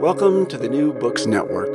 Welcome 0.00 0.46
to 0.46 0.56
the 0.56 0.66
New 0.66 0.94
Books 0.94 1.26
Network. 1.26 1.68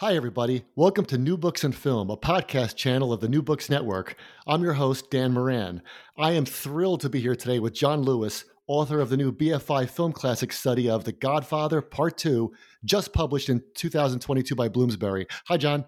Hi, 0.00 0.14
everybody. 0.14 0.66
Welcome 0.76 1.06
to 1.06 1.16
New 1.16 1.38
Books 1.38 1.64
in 1.64 1.72
Film, 1.72 2.10
a 2.10 2.16
podcast 2.18 2.76
channel 2.76 3.10
of 3.10 3.22
the 3.22 3.28
New 3.28 3.40
Books 3.40 3.70
Network. 3.70 4.14
I'm 4.46 4.62
your 4.62 4.74
host, 4.74 5.10
Dan 5.10 5.32
Moran. 5.32 5.80
I 6.18 6.32
am 6.32 6.44
thrilled 6.44 7.00
to 7.00 7.08
be 7.08 7.20
here 7.20 7.34
today 7.34 7.58
with 7.58 7.72
Jon 7.72 8.02
Lewis, 8.02 8.44
author 8.66 9.00
of 9.00 9.08
the 9.08 9.16
new 9.16 9.32
BFI 9.32 9.88
film 9.88 10.12
classic 10.12 10.52
study 10.52 10.90
of 10.90 11.04
The 11.04 11.12
Godfather 11.12 11.80
Part 11.80 12.18
2, 12.18 12.52
just 12.84 13.14
published 13.14 13.48
in 13.48 13.62
2022 13.74 14.54
by 14.54 14.68
Bloomsbury. 14.68 15.26
Hi, 15.48 15.56
John. 15.56 15.86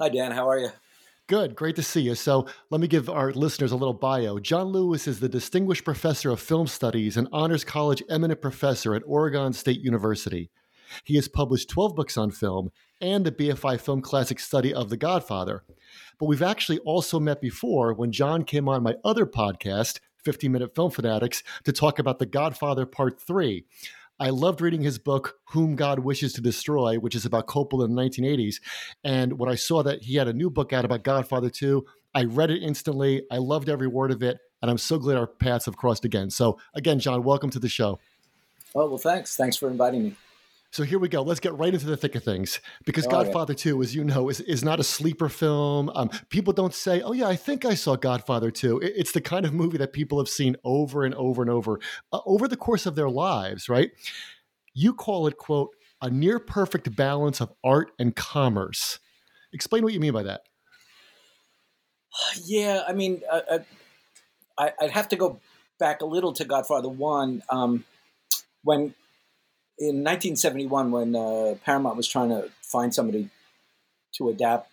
Hi, 0.00 0.08
Dan. 0.08 0.32
How 0.32 0.48
are 0.48 0.58
you? 0.58 0.70
Good. 1.28 1.54
Great 1.54 1.76
to 1.76 1.82
see 1.82 2.00
you. 2.00 2.14
So, 2.14 2.46
let 2.70 2.80
me 2.80 2.88
give 2.88 3.10
our 3.10 3.32
listeners 3.32 3.70
a 3.70 3.76
little 3.76 3.92
bio. 3.92 4.38
Jon 4.38 4.68
Lewis 4.68 5.06
is 5.06 5.20
the 5.20 5.28
Distinguished 5.28 5.84
Professor 5.84 6.30
of 6.30 6.40
Film 6.40 6.66
Studies 6.66 7.18
and 7.18 7.28
Honors 7.32 7.64
College 7.64 8.02
Eminent 8.08 8.40
Professor 8.40 8.94
at 8.94 9.02
Oregon 9.04 9.52
State 9.52 9.80
University. 9.80 10.48
He 11.04 11.16
has 11.16 11.28
published 11.28 11.68
12 11.68 11.94
books 11.94 12.16
on 12.16 12.30
film 12.30 12.70
and 13.02 13.26
a 13.26 13.30
BFI 13.30 13.78
film 13.78 14.00
classic 14.00 14.40
study 14.40 14.72
of 14.72 14.88
The 14.88 14.96
Godfather. 14.96 15.64
But 16.18 16.26
we've 16.26 16.40
actually 16.40 16.78
also 16.78 17.20
met 17.20 17.42
before 17.42 17.92
when 17.92 18.10
John 18.10 18.42
came 18.42 18.66
on 18.66 18.82
my 18.82 18.94
other 19.04 19.26
podcast, 19.26 20.00
15 20.24 20.50
Minute 20.50 20.74
Film 20.74 20.90
Fanatics, 20.90 21.42
to 21.64 21.72
talk 21.72 21.98
about 21.98 22.20
The 22.20 22.24
Godfather 22.24 22.86
Part 22.86 23.20
3. 23.20 23.66
I 24.20 24.30
loved 24.30 24.60
reading 24.60 24.82
his 24.82 24.98
book, 24.98 25.36
Whom 25.50 25.76
God 25.76 26.00
Wishes 26.00 26.32
to 26.32 26.40
Destroy, 26.40 26.96
which 26.96 27.14
is 27.14 27.24
about 27.24 27.46
Coppola 27.46 27.84
in 27.84 27.94
the 27.94 28.02
1980s. 28.02 28.56
And 29.04 29.38
when 29.38 29.48
I 29.48 29.54
saw 29.54 29.84
that 29.84 30.02
he 30.02 30.16
had 30.16 30.26
a 30.26 30.32
new 30.32 30.50
book 30.50 30.72
out 30.72 30.84
about 30.84 31.04
Godfather 31.04 31.48
2, 31.48 31.86
I 32.14 32.24
read 32.24 32.50
it 32.50 32.60
instantly. 32.60 33.22
I 33.30 33.36
loved 33.36 33.68
every 33.68 33.86
word 33.86 34.10
of 34.10 34.22
it. 34.24 34.38
And 34.60 34.72
I'm 34.72 34.78
so 34.78 34.98
glad 34.98 35.16
our 35.16 35.28
paths 35.28 35.66
have 35.66 35.76
crossed 35.76 36.04
again. 36.04 36.30
So, 36.30 36.58
again, 36.74 36.98
John, 36.98 37.22
welcome 37.22 37.50
to 37.50 37.60
the 37.60 37.68
show. 37.68 38.00
Oh, 38.74 38.88
well, 38.88 38.98
thanks. 38.98 39.36
Thanks 39.36 39.56
for 39.56 39.70
inviting 39.70 40.02
me. 40.02 40.16
So 40.70 40.82
here 40.82 40.98
we 40.98 41.08
go. 41.08 41.22
Let's 41.22 41.40
get 41.40 41.56
right 41.56 41.72
into 41.72 41.86
the 41.86 41.96
thick 41.96 42.14
of 42.14 42.22
things 42.22 42.60
because 42.84 43.06
Oh, 43.06 43.10
yeah. 43.10 43.24
Godfather 43.24 43.54
2, 43.54 43.80
as 43.82 43.94
you 43.94 44.04
know, 44.04 44.28
is, 44.28 44.40
is 44.42 44.62
not 44.62 44.78
a 44.78 44.84
sleeper 44.84 45.28
film. 45.30 45.90
Um, 45.94 46.10
people 46.28 46.52
don't 46.52 46.74
say, 46.74 47.00
oh, 47.00 47.12
yeah, 47.12 47.26
I 47.26 47.36
think 47.36 47.64
I 47.64 47.74
saw 47.74 47.96
Godfather 47.96 48.50
2. 48.50 48.78
It- 48.80 48.92
it's 48.96 49.12
the 49.12 49.22
kind 49.22 49.46
of 49.46 49.54
movie 49.54 49.78
that 49.78 49.92
people 49.94 50.18
have 50.18 50.28
seen 50.28 50.56
over 50.64 51.04
and 51.04 51.14
over 51.14 51.40
and 51.42 51.50
over 51.50 51.80
uh, 52.12 52.20
over 52.26 52.46
the 52.46 52.56
course 52.56 52.84
of 52.84 52.96
their 52.96 53.08
lives, 53.08 53.68
right? 53.68 53.90
You 54.74 54.92
call 54.92 55.26
it, 55.26 55.38
quote, 55.38 55.70
a 56.02 56.10
near 56.10 56.38
perfect 56.38 56.94
balance 56.94 57.40
of 57.40 57.52
art 57.64 57.90
and 57.98 58.14
commerce. 58.14 58.98
Explain 59.52 59.82
what 59.84 59.94
you 59.94 60.00
mean 60.00 60.12
by 60.12 60.22
that. 60.24 60.42
Yeah, 62.44 62.82
I 62.86 62.92
mean, 62.92 63.22
uh, 63.30 63.40
uh, 63.50 63.58
I, 64.58 64.72
I'd 64.80 64.90
have 64.90 65.08
to 65.10 65.16
go 65.16 65.40
back 65.78 66.02
a 66.02 66.06
little 66.06 66.32
to 66.34 66.44
Godfather 66.44 66.88
One. 66.88 67.42
Um, 67.48 67.84
when 68.64 68.94
in 69.78 70.02
1971, 70.02 70.90
when 70.90 71.14
uh, 71.14 71.54
Paramount 71.64 71.96
was 71.96 72.08
trying 72.08 72.30
to 72.30 72.48
find 72.62 72.92
somebody 72.92 73.30
to 74.14 74.28
adapt 74.28 74.70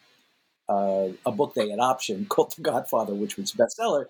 uh, 0.68 1.10
a 1.26 1.32
book 1.32 1.54
they 1.54 1.70
had 1.70 1.80
optioned 1.80 2.28
called 2.30 2.56
The 2.56 2.62
Godfather, 2.62 3.14
which 3.14 3.38
was 3.38 3.54
a 3.54 3.58
bestseller, 3.58 4.08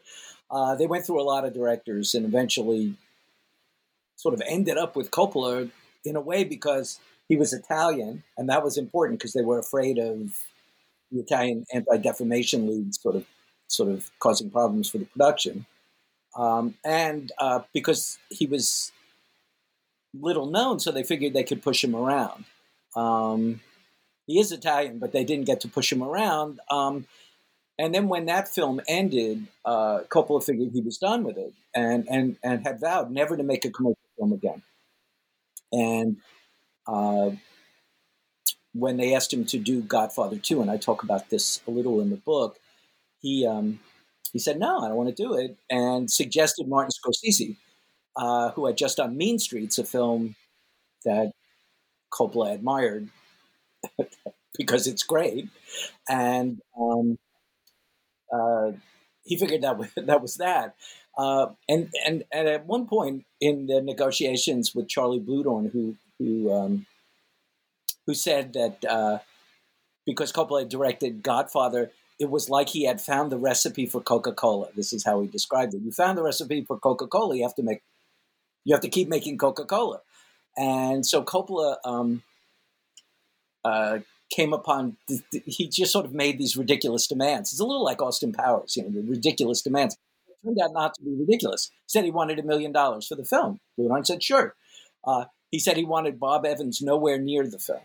uh, 0.50 0.76
they 0.76 0.88
went 0.88 1.06
through 1.06 1.22
a 1.22 1.24
lot 1.24 1.44
of 1.46 1.54
directors 1.54 2.16
and 2.16 2.26
eventually 2.26 2.96
sort 4.16 4.34
of 4.34 4.42
ended 4.48 4.78
up 4.78 4.96
with 4.96 5.12
Coppola 5.12 5.70
in 6.06 6.16
a 6.16 6.22
way 6.22 6.44
because 6.44 7.00
he 7.28 7.36
was 7.36 7.52
Italian, 7.52 8.24
and 8.38 8.48
that 8.50 8.64
was 8.64 8.78
important 8.78 9.20
because 9.20 9.34
they 9.34 9.42
were 9.42 9.60
afraid 9.60 9.98
of 9.98 10.44
the 11.12 11.20
Italian 11.20 11.66
Anti-Defamation 11.74 12.68
League 12.68 12.94
sort 12.94 13.16
of 13.16 13.26
sort 13.68 13.90
of 13.90 14.12
causing 14.20 14.52
problems 14.52 14.90
for 14.90 15.00
the 15.00 15.06
production, 15.06 15.66
um, 16.38 16.76
and 16.86 17.32
uh, 17.40 17.62
because 17.74 18.20
he 18.30 18.46
was 18.46 18.92
little 20.22 20.48
known, 20.48 20.80
so 20.80 20.92
they 20.92 21.04
figured 21.04 21.34
they 21.34 21.44
could 21.44 21.62
push 21.62 21.84
him 21.84 21.96
around. 21.96 22.46
Um, 22.96 23.62
he 24.28 24.40
is 24.40 24.52
Italian, 24.52 25.00
but 25.00 25.12
they 25.12 25.24
didn't 25.24 25.46
get 25.46 25.62
to 25.62 25.68
push 25.68 25.92
him 25.92 26.04
around. 26.04 26.60
Um, 26.70 27.06
and 27.78 27.94
then 27.94 28.08
when 28.08 28.26
that 28.26 28.48
film 28.48 28.82
ended, 28.88 29.48
uh, 29.66 30.02
Coppola 30.10 30.44
figured 30.44 30.72
he 30.74 30.82
was 30.82 30.98
done 30.98 31.24
with 31.24 31.38
it, 31.38 31.54
and 31.76 32.08
and 32.10 32.38
and 32.44 32.66
had 32.66 32.80
vowed 32.80 33.12
never 33.12 33.36
to 33.36 33.44
make 33.44 33.66
a 33.66 33.70
commercial 33.70 33.98
film 34.18 34.34
again. 34.34 34.62
And 35.72 36.18
uh, 36.88 37.32
when 38.74 38.98
they 38.98 39.16
asked 39.16 39.34
him 39.34 39.46
to 39.46 39.58
do 39.58 39.82
Godfather 39.82 40.38
2, 40.38 40.62
and 40.62 40.70
I 40.70 40.78
talk 40.78 41.04
about 41.04 41.30
this 41.30 41.62
a 41.68 41.72
little 41.72 42.02
in 42.02 42.10
the 42.10 42.18
book, 42.18 42.60
he 43.22 43.46
um, 43.46 43.80
he 44.34 44.40
said, 44.40 44.60
No, 44.60 44.80
I 44.80 44.88
don't 44.88 44.98
want 44.98 45.16
to 45.16 45.24
do 45.24 45.34
it, 45.36 45.58
and 45.70 46.10
suggested 46.10 46.68
Martin 46.68 46.92
Scorsese, 46.92 47.56
uh, 48.18 48.52
who 48.52 48.66
had 48.66 48.78
just 48.78 48.98
done 48.98 49.18
Mean 49.18 49.40
Streets, 49.40 49.78
a 49.78 49.84
film 49.84 50.36
that 51.04 51.32
Coppola 52.12 52.54
admired 52.54 53.10
because 54.58 54.88
it's 54.88 55.04
great. 55.04 55.50
And 56.10 56.62
um, 56.80 57.18
uh, 58.32 58.72
he 59.24 59.38
figured 59.38 59.62
that 59.62 59.78
was, 59.78 59.90
that 59.98 60.22
was 60.22 60.38
that. 60.38 60.76
Uh, 61.18 61.48
and, 61.70 61.90
and 62.06 62.24
and 62.34 62.48
at 62.48 62.66
one 62.66 62.88
point 62.88 63.24
in 63.40 63.68
the 63.68 63.82
negotiations 63.82 64.76
with 64.76 64.90
Charlie 64.90 65.20
Bluhdorn, 65.20 65.72
who 65.72 65.96
who 66.20 66.54
um, 66.54 66.86
who 68.06 68.14
said 68.14 68.52
that 68.54 68.84
uh, 68.84 69.20
because 70.06 70.34
Coppola 70.34 70.62
had 70.62 70.70
directed 70.70 71.24
Godfather, 71.24 71.92
it 72.20 72.30
was 72.30 72.50
like 72.50 72.70
he 72.70 72.86
had 72.86 73.02
found 73.02 73.32
the 73.32 73.38
recipe 73.38 73.86
for 73.86 74.02
Coca 74.02 74.32
Cola. 74.32 74.68
This 74.76 74.94
is 74.94 75.06
how 75.06 75.22
he 75.22 75.28
described 75.28 75.74
it. 75.74 75.82
You 75.82 75.92
found 75.92 76.18
the 76.18 76.24
recipe 76.24 76.64
for 76.64 76.78
Coca 76.78 77.08
Cola. 77.08 77.36
You 77.36 77.44
have 77.44 77.56
to 77.56 77.64
make, 77.64 77.82
you 78.66 78.74
have 78.76 78.82
to 78.82 78.90
keep 78.90 79.08
making 79.08 79.38
Coca 79.38 79.66
Cola. 79.66 80.02
And 80.58 81.06
so 81.06 81.24
Coppola 81.24 81.78
um, 81.86 82.24
uh, 83.64 84.00
came 84.30 84.54
upon. 84.54 84.98
th- 85.08 85.22
th- 85.32 85.44
He 85.46 85.68
just 85.68 85.92
sort 85.92 86.06
of 86.06 86.14
made 86.14 86.38
these 86.38 86.58
ridiculous 86.58 87.08
demands. 87.08 87.52
It's 87.52 87.60
a 87.60 87.66
little 87.66 87.84
like 87.84 88.02
Austin 88.02 88.34
Powers, 88.34 88.76
you 88.76 88.84
know, 88.84 88.90
the 88.90 89.02
ridiculous 89.08 89.62
demands. 89.62 89.98
It 90.28 90.36
turned 90.46 90.60
out 90.64 90.74
not 90.74 90.94
to 90.96 91.04
be 91.04 91.16
ridiculous. 91.16 91.70
He 91.72 91.78
said 91.88 92.04
he 92.06 92.12
wanted 92.12 92.40
a 92.40 92.44
million 92.44 92.72
dollars 92.72 93.08
for 93.08 93.16
the 93.16 93.26
film. 93.26 93.60
Bluhdorn 93.78 94.06
said, 94.06 94.24
"Sure." 94.24 94.56
Uh, 95.06 95.26
he 95.52 95.60
said 95.60 95.78
he 95.78 95.86
wanted 95.86 96.20
Bob 96.20 96.46
Evans 96.46 96.82
nowhere 96.82 97.18
near 97.18 97.48
the 97.48 97.60
film. 97.60 97.82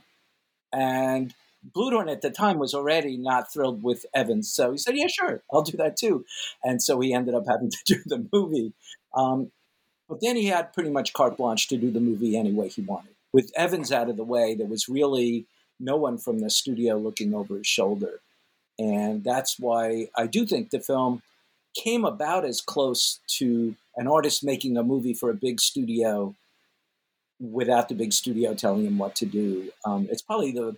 And 0.73 1.35
Bluhdorn 1.77 2.11
at 2.11 2.23
the 2.23 2.31
time 2.31 2.59
was 2.59 2.75
already 2.75 3.17
not 3.17 3.53
thrilled 3.53 3.83
with 3.83 4.07
Evans. 4.15 4.53
So 4.53 4.73
he 4.73 4.79
said, 4.79 4.97
Yeah, 4.97 5.07
sure, 5.09 5.43
I'll 5.53 5.63
do 5.63 5.77
that 5.77 5.97
too. 5.97 6.25
And 6.65 6.83
so 6.83 7.01
he 7.01 7.13
ended 7.13 7.35
up 7.35 7.45
having 7.49 7.71
to 7.71 7.79
do 7.87 7.97
the 8.07 8.27
movie. 8.33 8.73
Um, 9.15 9.51
But 10.11 10.21
then 10.21 10.35
he 10.35 10.47
had 10.47 10.73
pretty 10.73 10.91
much 10.91 11.13
carte 11.13 11.37
blanche 11.37 11.69
to 11.69 11.77
do 11.77 11.93
the 11.93 12.01
movie 12.01 12.37
any 12.37 12.53
way 12.53 12.69
he 12.69 12.83
wanted. 12.83 13.15
With 13.33 13.53
Evans 13.55 13.93
out 13.93 14.11
of 14.11 14.17
the 14.17 14.25
way, 14.25 14.55
there 14.55 14.67
was 14.67 14.89
really 14.89 15.47
no 15.79 15.97
one 15.97 16.19
from 16.19 16.41
the 16.41 16.51
studio 16.51 16.99
looking 16.99 17.33
over 17.33 17.57
his 17.57 17.69
shoulder. 17.69 18.21
And 18.77 19.23
that's 19.23 19.57
why 19.61 20.09
I 20.17 20.27
do 20.27 20.45
think 20.45 20.71
the 20.71 20.81
film 20.81 21.23
came 21.77 22.05
about 22.05 22.45
as 22.45 22.61
close 22.61 23.21
to 23.39 23.77
an 23.97 24.09
artist 24.09 24.43
making 24.43 24.77
a 24.77 24.83
movie 24.83 25.15
for 25.15 25.31
a 25.31 25.35
big 25.35 25.61
studio 25.61 26.35
without 27.39 27.89
the 27.89 27.95
big 27.95 28.13
studio 28.13 28.53
telling 28.53 28.85
him 28.85 28.99
what 28.99 29.15
to 29.17 29.27
do. 29.27 29.71
Um, 29.85 30.09
it's 30.11 30.23
probably 30.23 30.51
the 30.51 30.77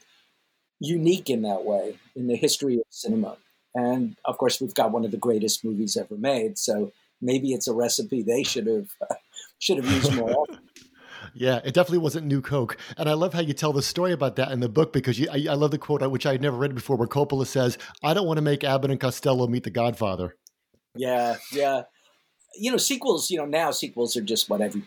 unique 0.79 1.31
in 1.31 1.41
that 1.43 1.65
way 1.65 1.97
in 2.15 2.27
the 2.27 2.37
history 2.37 2.75
of 2.75 2.85
cinema. 2.91 3.39
And 3.75 4.15
of 4.27 4.37
course, 4.37 4.61
we've 4.61 4.75
got 4.75 4.93
one 4.93 5.07
of 5.07 5.11
the 5.11 5.17
greatest 5.17 5.65
movies 5.65 5.97
ever 5.97 6.17
made. 6.17 6.59
So 6.59 6.93
maybe 7.23 7.53
it's 7.53 7.69
a 7.69 7.73
recipe 7.73 8.23
they 8.23 8.43
should 8.43 8.67
have 8.67 8.89
uh, 9.01 9.15
should 9.59 9.79
have 9.79 9.91
used 9.91 10.15
more 10.15 10.31
often. 10.31 10.59
Yeah, 11.35 11.61
it 11.65 11.73
definitely 11.73 11.99
wasn't 11.99 12.27
New 12.27 12.43
Coke. 12.43 12.77
And 12.99 13.09
I 13.09 13.15
love 13.15 13.33
how 13.33 13.41
you 13.41 13.55
tell 13.55 13.73
the 13.73 13.81
story 13.81 14.13
about 14.13 14.37
that 14.37 14.51
in 14.51 14.61
the 14.61 14.69
book 14.69 14.93
because 14.93 15.19
you, 15.19 15.29
I, 15.31 15.47
I, 15.51 15.55
love 15.55 15.71
the 15.71 15.79
quote, 15.79 16.03
which 16.11 16.27
I 16.27 16.33
had 16.33 16.43
never 16.43 16.57
read 16.57 16.75
before, 16.75 16.97
where 16.97 17.09
Coppola 17.09 17.47
says, 17.47 17.79
I 18.03 18.13
don't 18.13 18.27
want 18.27 18.37
to 18.37 18.43
make 18.43 18.65
Abbott 18.65 18.91
and 18.91 19.01
Costello 19.01 19.47
meet 19.47 19.65
the 19.65 19.71
Godfather. 19.71 20.37
Yeah, 20.95 21.37
yeah. 21.51 21.83
You 22.57 22.71
know, 22.71 22.77
sequels, 22.77 23.31
you 23.31 23.39
know, 23.39 23.47
now 23.47 23.71
sequels 23.71 24.17
are 24.17 24.21
just 24.21 24.51
what 24.51 24.61
every, 24.61 24.83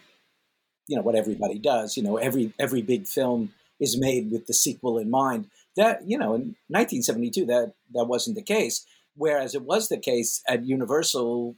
you 0.87 0.95
know, 0.95 1.01
what 1.01 1.15
everybody 1.15 1.57
does. 1.57 1.97
You 1.97 2.03
know, 2.03 2.17
every 2.17 2.53
every 2.59 2.83
big 2.83 3.07
film 3.07 3.53
is 3.79 3.97
made 3.97 4.31
with 4.31 4.45
the 4.45 4.53
sequel 4.53 4.99
in 4.99 5.09
mind. 5.09 5.47
That, 5.75 6.07
you 6.07 6.17
know, 6.17 6.33
in 6.35 6.55
1972, 6.67 7.45
that, 7.47 7.73
that 7.93 8.05
wasn't 8.05 8.35
the 8.35 8.43
case. 8.43 8.85
Whereas 9.15 9.55
it 9.55 9.63
was 9.63 9.89
the 9.89 9.97
case 9.97 10.41
at 10.47 10.65
Universal 10.65 11.55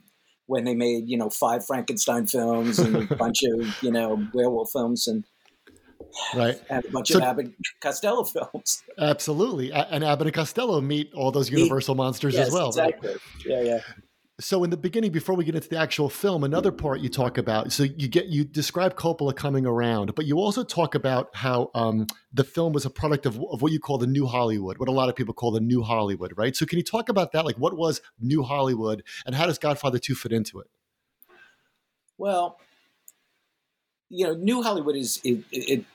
when 0.48 0.64
they 0.64 0.74
made 0.74 1.08
you 1.08 1.18
know 1.18 1.30
five 1.30 1.66
Frankenstein 1.66 2.26
films 2.26 2.80
and 2.80 2.96
a 3.12 3.16
bunch 3.18 3.44
of 3.44 3.84
you 3.84 3.92
know 3.92 4.26
werewolf 4.34 4.72
films 4.72 5.08
and 5.08 5.24
right 6.36 6.60
and 6.70 6.84
a 6.84 6.92
bunch 6.92 7.10
so, 7.10 7.20
of 7.20 7.24
Abbott 7.24 7.52
Costello 7.82 8.24
films. 8.54 8.84
Absolutely, 8.98 9.72
and 9.72 10.04
Abbott 10.04 10.28
and 10.28 10.34
Costello 10.34 10.82
meet 10.82 11.14
all 11.14 11.32
those 11.32 11.50
Universal 11.52 11.96
monsters 11.96 12.34
yes, 12.34 12.48
as 12.48 12.54
well. 12.54 12.70
Exactly. 12.70 13.10
Right? 13.10 13.20
Yeah, 13.46 13.62
yeah. 13.62 13.80
So 14.40 14.64
in 14.64 14.70
the 14.70 14.78
beginning, 14.78 15.12
before 15.12 15.36
we 15.36 15.44
get 15.44 15.56
into 15.56 15.68
the 15.68 15.80
actual 15.80 16.10
film, 16.10 16.44
another 16.44 16.72
part 16.72 17.00
you 17.00 17.10
talk 17.10 17.40
about. 17.40 17.72
So 17.72 17.84
you 17.84 18.08
get 18.08 18.28
you 18.28 18.44
describe 18.44 18.96
Coppola 18.96 19.36
coming 19.36 19.66
around, 19.66 20.14
but 20.14 20.28
you 20.28 20.38
also 20.38 20.64
talk 20.64 20.94
about 20.94 21.36
how 21.36 21.72
um, 21.74 22.06
the 22.32 22.44
film 22.44 22.72
was 22.72 22.86
a 22.86 22.92
product 22.92 23.26
of, 23.26 23.42
of 23.50 23.64
what 23.64 23.72
you 23.72 23.80
call 23.80 23.98
the 23.98 24.06
New 24.06 24.28
Hollywood, 24.28 24.78
what 24.78 24.90
a 24.90 24.92
lot 24.92 25.10
of 25.10 25.16
people 25.16 25.34
call 25.34 25.50
the 25.50 25.60
New 25.60 25.82
Hollywood, 25.82 26.34
right? 26.38 26.56
So 26.56 26.68
can 26.68 26.78
you 26.78 26.84
talk 26.84 27.10
about 27.10 27.32
that? 27.32 27.46
Like, 27.46 27.58
what 27.58 27.76
was 27.76 28.00
New 28.20 28.44
Hollywood, 28.44 29.04
and 29.26 29.34
how 29.34 29.48
does 29.48 29.58
Godfather 29.58 29.98
Two 29.98 30.14
fit 30.14 30.32
into 30.32 30.60
it? 30.60 30.68
Well, 32.20 32.60
you 34.10 34.28
know, 34.28 34.36
New 34.36 34.62
Hollywood 34.62 34.96
is 34.96 35.20
it, 35.24 35.44
it, 35.52 35.80
it 35.80 35.86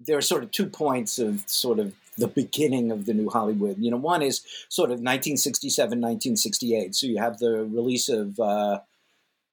there 0.00 0.16
are 0.16 0.22
sort 0.22 0.42
of 0.42 0.50
two 0.52 0.66
points 0.66 1.18
of 1.18 1.44
sort 1.46 1.78
of 1.78 1.92
the 2.20 2.28
beginning 2.28 2.92
of 2.92 3.06
the 3.06 3.14
new 3.14 3.28
Hollywood. 3.28 3.78
You 3.78 3.90
know, 3.90 3.96
one 3.96 4.22
is 4.22 4.42
sort 4.68 4.90
of 4.90 5.00
1967, 5.00 5.88
1968. 5.88 6.94
So 6.94 7.06
you 7.06 7.18
have 7.18 7.38
the 7.38 7.64
release 7.64 8.08
of 8.08 8.38
uh, 8.38 8.80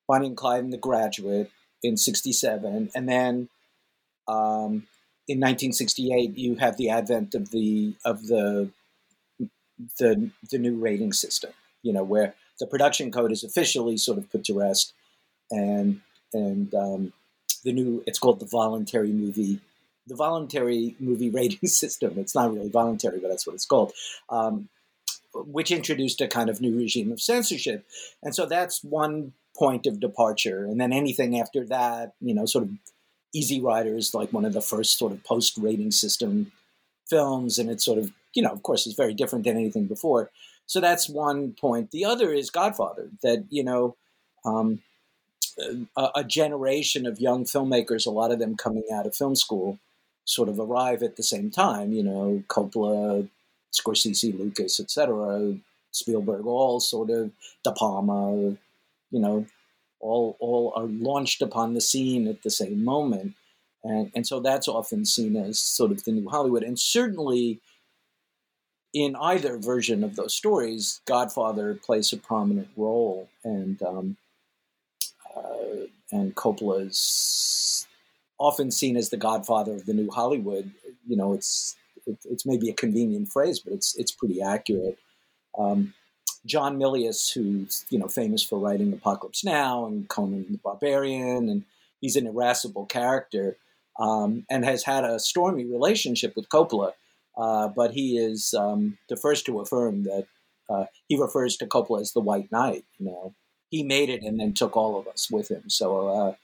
Bonnie 0.08 0.28
and 0.28 0.38
Clyde 0.38 0.66
and 0.66 0.74
The 0.74 0.78
Graduate 0.78 1.50
in 1.82 1.98
67. 1.98 2.92
And 2.94 3.10
then 3.10 3.50
um, 4.28 4.88
in 5.28 5.40
1968, 5.40 6.38
you 6.38 6.56
have 6.56 6.78
the 6.78 6.90
advent 6.90 7.34
of 7.34 7.52
the, 7.52 7.96
of 8.04 8.28
the, 8.28 8.70
the, 10.00 10.30
the 10.52 10.58
new 10.58 10.76
rating 10.78 11.14
system, 11.14 11.52
you 11.82 11.94
know, 11.94 12.04
where 12.04 12.36
the 12.60 12.68
production 12.68 13.12
code 13.12 13.32
is 13.32 13.44
officially 13.44 13.98
sort 13.98 14.18
of 14.18 14.30
put 14.30 14.44
to 14.46 14.54
rest 14.54 14.94
and, 15.52 16.02
and 16.34 16.74
um, 16.76 17.14
the 17.64 17.72
new, 17.72 18.04
it's 18.06 18.20
called 18.20 18.40
the 18.40 18.46
voluntary 18.46 19.14
movie 19.14 19.62
the 20.08 20.16
voluntary 20.16 20.96
movie 21.00 21.30
rating 21.30 21.60
system. 21.70 22.14
It's 22.18 22.36
not 22.36 22.54
really 22.54 22.70
voluntary, 22.70 23.20
but 23.20 23.30
that's 23.30 23.46
what 23.46 23.54
it's 23.54 23.66
called. 23.66 23.94
Um, 24.30 24.70
which 25.34 25.72
introduced 25.72 26.22
a 26.22 26.28
kind 26.28 26.50
of 26.50 26.62
new 26.62 26.76
regime 26.76 27.12
of 27.12 27.22
censorship. 27.22 27.86
And 28.24 28.34
so 28.34 28.46
that's 28.46 28.84
one 28.84 29.34
point 29.56 29.86
of 29.86 30.00
departure. 30.00 30.66
And 30.66 30.80
then 30.80 30.94
anything 30.94 31.40
after 31.40 31.64
that, 31.66 32.14
you 32.22 32.34
know, 32.34 32.46
sort 32.46 32.64
of 32.64 32.72
Easy 33.34 33.62
Rider 33.62 33.96
is 33.96 34.14
like 34.14 34.34
one 34.34 34.46
of 34.46 34.54
the 34.54 34.62
first 34.62 34.98
sort 34.98 35.12
of 35.12 35.24
post 35.24 35.58
rating 35.58 35.92
system 35.92 36.52
films. 37.08 37.60
And 37.60 37.70
it's 37.70 37.86
sort 37.86 38.00
of, 38.00 38.12
you 38.34 38.42
know, 38.42 38.52
of 38.52 38.64
course, 38.64 38.88
it's 38.88 38.96
very 38.96 39.14
different 39.14 39.46
than 39.46 39.58
anything 39.58 39.86
before. 39.86 40.32
So 40.66 40.80
that's 40.82 41.08
one 41.08 41.54
point. 41.54 41.92
The 41.92 42.06
other 42.06 42.34
is 42.34 42.50
Godfather, 42.50 43.10
that, 43.22 43.46
you 43.50 43.64
know, 43.64 43.96
um, 44.44 44.82
a, 45.96 46.10
a 46.16 46.24
generation 46.24 47.06
of 47.06 47.20
young 47.20 47.46
filmmakers, 47.46 48.06
a 48.06 48.12
lot 48.12 48.32
of 48.32 48.40
them 48.40 48.56
coming 48.56 48.84
out 48.94 49.06
of 49.08 49.16
film 49.16 49.36
school, 49.36 49.80
sort 50.28 50.50
of 50.50 50.60
arrive 50.60 51.02
at 51.02 51.16
the 51.16 51.24
same 51.24 51.50
time. 51.50 51.92
You 51.92 52.04
know, 52.04 52.44
Coppola, 52.48 53.28
Scorsese, 53.74 54.38
Lucas, 54.38 54.80
etc., 54.80 55.56
Spielberg, 55.92 56.46
all 56.46 56.80
sort 56.80 57.10
of 57.10 57.32
De 57.64 57.72
Palma, 57.72 58.56
you 59.10 59.20
know, 59.20 59.46
all 60.00 60.38
all 60.40 60.74
are 60.76 60.86
launched 60.86 61.42
upon 61.42 61.74
the 61.74 61.82
scene 61.82 62.28
at 62.28 62.44
the 62.44 62.52
same 62.52 62.84
moment, 62.84 63.34
and 63.84 64.12
and 64.14 64.28
so 64.28 64.40
that's 64.40 64.68
often 64.68 65.06
seen 65.06 65.36
as 65.36 65.60
sort 65.60 65.92
of 65.92 66.04
the 66.04 66.12
new 66.12 66.30
Hollywood, 66.30 66.64
and 66.64 66.78
certainly. 66.80 67.60
In 68.94 69.18
either 69.18 69.58
version 69.58 70.04
of 70.04 70.16
those 70.16 70.34
stories, 70.34 71.02
Godfather 71.06 71.76
plays 71.76 72.14
a 72.14 72.18
prominent 72.18 72.70
role, 72.76 73.30
and 73.44 73.80
um, 73.84 74.18
uh, 75.36 75.86
and 76.12 76.34
Coppola's 76.36 77.77
often 78.40 78.72
seen 78.72 78.98
as 78.98 79.10
the 79.10 79.18
godfather 79.18 79.74
of 79.74 79.86
the 79.86 79.94
new 79.94 80.10
Hollywood. 80.10 80.72
You 81.08 81.18
know, 81.18 81.34
it's 81.34 81.76
it, 82.06 82.18
it's 82.26 82.46
maybe 82.46 82.70
a 82.70 82.74
convenient 82.74 83.32
phrase, 83.32 83.60
but 83.60 83.74
it's 83.74 83.96
it's 83.96 84.12
pretty 84.12 84.42
accurate. 84.42 84.98
Um, 85.58 85.94
John 86.46 86.78
Milius, 86.78 87.34
who's 87.34 87.86
you 87.90 88.00
know 88.00 88.08
famous 88.08 88.44
for 88.44 88.60
writing 88.60 88.94
Apocalypse 88.94 89.44
Now 89.44 89.86
and 89.86 90.08
Conan 90.08 90.46
the 90.50 90.58
Barbarian, 90.58 91.50
and 91.50 91.64
he's 92.02 92.16
an 92.16 92.28
irascible 92.28 92.86
character 92.86 93.58
um, 94.00 94.46
and 94.50 94.64
has 94.66 94.84
had 94.84 95.04
a 95.04 95.20
stormy 95.20 95.66
relationship 95.66 96.36
with 96.36 96.50
Coppola. 96.50 96.94
Uh, 97.36 97.68
but 97.68 97.92
he 97.92 98.18
is 98.18 98.56
um, 98.56 98.98
the 99.10 99.16
first 99.16 99.46
to 99.46 99.60
affirm 99.60 100.04
that 100.04 100.26
uh, 100.70 100.86
he 101.08 101.18
refers 101.18 101.56
to 101.58 101.68
Coppola 101.68 102.02
as 102.02 102.14
the 102.14 102.20
White 102.20 102.52
Knight. 102.52 102.84
You 102.98 103.08
know, 103.08 103.36
he 103.70 103.84
made 103.84 104.10
it 104.10 104.24
and 104.24 104.40
then 104.40 104.54
took 104.54 104.76
all 104.76 104.98
of 105.00 105.08
us 105.08 105.30
with 105.30 105.50
him. 105.50 105.70
So 105.70 106.08
uh, 106.08 106.36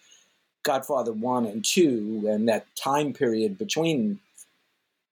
Godfather 0.63 1.11
1 1.11 1.45
and 1.45 1.63
2 1.63 2.25
and 2.29 2.47
that 2.47 2.65
time 2.75 3.13
period 3.13 3.57
between 3.57 4.19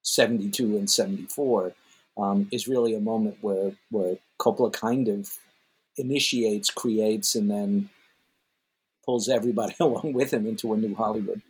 72 0.03 0.77
and 0.77 0.89
74 0.89 1.73
um, 2.17 2.47
is 2.51 2.67
really 2.67 2.95
a 2.95 2.99
moment 2.99 3.37
where, 3.41 3.71
where 3.89 4.17
Coppola 4.39 4.71
kind 4.71 5.07
of 5.07 5.37
initiates, 5.97 6.69
creates, 6.69 7.35
and 7.35 7.49
then 7.49 7.89
pulls 9.05 9.29
everybody 9.29 9.75
along 9.79 10.13
with 10.13 10.33
him 10.33 10.45
into 10.47 10.73
a 10.73 10.77
new 10.77 10.95
Hollywood. 10.95 11.41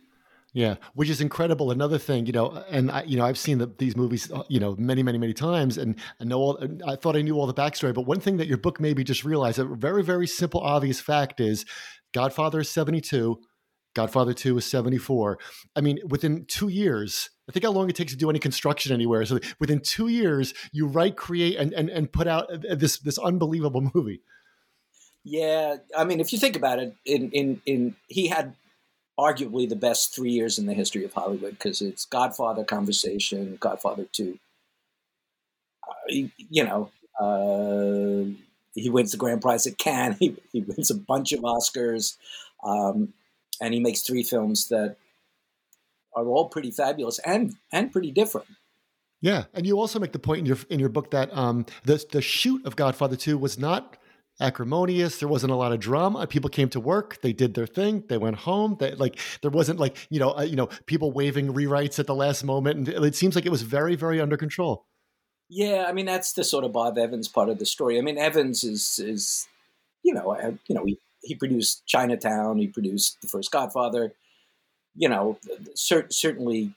Yeah, 0.54 0.74
which 0.92 1.08
is 1.08 1.22
incredible. 1.22 1.70
Another 1.70 1.96
thing, 1.96 2.26
you 2.26 2.32
know, 2.32 2.62
and 2.68 2.90
I, 2.90 3.04
you 3.04 3.16
know, 3.16 3.24
I've 3.24 3.38
seen 3.38 3.56
the, 3.56 3.70
these 3.78 3.96
movies, 3.96 4.30
uh, 4.30 4.42
you 4.48 4.60
know, 4.60 4.76
many, 4.78 5.02
many, 5.02 5.16
many 5.16 5.32
times, 5.32 5.78
and 5.78 5.96
I 6.20 6.24
know 6.24 6.38
all. 6.38 6.68
I 6.86 6.94
thought 6.94 7.16
I 7.16 7.22
knew 7.22 7.38
all 7.38 7.46
the 7.46 7.54
backstory, 7.54 7.94
but 7.94 8.02
one 8.02 8.20
thing 8.20 8.36
that 8.36 8.48
your 8.48 8.58
book 8.58 8.78
made 8.78 8.98
me 8.98 9.04
just 9.04 9.24
realize 9.24 9.58
a 9.58 9.64
very, 9.64 10.02
very 10.02 10.26
simple, 10.26 10.60
obvious 10.60 11.00
fact 11.00 11.40
is, 11.40 11.64
Godfather 12.12 12.60
is 12.60 12.68
seventy 12.68 13.00
two, 13.00 13.40
Godfather 13.94 14.32
2 14.32 14.54
was 14.54 14.66
74. 14.66 15.38
I 15.76 15.80
mean, 15.80 16.00
within 16.08 16.44
two 16.46 16.68
years, 16.68 17.30
I 17.48 17.52
think 17.52 17.64
how 17.64 17.72
long 17.72 17.90
it 17.90 17.96
takes 17.96 18.12
to 18.12 18.18
do 18.18 18.30
any 18.30 18.38
construction 18.38 18.92
anywhere. 18.92 19.24
So 19.26 19.38
within 19.60 19.80
two 19.80 20.08
years, 20.08 20.54
you 20.72 20.86
write, 20.86 21.16
create, 21.16 21.56
and, 21.56 21.72
and, 21.72 21.90
and 21.90 22.12
put 22.12 22.26
out 22.26 22.48
this, 22.70 22.98
this 22.98 23.18
unbelievable 23.18 23.90
movie. 23.94 24.22
Yeah. 25.24 25.76
I 25.96 26.04
mean, 26.04 26.20
if 26.20 26.32
you 26.32 26.38
think 26.38 26.56
about 26.56 26.78
it, 26.78 26.96
in, 27.04 27.30
in, 27.30 27.60
in 27.66 27.96
he 28.08 28.28
had 28.28 28.54
arguably 29.18 29.68
the 29.68 29.76
best 29.76 30.14
three 30.14 30.30
years 30.30 30.58
in 30.58 30.66
the 30.66 30.74
history 30.74 31.04
of 31.04 31.12
Hollywood 31.12 31.52
because 31.52 31.82
it's 31.82 32.06
Godfather 32.06 32.64
Conversation, 32.64 33.56
Godfather 33.60 34.06
2. 34.12 34.38
Uh, 35.86 35.92
you 36.36 36.64
know, 36.64 36.90
uh, 37.20 38.30
he 38.74 38.88
wins 38.88 39.12
the 39.12 39.18
grand 39.18 39.42
prize 39.42 39.66
at 39.66 39.78
Cannes. 39.78 40.16
He, 40.18 40.36
he 40.52 40.60
wins 40.62 40.90
a 40.90 40.94
bunch 40.94 41.32
of 41.32 41.40
Oscars. 41.40 42.16
Um, 42.64 43.12
and 43.62 43.72
he 43.72 43.80
makes 43.80 44.02
three 44.02 44.24
films 44.24 44.68
that 44.68 44.96
are 46.14 46.26
all 46.26 46.48
pretty 46.48 46.70
fabulous 46.70 47.18
and 47.20 47.54
and 47.72 47.92
pretty 47.92 48.10
different. 48.10 48.48
Yeah, 49.22 49.44
and 49.54 49.64
you 49.64 49.78
also 49.78 50.00
make 50.00 50.12
the 50.12 50.18
point 50.18 50.40
in 50.40 50.46
your 50.46 50.58
in 50.68 50.80
your 50.80 50.88
book 50.88 51.12
that 51.12 51.34
um, 51.34 51.64
the 51.84 52.04
the 52.10 52.20
shoot 52.20 52.66
of 52.66 52.76
Godfather 52.76 53.16
Two 53.16 53.38
was 53.38 53.58
not 53.58 53.96
acrimonious. 54.40 55.18
There 55.20 55.28
wasn't 55.28 55.52
a 55.52 55.56
lot 55.56 55.72
of 55.72 55.78
drama. 55.78 56.26
People 56.26 56.50
came 56.50 56.68
to 56.70 56.80
work. 56.80 57.20
They 57.22 57.32
did 57.32 57.54
their 57.54 57.68
thing. 57.68 58.02
They 58.08 58.18
went 58.18 58.36
home. 58.36 58.76
They 58.80 58.94
like 58.96 59.18
there 59.40 59.50
wasn't 59.50 59.78
like 59.78 59.96
you 60.10 60.18
know 60.18 60.36
uh, 60.36 60.42
you 60.42 60.56
know 60.56 60.68
people 60.86 61.12
waving 61.12 61.54
rewrites 61.54 62.00
at 62.00 62.08
the 62.08 62.16
last 62.16 62.42
moment, 62.42 62.88
and 62.88 63.04
it 63.04 63.14
seems 63.14 63.36
like 63.36 63.46
it 63.46 63.52
was 63.52 63.62
very 63.62 63.94
very 63.94 64.20
under 64.20 64.36
control. 64.36 64.86
Yeah, 65.48 65.84
I 65.88 65.92
mean 65.92 66.06
that's 66.06 66.32
the 66.32 66.44
sort 66.44 66.64
of 66.64 66.72
Bob 66.72 66.98
Evans 66.98 67.28
part 67.28 67.48
of 67.48 67.60
the 67.60 67.66
story. 67.66 67.98
I 67.98 68.00
mean 68.00 68.18
Evans 68.18 68.64
is 68.64 68.98
is 68.98 69.46
you 70.02 70.12
know 70.12 70.32
uh, 70.32 70.52
you 70.66 70.74
know 70.74 70.84
he 70.84 70.98
he 71.22 71.34
produced 71.34 71.86
Chinatown, 71.86 72.58
he 72.58 72.66
produced 72.66 73.20
the 73.22 73.28
first 73.28 73.50
Godfather. 73.50 74.12
You 74.94 75.08
know, 75.08 75.38
cer- 75.74 76.10
certainly 76.10 76.74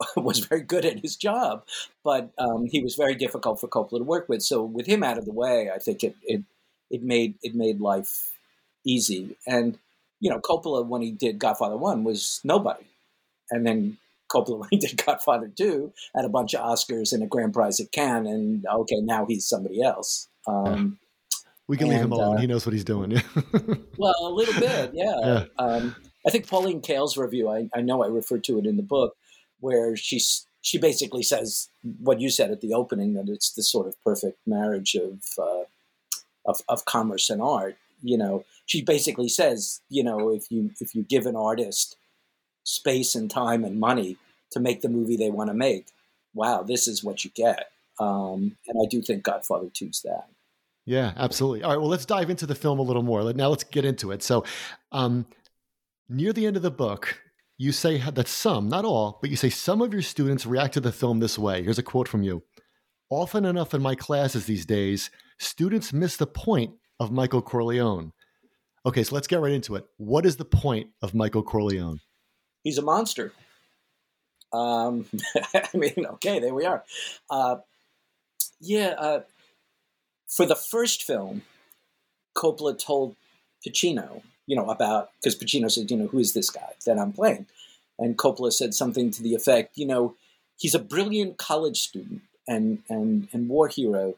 was 0.16 0.40
very 0.40 0.62
good 0.62 0.84
at 0.84 1.00
his 1.00 1.16
job, 1.16 1.64
but 2.04 2.30
um, 2.38 2.66
he 2.66 2.80
was 2.80 2.94
very 2.94 3.14
difficult 3.14 3.60
for 3.60 3.68
Coppola 3.68 3.98
to 3.98 4.04
work 4.04 4.28
with. 4.28 4.42
So 4.42 4.62
with 4.62 4.86
him 4.86 5.02
out 5.02 5.18
of 5.18 5.24
the 5.24 5.32
way, 5.32 5.70
I 5.74 5.78
think 5.78 6.04
it 6.04 6.16
it 6.22 6.42
it 6.90 7.02
made 7.02 7.34
it 7.42 7.54
made 7.54 7.80
life 7.80 8.32
easy. 8.84 9.36
And 9.46 9.78
you 10.20 10.30
know, 10.30 10.40
Coppola 10.40 10.86
when 10.86 11.02
he 11.02 11.10
did 11.10 11.38
Godfather 11.38 11.76
One 11.76 12.04
was 12.04 12.40
nobody, 12.44 12.84
and 13.50 13.66
then 13.66 13.98
Coppola 14.32 14.58
when 14.60 14.68
he 14.70 14.78
did 14.78 15.04
Godfather 15.04 15.50
Two 15.54 15.92
had 16.14 16.24
a 16.24 16.30
bunch 16.30 16.54
of 16.54 16.64
Oscars 16.64 17.12
and 17.12 17.22
a 17.22 17.26
grand 17.26 17.52
prize 17.52 17.80
at 17.80 17.92
Cannes, 17.92 18.26
and 18.26 18.66
okay, 18.66 19.00
now 19.00 19.26
he's 19.26 19.46
somebody 19.46 19.82
else. 19.82 20.28
Um, 20.46 20.98
we 21.68 21.76
can 21.76 21.86
and, 21.86 21.96
leave 21.96 22.04
him 22.04 22.12
alone. 22.12 22.36
uh, 22.36 22.40
he 22.40 22.46
knows 22.46 22.66
what 22.66 22.72
he's 22.72 22.84
doing. 22.84 23.12
well, 23.98 24.14
a 24.22 24.30
little 24.30 24.58
bit, 24.58 24.90
yeah. 24.94 25.14
Yeah. 25.20 25.44
Um, 25.58 25.94
I 26.26 26.30
think 26.30 26.48
Pauline 26.48 26.80
Kael's 26.80 27.16
review. 27.16 27.48
I, 27.48 27.68
I 27.74 27.82
know 27.82 28.02
I 28.02 28.08
referred 28.08 28.42
to 28.44 28.58
it 28.58 28.66
in 28.66 28.76
the 28.76 28.82
book, 28.82 29.16
where 29.60 29.96
she's 29.96 30.46
she 30.60 30.78
basically 30.78 31.22
says 31.22 31.68
what 32.00 32.20
you 32.20 32.30
said 32.30 32.50
at 32.50 32.60
the 32.60 32.74
opening 32.74 33.14
that 33.14 33.28
it's 33.28 33.52
the 33.52 33.62
sort 33.62 33.86
of 33.86 34.02
perfect 34.02 34.38
marriage 34.46 34.94
of 34.94 35.22
uh, 35.38 35.64
of, 36.46 36.60
of 36.68 36.84
commerce 36.86 37.30
and 37.30 37.42
art. 37.42 37.76
You 38.02 38.16
know, 38.16 38.44
she 38.66 38.82
basically 38.82 39.28
says, 39.28 39.80
you 39.88 40.02
know, 40.02 40.30
if 40.30 40.50
you 40.50 40.70
if 40.80 40.94
you 40.94 41.02
give 41.02 41.26
an 41.26 41.36
artist 41.36 41.96
space 42.64 43.14
and 43.14 43.30
time 43.30 43.64
and 43.64 43.78
money 43.78 44.16
to 44.50 44.60
make 44.60 44.80
the 44.80 44.88
movie 44.88 45.16
they 45.16 45.30
want 45.30 45.48
to 45.48 45.54
make, 45.54 45.88
wow, 46.34 46.62
this 46.62 46.88
is 46.88 47.04
what 47.04 47.24
you 47.24 47.30
get. 47.34 47.70
Um, 48.00 48.56
and 48.66 48.78
I 48.82 48.86
do 48.88 49.02
think 49.02 49.22
Godfather 49.22 49.68
Two's 49.72 50.02
that. 50.02 50.28
Yeah, 50.88 51.12
absolutely. 51.18 51.62
All 51.62 51.70
right, 51.70 51.76
well, 51.76 51.90
let's 51.90 52.06
dive 52.06 52.30
into 52.30 52.46
the 52.46 52.54
film 52.54 52.78
a 52.78 52.82
little 52.82 53.02
more. 53.02 53.30
Now 53.34 53.50
let's 53.50 53.62
get 53.62 53.84
into 53.84 54.10
it. 54.10 54.22
So, 54.22 54.44
um, 54.90 55.26
near 56.08 56.32
the 56.32 56.46
end 56.46 56.56
of 56.56 56.62
the 56.62 56.70
book, 56.70 57.20
you 57.58 57.72
say 57.72 57.98
that 57.98 58.26
some, 58.26 58.70
not 58.70 58.86
all, 58.86 59.18
but 59.20 59.28
you 59.28 59.36
say 59.36 59.50
some 59.50 59.82
of 59.82 59.92
your 59.92 60.00
students 60.00 60.46
react 60.46 60.72
to 60.74 60.80
the 60.80 60.90
film 60.90 61.20
this 61.20 61.38
way. 61.38 61.62
Here's 61.62 61.78
a 61.78 61.82
quote 61.82 62.08
from 62.08 62.22
you. 62.22 62.42
Often 63.10 63.44
enough 63.44 63.74
in 63.74 63.82
my 63.82 63.94
classes 63.94 64.46
these 64.46 64.64
days, 64.64 65.10
students 65.38 65.92
miss 65.92 66.16
the 66.16 66.26
point 66.26 66.72
of 66.98 67.12
Michael 67.12 67.42
Corleone. 67.42 68.14
Okay, 68.86 69.02
so 69.02 69.14
let's 69.14 69.26
get 69.26 69.40
right 69.40 69.52
into 69.52 69.74
it. 69.74 69.84
What 69.98 70.24
is 70.24 70.36
the 70.36 70.46
point 70.46 70.88
of 71.02 71.12
Michael 71.12 71.42
Corleone? 71.42 72.00
he's 72.64 72.78
a 72.78 72.82
monster. 72.82 73.32
Um, 74.54 75.04
I 75.54 75.68
mean, 75.74 76.06
okay, 76.12 76.38
there 76.38 76.54
we 76.54 76.64
are. 76.64 76.82
Uh, 77.28 77.56
yeah, 78.60 78.94
uh, 78.98 79.20
for 80.28 80.46
the 80.46 80.54
first 80.54 81.02
film, 81.02 81.42
Coppola 82.36 82.78
told 82.78 83.16
Pacino, 83.66 84.22
you 84.46 84.54
know, 84.54 84.66
about 84.66 85.10
because 85.20 85.36
Pacino 85.36 85.70
said, 85.70 85.90
you 85.90 85.96
know, 85.96 86.06
who 86.06 86.18
is 86.18 86.34
this 86.34 86.50
guy 86.50 86.74
that 86.86 86.98
I'm 86.98 87.12
playing? 87.12 87.46
And 87.98 88.16
Coppola 88.16 88.52
said 88.52 88.74
something 88.74 89.10
to 89.10 89.22
the 89.22 89.34
effect, 89.34 89.76
you 89.76 89.86
know, 89.86 90.14
he's 90.56 90.74
a 90.74 90.78
brilliant 90.78 91.38
college 91.38 91.80
student 91.80 92.22
and 92.46 92.82
and 92.88 93.28
and 93.32 93.48
war 93.48 93.68
hero 93.68 94.14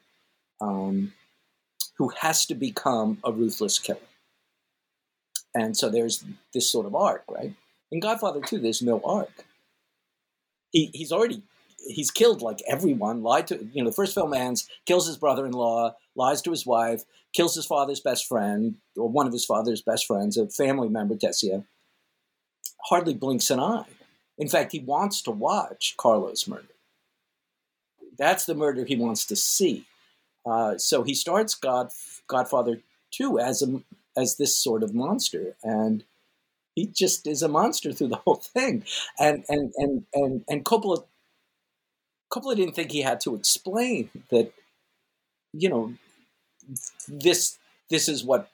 um, 0.61 1.14
who 1.97 2.11
has 2.21 2.45
to 2.47 2.55
become 2.55 3.19
a 3.25 3.33
ruthless 3.33 3.79
killer. 3.79 4.00
And 5.55 5.76
so 5.76 5.88
there's 5.88 6.25
this 6.55 6.71
sort 6.71 6.87
of 6.87 6.95
arc, 6.95 7.25
right? 7.29 7.55
In 7.90 7.99
Godfather 7.99 8.40
2, 8.40 8.59
there's 8.59 8.83
no 8.83 9.00
arc. 9.05 9.45
He, 10.71 10.90
he's 10.95 11.11
already 11.11 11.43
he's 11.87 12.11
killed 12.11 12.43
like 12.43 12.63
everyone. 12.69 13.23
Lied 13.23 13.47
to 13.49 13.69
you 13.73 13.83
know 13.83 13.91
the 13.91 13.95
first 13.95 14.15
film 14.15 14.35
ends, 14.35 14.69
kills 14.87 15.07
his 15.07 15.17
brother-in-law, 15.17 15.95
lies 16.15 16.43
to 16.43 16.51
his 16.51 16.67
wife, 16.67 17.05
kills 17.33 17.55
his 17.55 17.67
father's 17.67 18.01
best 18.01 18.27
friend 18.27 18.77
or 18.97 19.09
one 19.09 19.27
of 19.27 19.33
his 19.33 19.45
father's 19.45 19.83
best 19.83 20.07
friends, 20.07 20.37
a 20.37 20.49
family 20.49 20.89
member, 20.89 21.15
Tessio. 21.15 21.65
Hardly 22.89 23.15
blinks 23.15 23.51
an 23.51 23.61
eye. 23.61 23.85
In 24.39 24.49
fact, 24.49 24.73
he 24.73 24.81
wants 24.81 25.23
to 25.23 25.31
watch 25.31 25.95
Carlo's 25.99 26.49
murder. 26.49 26.65
That's 28.17 28.47
the 28.47 28.55
murder 28.55 28.85
he 28.85 28.97
wants 28.97 29.27
to 29.27 29.37
see. 29.37 29.87
Uh, 30.47 30.79
so 30.79 31.03
he 31.03 31.15
starts 31.15 31.55
God 31.55 31.91
Godfather 32.27 32.81
Two 33.11 33.39
as 33.39 33.63
a 33.63 33.83
as 34.17 34.37
this 34.37 34.57
sort 34.57 34.83
of 34.83 34.95
monster 34.95 35.55
and 35.63 36.05
he 36.75 36.87
just 36.87 37.27
is 37.27 37.43
a 37.43 37.49
monster 37.49 37.93
through 37.93 38.09
the 38.09 38.17
whole 38.17 38.37
thing. 38.37 38.85
And 39.19 39.45
and 39.49 39.73
and 39.77 40.05
and 40.15 40.45
and 40.49 40.65
Coppola 40.65 41.05
Coppola 42.33 42.57
didn't 42.57 42.75
think 42.75 42.93
he 42.93 43.03
had 43.03 43.21
to 43.23 43.35
explain 43.35 44.11
that, 44.31 44.53
you 45.53 45.69
know, 45.69 45.95
this 47.09 47.59
this 47.89 48.09
is 48.09 48.23
what 48.25 48.49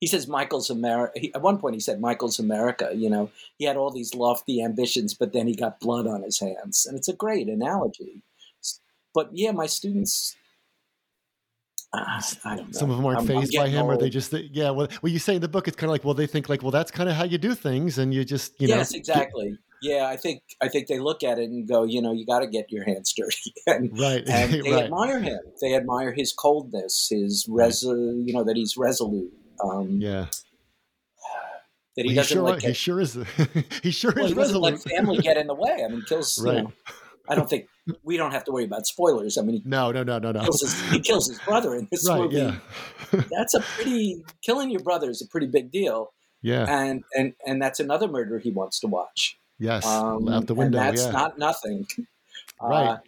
he 0.00 0.06
says 0.06 0.28
Michael's 0.28 0.70
America. 0.70 1.18
At 1.34 1.42
one 1.42 1.58
point, 1.58 1.74
he 1.74 1.80
said 1.80 2.00
Michael's 2.00 2.38
America. 2.38 2.90
You 2.94 3.10
know, 3.10 3.30
he 3.58 3.64
had 3.64 3.76
all 3.76 3.90
these 3.90 4.14
lofty 4.14 4.62
ambitions, 4.62 5.14
but 5.14 5.32
then 5.32 5.46
he 5.46 5.54
got 5.54 5.80
blood 5.80 6.06
on 6.06 6.22
his 6.22 6.38
hands, 6.38 6.86
and 6.86 6.96
it's 6.96 7.08
a 7.08 7.14
great 7.14 7.48
analogy. 7.48 8.22
But 9.14 9.30
yeah, 9.32 9.52
my 9.52 9.66
students. 9.66 10.36
Uh, 11.90 12.20
I 12.44 12.56
don't 12.56 12.66
know. 12.66 12.72
Some 12.72 12.90
of 12.90 12.98
them 12.98 13.06
aren't 13.06 13.26
phased 13.26 13.54
by 13.56 13.68
him, 13.68 13.86
or 13.86 13.96
they 13.96 14.04
old. 14.04 14.12
just, 14.12 14.32
yeah. 14.34 14.68
Well, 14.68 14.88
well, 15.00 15.10
you 15.10 15.18
say 15.18 15.36
in 15.36 15.40
the 15.40 15.48
book, 15.48 15.68
it's 15.68 15.76
kind 15.76 15.88
of 15.88 15.92
like, 15.92 16.04
well, 16.04 16.12
they 16.12 16.26
think 16.26 16.50
like, 16.50 16.62
well, 16.62 16.70
that's 16.70 16.90
kind 16.90 17.08
of 17.08 17.16
how 17.16 17.24
you 17.24 17.38
do 17.38 17.54
things, 17.54 17.96
and 17.96 18.12
you 18.12 18.26
just, 18.26 18.60
you 18.60 18.68
know, 18.68 18.76
yes, 18.76 18.92
exactly. 18.92 19.56
Yeah, 19.82 20.06
I 20.08 20.16
think 20.16 20.42
I 20.60 20.68
think 20.68 20.88
they 20.88 20.98
look 20.98 21.22
at 21.22 21.38
it 21.38 21.48
and 21.50 21.68
go, 21.68 21.84
you 21.84 22.02
know, 22.02 22.12
you 22.12 22.26
got 22.26 22.40
to 22.40 22.46
get 22.48 22.70
your 22.72 22.84
hands 22.84 23.12
dirty, 23.16 23.54
and, 23.66 23.96
Right, 23.98 24.24
and 24.28 24.52
they 24.52 24.72
right. 24.72 24.84
admire 24.84 25.20
him. 25.20 25.38
They 25.60 25.74
admire 25.74 26.12
his 26.12 26.32
coldness, 26.32 27.08
his 27.10 27.46
reso- 27.48 28.22
you 28.26 28.32
know, 28.32 28.44
that 28.44 28.56
he's 28.56 28.76
resolute. 28.76 29.32
Um, 29.62 29.98
yeah. 30.00 30.26
that 31.96 32.04
he 32.04 32.08
Well, 32.08 32.14
doesn't 32.16 32.34
sure, 32.36 32.42
like. 32.42 32.62
he 32.62 32.72
sure 32.72 33.00
is. 33.00 33.18
he 33.82 33.90
sure 33.90 34.12
well, 34.14 34.24
is 34.24 34.30
he 34.30 34.34
doesn't 34.36 34.60
let 34.60 34.80
family 34.82 35.18
get 35.18 35.36
in 35.36 35.46
the 35.46 35.54
way. 35.54 35.82
I 35.84 35.88
mean, 35.88 36.02
kills. 36.02 36.40
Right. 36.44 36.56
You 36.56 36.62
know, 36.64 36.72
I 37.28 37.34
don't 37.34 37.48
think 37.50 37.66
we 38.02 38.16
don't 38.16 38.30
have 38.32 38.44
to 38.44 38.52
worry 38.52 38.64
about 38.64 38.86
spoilers. 38.86 39.36
I 39.36 39.42
mean, 39.42 39.56
he 39.56 39.62
No, 39.64 39.90
no, 39.92 40.02
no, 40.02 40.18
no, 40.18 40.32
no. 40.32 40.40
kills 40.40 40.60
his, 40.62 40.80
he 40.90 40.98
kills 41.00 41.28
his 41.28 41.38
brother 41.40 41.74
in 41.74 41.86
this 41.90 42.08
Right, 42.08 42.20
movie. 42.22 42.36
yeah. 42.36 42.58
that's 43.30 43.54
a 43.54 43.60
pretty 43.60 44.22
killing 44.42 44.70
your 44.70 44.80
brother 44.80 45.10
is 45.10 45.20
a 45.22 45.26
pretty 45.28 45.46
big 45.46 45.70
deal. 45.70 46.12
Yeah. 46.40 46.66
and 46.68 47.02
and 47.16 47.34
and 47.46 47.60
that's 47.60 47.80
another 47.80 48.06
murder 48.08 48.38
he 48.38 48.50
wants 48.52 48.78
to 48.80 48.86
watch. 48.86 49.37
Yes, 49.58 49.84
Um, 49.86 50.28
out 50.28 50.46
the 50.46 50.52
and 50.54 50.58
window. 50.58 50.78
that's 50.78 51.04
yeah. 51.04 51.10
not 51.10 51.38
nothing. 51.38 51.86
Right. 52.62 52.86
Uh, 52.88 52.98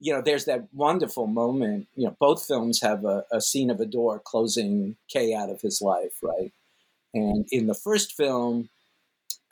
you 0.00 0.12
know, 0.12 0.20
there's 0.20 0.44
that 0.44 0.68
wonderful 0.74 1.26
moment. 1.26 1.88
You 1.96 2.04
know, 2.06 2.16
both 2.20 2.44
films 2.46 2.80
have 2.82 3.04
a, 3.04 3.24
a 3.32 3.40
scene 3.40 3.70
of 3.70 3.80
a 3.80 3.86
door 3.86 4.18
closing 4.20 4.96
Kay 5.08 5.34
out 5.34 5.50
of 5.50 5.60
his 5.60 5.80
life, 5.80 6.18
right? 6.22 6.52
And 7.14 7.46
in 7.50 7.66
the 7.66 7.74
first 7.74 8.12
film, 8.14 8.68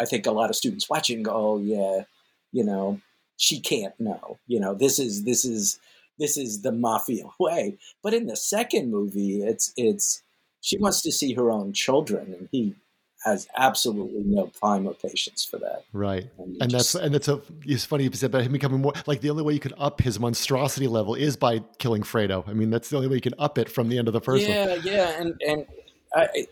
I 0.01 0.05
think 0.05 0.27
a 0.27 0.33
lot 0.33 0.51
of 0.51 0.57
students 0.57 0.91
watching 0.91 1.23
go, 1.23 1.33
"Oh 1.35 1.59
yeah, 1.59 2.05
you 2.53 2.65
know, 2.65 3.01
she 3.37 3.61
can't 3.61 3.99
know. 3.99 4.39
You 4.47 4.61
know, 4.61 4.75
this 4.75 4.99
is 4.99 5.25
this 5.25 5.45
is 5.45 5.79
this 6.19 6.37
is 6.37 6.63
the 6.63 6.73
mafia 6.73 7.25
way." 7.41 7.79
But 8.03 8.15
in 8.15 8.27
the 8.27 8.37
second 8.37 8.91
movie, 8.91 9.43
it's 9.43 9.73
it's 9.77 10.23
she 10.61 10.79
wants 10.79 11.01
to 11.03 11.13
see 11.13 11.33
her 11.35 11.51
own 11.51 11.73
children, 11.73 12.35
and 12.35 12.49
he 12.53 12.75
has 13.25 13.49
absolutely 13.57 14.23
no 14.25 14.51
time 14.61 14.87
or 14.87 14.95
patience 14.95 15.45
for 15.45 15.57
that. 15.59 15.85
Right. 15.93 16.31
And, 16.39 16.63
And 16.63 16.71
that's 16.71 16.95
and 16.95 17.15
that's 17.15 17.29
a 17.29 17.41
it's 17.65 17.85
funny 17.85 18.05
you 18.05 18.13
said 18.13 18.31
about 18.31 18.43
him 18.43 18.53
becoming 18.53 18.83
more 18.83 18.93
like 19.07 19.21
the 19.21 19.31
only 19.31 19.43
way 19.43 19.55
you 19.55 19.61
could 19.61 19.75
up 19.79 20.01
his 20.01 20.21
monstrosity 20.21 20.87
level 20.87 21.15
is 21.15 21.37
by 21.37 21.61
killing 21.79 22.03
Fredo. 22.03 22.47
I 22.49 22.53
mean, 22.53 22.71
that's 22.71 22.91
the 22.91 22.97
only 22.97 23.09
way 23.09 23.17
you 23.17 23.21
can 23.23 23.35
up 23.39 23.59
it 23.59 23.71
from 23.71 23.89
the 23.89 23.99
end 23.99 24.09
of 24.09 24.15
the 24.15 24.21
first 24.21 24.47
yeah, 24.47 24.69
one. 24.69 24.83
yeah, 24.85 24.93
yeah, 24.93 25.21
and 25.21 25.43
and 25.47 25.67
I, 26.15 26.47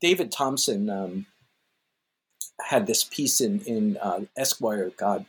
David 0.00 0.30
Thomson 0.30 0.88
um, 0.88 1.26
had 2.60 2.86
this 2.86 3.04
piece 3.04 3.40
in 3.40 3.60
in 3.60 3.96
uh, 3.98 4.20
Esquire, 4.36 4.90
God, 4.96 5.26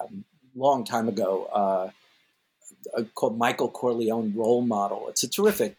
a 0.00 0.06
long 0.54 0.84
time 0.84 1.08
ago, 1.08 1.46
uh, 1.46 3.02
called 3.14 3.38
Michael 3.38 3.68
Corleone 3.68 4.34
Role 4.36 4.62
Model. 4.62 5.08
It's 5.08 5.22
a 5.22 5.28
terrific 5.28 5.76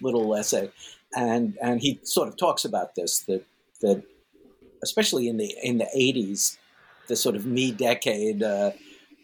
little 0.00 0.34
essay, 0.34 0.70
and 1.16 1.56
and 1.62 1.80
he 1.80 2.00
sort 2.04 2.28
of 2.28 2.36
talks 2.36 2.64
about 2.64 2.94
this 2.94 3.20
that 3.20 3.44
that 3.80 4.02
especially 4.82 5.28
in 5.28 5.36
the 5.36 5.54
in 5.62 5.78
the 5.78 5.88
eighties, 5.94 6.58
the 7.08 7.16
sort 7.16 7.36
of 7.36 7.46
me 7.46 7.72
decade. 7.72 8.42
Uh, 8.42 8.72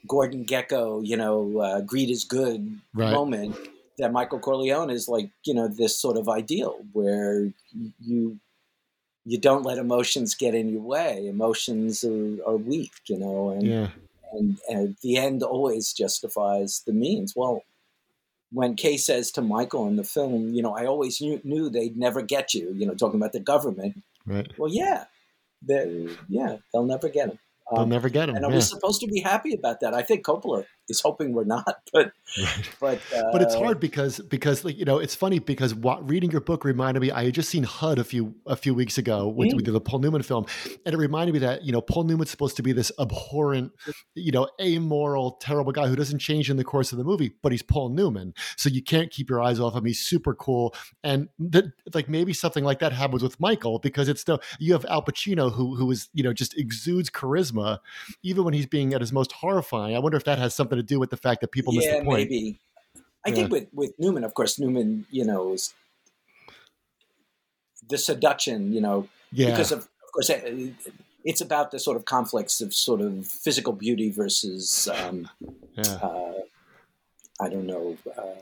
Gordon 0.09 0.47
Gekko, 0.47 1.07
you 1.07 1.17
know, 1.17 1.59
uh, 1.61 1.81
greed 1.83 2.09
is 2.09 2.25
good 2.25 2.81
Right. 2.95 3.13
moment 3.13 3.55
that 3.99 4.13
Michael 4.13 4.39
Corleone 4.39 4.89
is 4.89 5.09
like, 5.09 5.31
you 5.45 5.53
know, 5.53 5.69
this 5.69 5.99
sort 5.99 6.17
of 6.17 6.27
ideal 6.27 6.81
where 6.93 7.53
you 8.01 8.39
you 9.27 9.39
don't 9.39 9.63
let 9.65 9.77
emotions 9.77 10.35
get 10.35 10.55
in 10.55 10.71
your 10.71 10.81
way. 10.81 11.27
Emotions 11.27 12.03
are, 12.03 12.39
are 12.47 12.57
weak, 12.57 12.93
you 13.09 13.19
know, 13.19 13.51
and, 13.51 13.63
Yeah. 13.67 13.91
and 14.33 14.59
and 14.71 14.97
the 15.03 15.19
end 15.19 15.43
always 15.43 15.93
justifies 15.93 16.83
the 16.87 16.95
means. 16.95 17.35
Well, 17.37 17.63
when 18.53 18.75
Kay 18.75 18.97
says 18.97 19.31
to 19.33 19.43
Michael 19.43 19.87
in 19.87 19.97
the 19.97 20.05
film, 20.05 20.53
you 20.55 20.63
know, 20.63 20.77
I 20.77 20.87
always 20.87 21.21
knew, 21.21 21.41
knew 21.45 21.71
they'd 21.71 21.97
never 21.97 22.23
get 22.23 22.53
you, 22.55 22.73
you 22.75 22.87
know, 22.87 22.95
talking 22.95 23.21
about 23.21 23.33
the 23.33 23.41
government. 23.41 24.03
Right. 24.27 24.51
Well, 24.59 24.71
yeah, 24.73 25.05
they 25.63 26.09
yeah, 26.29 26.57
they'll 26.73 26.85
never 26.85 27.09
get 27.09 27.31
him. 27.31 27.39
They'll 27.71 27.83
um, 27.83 27.89
never 27.89 28.09
get 28.09 28.29
him. 28.29 28.37
And 28.37 28.45
I 28.45 28.49
yeah. 28.49 28.57
was 28.57 28.69
supposed 28.69 29.01
to 29.01 29.07
be 29.07 29.21
happy 29.21 29.55
about 29.55 29.81
that. 29.81 29.95
I 29.95 30.03
think 30.03 30.25
Coppola 30.25 30.65
is 30.91 31.01
hoping 31.01 31.33
we're 31.33 31.45
not. 31.45 31.77
But 31.93 32.13
but 32.81 33.01
uh, 33.15 33.33
but 33.33 33.43
it's 33.43 33.55
hard 33.57 33.81
because 33.81 34.21
because 34.21 34.65
like 34.65 34.79
you 34.79 34.85
know 34.85 34.99
it's 34.99 35.15
funny 35.17 35.41
because 35.41 35.75
what, 35.75 36.09
reading 36.09 36.31
your 36.31 36.41
book 36.41 36.65
reminded 36.65 37.01
me 37.01 37.11
I 37.11 37.25
had 37.25 37.35
just 37.35 37.49
seen 37.51 37.65
HUD 37.65 37.99
a 37.99 38.05
few 38.05 38.35
a 38.47 38.55
few 38.57 38.73
weeks 38.75 38.99
ago 38.99 39.27
with, 39.27 39.49
Mm. 39.51 39.57
with 39.57 39.65
the 39.67 39.81
Paul 39.81 39.99
Newman 39.99 40.23
film, 40.23 40.47
and 40.87 40.95
it 40.95 40.99
reminded 40.99 41.33
me 41.33 41.39
that 41.41 41.65
you 41.65 41.73
know 41.73 41.81
Paul 41.81 42.05
Newman's 42.05 42.31
supposed 42.31 42.57
to 42.57 42.63
be 42.63 42.73
this 42.73 42.93
abhorrent, 43.01 43.73
you 44.15 44.31
know, 44.33 44.49
amoral, 44.61 45.33
terrible 45.41 45.73
guy 45.73 45.89
who 45.89 45.97
doesn't 45.97 46.21
change 46.21 46.49
in 46.51 46.57
the 46.57 46.65
course 46.65 46.93
of 46.93 46.99
the 46.99 47.05
movie, 47.05 47.33
but 47.43 47.51
he's 47.53 47.63
Paul 47.63 47.89
Newman, 47.91 48.35
so 48.57 48.69
you 48.69 48.83
can't 48.83 49.11
keep 49.11 49.29
your 49.29 49.43
eyes 49.43 49.59
off 49.59 49.75
him. 49.75 49.85
He's 49.85 50.01
super 50.01 50.35
cool, 50.35 50.75
and 51.03 51.29
that 51.41 51.65
like 51.95 52.09
maybe 52.09 52.33
something 52.33 52.63
like 52.65 52.79
that 52.79 52.93
happens 52.93 53.23
with 53.23 53.41
Michael 53.41 53.79
because 53.81 54.09
it's 54.09 54.21
still 54.21 54.41
you 54.61 54.73
have 54.73 54.85
Al 54.87 55.03
Pacino 55.03 55.53
who 55.53 55.75
who 55.75 55.91
is 55.91 56.09
you 56.15 56.23
know 56.23 56.33
just 56.33 56.57
exudes 56.57 57.11
charisma, 57.11 57.79
even 58.23 58.45
when 58.45 58.55
he's 58.55 58.67
being 58.67 58.95
at 58.95 59.01
his 59.01 59.13
most 59.13 59.33
horrifying. 59.33 59.97
I 59.97 59.99
wonder 59.99 60.17
if 60.17 60.25
that 60.25 60.39
has 60.39 60.55
something 60.55 60.79
to 60.81 60.87
do 60.95 60.99
with 60.99 61.11
the 61.11 61.17
fact 61.17 61.41
that 61.43 61.51
people 61.53 61.73
yeah, 61.75 61.99
the 61.99 62.05
point. 62.05 62.31
maybe. 62.31 62.59
I 63.25 63.29
Yeah. 63.29 63.35
think 63.35 63.53
with 63.53 63.67
with 63.73 63.93
Newman, 63.99 64.25
of 64.25 64.33
course, 64.35 64.59
Newman, 64.59 65.07
you 65.11 65.25
know, 65.25 65.53
is 65.53 65.75
the 67.89 67.99
seduction, 67.99 68.73
you 68.73 68.81
know, 68.81 69.09
Yeah. 69.33 69.51
because 69.51 69.73
of 69.73 69.81
of 69.81 70.13
course 70.13 70.31
it's 71.25 71.41
about 71.43 71.71
the 71.71 71.79
sort 71.79 71.97
of 71.97 72.05
conflicts 72.05 72.61
of 72.61 72.73
sort 72.75 73.01
of 73.01 73.27
physical 73.27 73.73
beauty 73.75 74.11
versus 74.11 74.89
um, 74.89 75.29
Yeah. 75.77 75.95
uh, 76.09 76.41
I 77.41 77.49
don't 77.49 77.67
know. 77.67 77.97
Uh, 78.17 78.41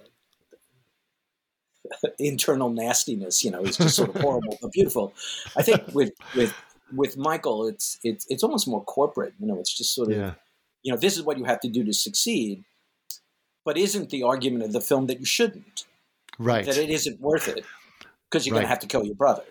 internal 2.19 2.69
nastiness 2.69 3.43
you 3.43 3.51
know 3.51 3.63
is 3.63 3.77
just 3.79 3.97
sort 3.97 4.11
of 4.15 4.21
horrible 4.21 4.59
but 4.61 4.71
beautiful 4.73 5.15
i 5.57 5.63
think 5.63 5.81
with 5.95 6.13
with 6.37 6.53
with 6.93 7.17
michael 7.17 7.67
it's 7.67 7.99
it's 8.05 8.27
it's 8.29 8.43
almost 8.43 8.69
more 8.69 8.85
corporate 8.85 9.33
you 9.41 9.47
know 9.47 9.59
it's 9.59 9.73
just 9.75 9.95
sort 9.95 10.11
of. 10.13 10.35
You 10.83 10.93
know 10.93 10.99
this 10.99 11.17
is 11.17 11.23
what 11.23 11.39
you 11.39 11.45
have 11.45 11.61
to 11.61 11.69
do 11.69 11.85
to 11.85 11.93
succeed 11.93 12.65
but 13.69 13.77
isn't 13.77 14.09
the 14.09 14.23
argument 14.23 14.65
of 14.65 14.73
the 14.73 14.81
film 14.81 15.09
that 15.09 15.21
you 15.21 15.27
shouldn't? 15.27 15.85
Right. 16.39 16.65
that 16.65 16.79
it 16.79 16.89
isn't 16.89 17.21
worth 17.21 17.49
it 17.49 17.67
because 18.25 18.47
you're 18.47 18.55
going 18.55 18.65
to 18.65 18.69
have 18.69 18.79
to 18.79 18.87
kill 18.87 19.05
your 19.05 19.15
brother. 19.15 19.43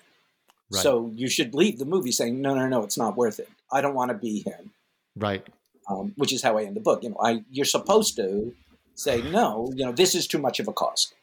Right. 0.71 0.81
so 0.81 1.11
you 1.13 1.29
should 1.29 1.53
leave 1.53 1.77
the 1.77 1.85
movie 1.85 2.11
saying 2.11 2.41
no 2.41 2.55
no 2.55 2.67
no 2.67 2.81
it's 2.81 2.97
not 2.97 3.15
worth 3.15 3.39
it. 3.39 3.47
I 3.71 3.81
don't 3.81 3.93
want 3.93 4.09
to 4.09 4.17
be 4.17 4.43
him. 4.43 4.71
Right. 5.15 5.45
um, 5.87 6.13
which 6.17 6.33
is 6.33 6.41
how 6.41 6.57
i 6.57 6.63
end 6.63 6.75
the 6.75 6.81
book. 6.81 7.03
You 7.03 7.09
know 7.11 7.17
i 7.21 7.43
you're 7.51 7.65
supposed 7.65 8.15
to 8.15 8.55
say 8.95 9.21
no 9.21 9.71
you 9.75 9.85
know 9.85 9.91
this 9.91 10.15
is 10.15 10.25
too 10.25 10.39
much 10.39 10.59
of 10.59 10.67
a 10.67 10.73
cost. 10.73 11.13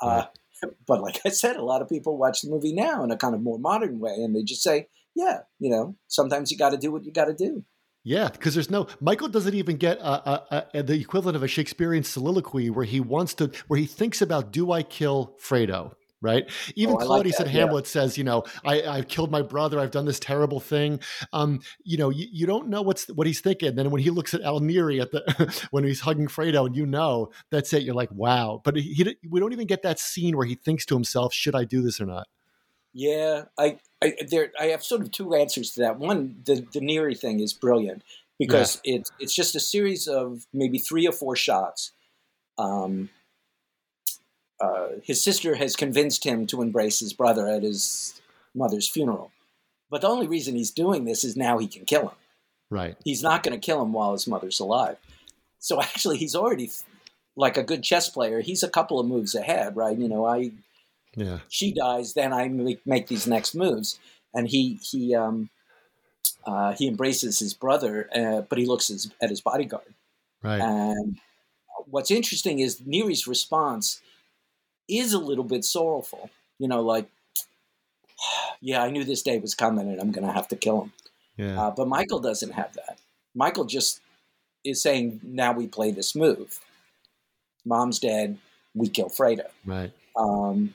Uh, 0.00 0.24
but 0.86 1.02
like 1.02 1.20
i 1.26 1.28
said 1.28 1.56
a 1.56 1.64
lot 1.64 1.82
of 1.82 1.90
people 1.90 2.16
watch 2.16 2.40
the 2.40 2.48
movie 2.48 2.72
now 2.72 3.04
in 3.04 3.10
a 3.10 3.18
kind 3.18 3.34
of 3.34 3.42
more 3.42 3.58
modern 3.58 4.00
way 4.00 4.14
and 4.14 4.34
they 4.34 4.42
just 4.42 4.62
say 4.62 4.88
yeah 5.14 5.40
you 5.58 5.68
know 5.68 5.94
sometimes 6.08 6.50
you 6.50 6.56
got 6.56 6.70
to 6.70 6.78
do 6.78 6.90
what 6.90 7.04
you 7.04 7.12
got 7.12 7.26
to 7.26 7.34
do 7.34 7.62
Yeah, 8.04 8.28
because 8.28 8.52
there's 8.52 8.70
no 8.70 8.86
Michael 9.00 9.28
doesn't 9.28 9.54
even 9.54 9.78
get 9.78 9.98
uh, 10.00 10.20
uh, 10.50 10.60
uh, 10.74 10.82
the 10.82 11.00
equivalent 11.00 11.36
of 11.36 11.42
a 11.42 11.48
Shakespearean 11.48 12.04
soliloquy 12.04 12.68
where 12.68 12.84
he 12.84 13.00
wants 13.00 13.32
to, 13.34 13.50
where 13.66 13.80
he 13.80 13.86
thinks 13.86 14.20
about, 14.20 14.52
do 14.52 14.70
I 14.70 14.82
kill 14.82 15.34
Fredo? 15.42 15.94
Right. 16.20 16.50
Even 16.74 16.94
Oh, 16.94 16.98
I 16.98 17.00
like 17.00 17.06
Claudius 17.06 17.36
that, 17.36 17.46
and 17.46 17.54
yeah. 17.54 17.60
Hamlet 17.60 17.86
says, 17.86 18.16
you 18.16 18.24
know, 18.24 18.44
I, 18.64 18.80
I've 18.82 19.08
killed 19.08 19.30
my 19.30 19.42
brother. 19.42 19.78
I've 19.78 19.90
done 19.90 20.06
this 20.06 20.18
terrible 20.18 20.58
thing. 20.58 21.00
Um, 21.34 21.60
you 21.82 21.98
know, 21.98 22.08
you, 22.08 22.26
you 22.32 22.46
don't 22.46 22.68
know 22.68 22.80
what's 22.80 23.08
what 23.08 23.26
he's 23.26 23.40
thinking. 23.40 23.74
Then 23.74 23.90
when 23.90 24.00
he 24.00 24.08
looks 24.08 24.32
at 24.32 24.40
Al 24.40 24.60
Neri 24.60 25.02
at 25.02 25.10
the 25.10 25.66
when 25.70 25.84
he's 25.84 26.00
hugging 26.00 26.28
Fredo, 26.28 26.64
and 26.66 26.74
you 26.74 26.86
know 26.86 27.30
that's 27.50 27.74
it. 27.74 27.82
You're 27.82 27.94
like, 27.94 28.10
wow. 28.10 28.62
But 28.64 28.76
he, 28.76 28.94
he 28.94 29.16
we 29.28 29.38
don't 29.38 29.52
even 29.52 29.66
get 29.66 29.82
that 29.82 29.98
scene 29.98 30.34
where 30.34 30.46
he 30.46 30.54
thinks 30.54 30.86
to 30.86 30.94
himself, 30.94 31.34
should 31.34 31.54
I 31.54 31.64
do 31.64 31.82
this 31.82 32.00
or 32.00 32.06
not? 32.06 32.26
Yeah, 32.94 33.46
I, 33.58 33.78
I 34.00 34.14
there 34.28 34.52
I 34.58 34.66
have 34.66 34.84
sort 34.84 35.02
of 35.02 35.10
two 35.10 35.34
answers 35.34 35.72
to 35.72 35.80
that. 35.80 35.98
One, 35.98 36.36
the 36.44 36.64
the 36.72 36.80
Neri 36.80 37.16
thing 37.16 37.40
is 37.40 37.52
brilliant 37.52 38.02
because 38.38 38.80
it's 38.84 39.10
it's 39.18 39.34
just 39.34 39.56
a 39.56 39.60
series 39.60 40.06
of 40.06 40.46
maybe 40.52 40.78
three 40.78 41.06
or 41.06 41.12
four 41.12 41.34
shots. 41.34 41.90
Um, 42.56 43.10
uh, 44.60 44.90
his 45.02 45.22
sister 45.22 45.56
has 45.56 45.74
convinced 45.74 46.24
him 46.24 46.46
to 46.46 46.62
embrace 46.62 47.00
his 47.00 47.12
brother 47.12 47.48
at 47.48 47.64
his 47.64 48.20
mother's 48.54 48.88
funeral, 48.88 49.32
but 49.90 50.00
the 50.00 50.08
only 50.08 50.28
reason 50.28 50.54
he's 50.54 50.70
doing 50.70 51.04
this 51.04 51.24
is 51.24 51.36
now 51.36 51.58
he 51.58 51.66
can 51.66 51.84
kill 51.84 52.02
him. 52.02 52.16
Right. 52.70 52.96
He's 53.04 53.22
not 53.22 53.42
going 53.42 53.58
to 53.58 53.64
kill 53.64 53.82
him 53.82 53.92
while 53.92 54.12
his 54.12 54.28
mother's 54.28 54.60
alive. 54.60 54.98
So 55.58 55.82
actually, 55.82 56.18
he's 56.18 56.36
already 56.36 56.70
like 57.36 57.56
a 57.56 57.64
good 57.64 57.82
chess 57.82 58.08
player. 58.08 58.40
He's 58.40 58.62
a 58.62 58.70
couple 58.70 59.00
of 59.00 59.06
moves 59.06 59.34
ahead, 59.34 59.76
right? 59.76 59.98
You 59.98 60.08
know, 60.08 60.24
I 60.24 60.52
Yeah. 61.16 61.40
she 61.48 61.72
dies, 61.72 62.14
then 62.14 62.32
I 62.32 62.48
make, 62.48 62.86
make 62.86 63.06
these 63.06 63.26
next 63.26 63.54
moves. 63.54 63.98
And 64.32 64.48
he 64.48 64.80
he 64.82 65.14
um, 65.14 65.50
uh, 66.46 66.72
he 66.72 66.88
embraces 66.88 67.38
his 67.38 67.54
brother, 67.54 68.08
uh, 68.14 68.42
but 68.42 68.58
he 68.58 68.66
looks 68.66 68.88
his, 68.88 69.10
at 69.22 69.30
his 69.30 69.40
bodyguard. 69.40 69.94
Right. 70.42 70.60
And 70.60 71.18
what's 71.86 72.10
interesting 72.10 72.58
is 72.58 72.80
Neri's 72.84 73.26
response 73.26 74.00
is 74.88 75.12
a 75.12 75.18
little 75.18 75.44
bit 75.44 75.64
sorrowful. 75.64 76.30
You 76.58 76.68
know, 76.68 76.82
like, 76.82 77.08
yeah, 78.60 78.82
I 78.82 78.90
knew 78.90 79.04
this 79.04 79.22
day 79.22 79.38
was 79.38 79.54
coming, 79.54 79.88
and 79.88 80.00
I'm 80.00 80.12
going 80.12 80.26
to 80.26 80.32
have 80.32 80.48
to 80.48 80.56
kill 80.56 80.82
him. 80.82 80.92
Yeah. 81.36 81.60
Uh, 81.60 81.70
but 81.70 81.88
Michael 81.88 82.20
doesn't 82.20 82.52
have 82.52 82.74
that. 82.74 82.98
Michael 83.34 83.64
just 83.64 84.00
is 84.64 84.80
saying, 84.80 85.20
now 85.22 85.52
we 85.52 85.66
play 85.66 85.90
this 85.90 86.14
move. 86.14 86.60
Mom's 87.64 87.98
dead. 87.98 88.38
We 88.74 88.88
kill 88.88 89.08
Fredo. 89.08 89.46
Right. 89.64 89.92
Um, 90.16 90.74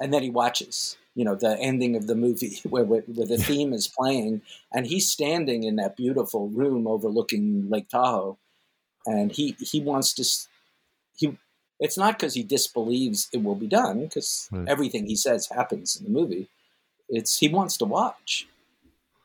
and 0.00 0.12
then 0.12 0.22
he 0.22 0.30
watches, 0.30 0.96
you 1.14 1.24
know, 1.24 1.34
the 1.34 1.58
ending 1.58 1.96
of 1.96 2.06
the 2.06 2.14
movie 2.14 2.60
where, 2.68 2.84
where, 2.84 3.02
where 3.02 3.26
the 3.26 3.38
theme 3.38 3.72
is 3.72 3.88
playing, 3.88 4.42
and 4.72 4.86
he's 4.86 5.10
standing 5.10 5.64
in 5.64 5.76
that 5.76 5.96
beautiful 5.96 6.48
room 6.48 6.86
overlooking 6.86 7.68
Lake 7.70 7.88
Tahoe, 7.88 8.38
and 9.06 9.32
he 9.32 9.56
he 9.60 9.80
wants 9.80 10.12
to. 10.14 10.48
He 11.16 11.38
it's 11.80 11.98
not 11.98 12.18
because 12.18 12.34
he 12.34 12.42
disbelieves 12.42 13.28
it 13.32 13.42
will 13.42 13.54
be 13.56 13.66
done, 13.66 14.00
because 14.04 14.48
Right. 14.52 14.68
everything 14.68 15.06
he 15.06 15.16
says 15.16 15.48
happens 15.48 15.96
in 15.96 16.04
the 16.04 16.10
movie. 16.10 16.48
It's 17.08 17.38
he 17.38 17.48
wants 17.48 17.76
to 17.78 17.84
watch, 17.84 18.46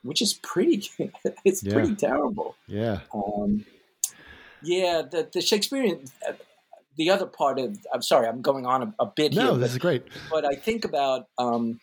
which 0.04 0.22
is 0.22 0.34
pretty. 0.34 0.90
it's 1.46 1.64
Yeah. 1.64 1.74
pretty 1.74 1.96
terrible. 1.96 2.56
Yeah. 2.68 3.02
Um, 3.14 3.66
yeah, 4.62 5.02
the 5.02 5.28
the 5.32 5.42
Shakespearean. 5.42 6.06
The 7.00 7.10
other 7.10 7.26
part 7.26 7.60
of 7.60 7.78
I'm 7.94 8.02
sorry, 8.02 8.28
I'm 8.28 8.42
going 8.42 8.66
on 8.66 8.84
a, 8.84 8.94
a 9.00 9.06
bit 9.06 9.34
here. 9.34 9.44
No, 9.44 9.52
but- 9.54 9.60
this 9.62 9.72
is 9.72 9.78
great. 9.78 10.04
but 10.30 10.44
I 10.44 10.56
think 10.56 10.84
about 10.84 11.28
um, 11.38 11.80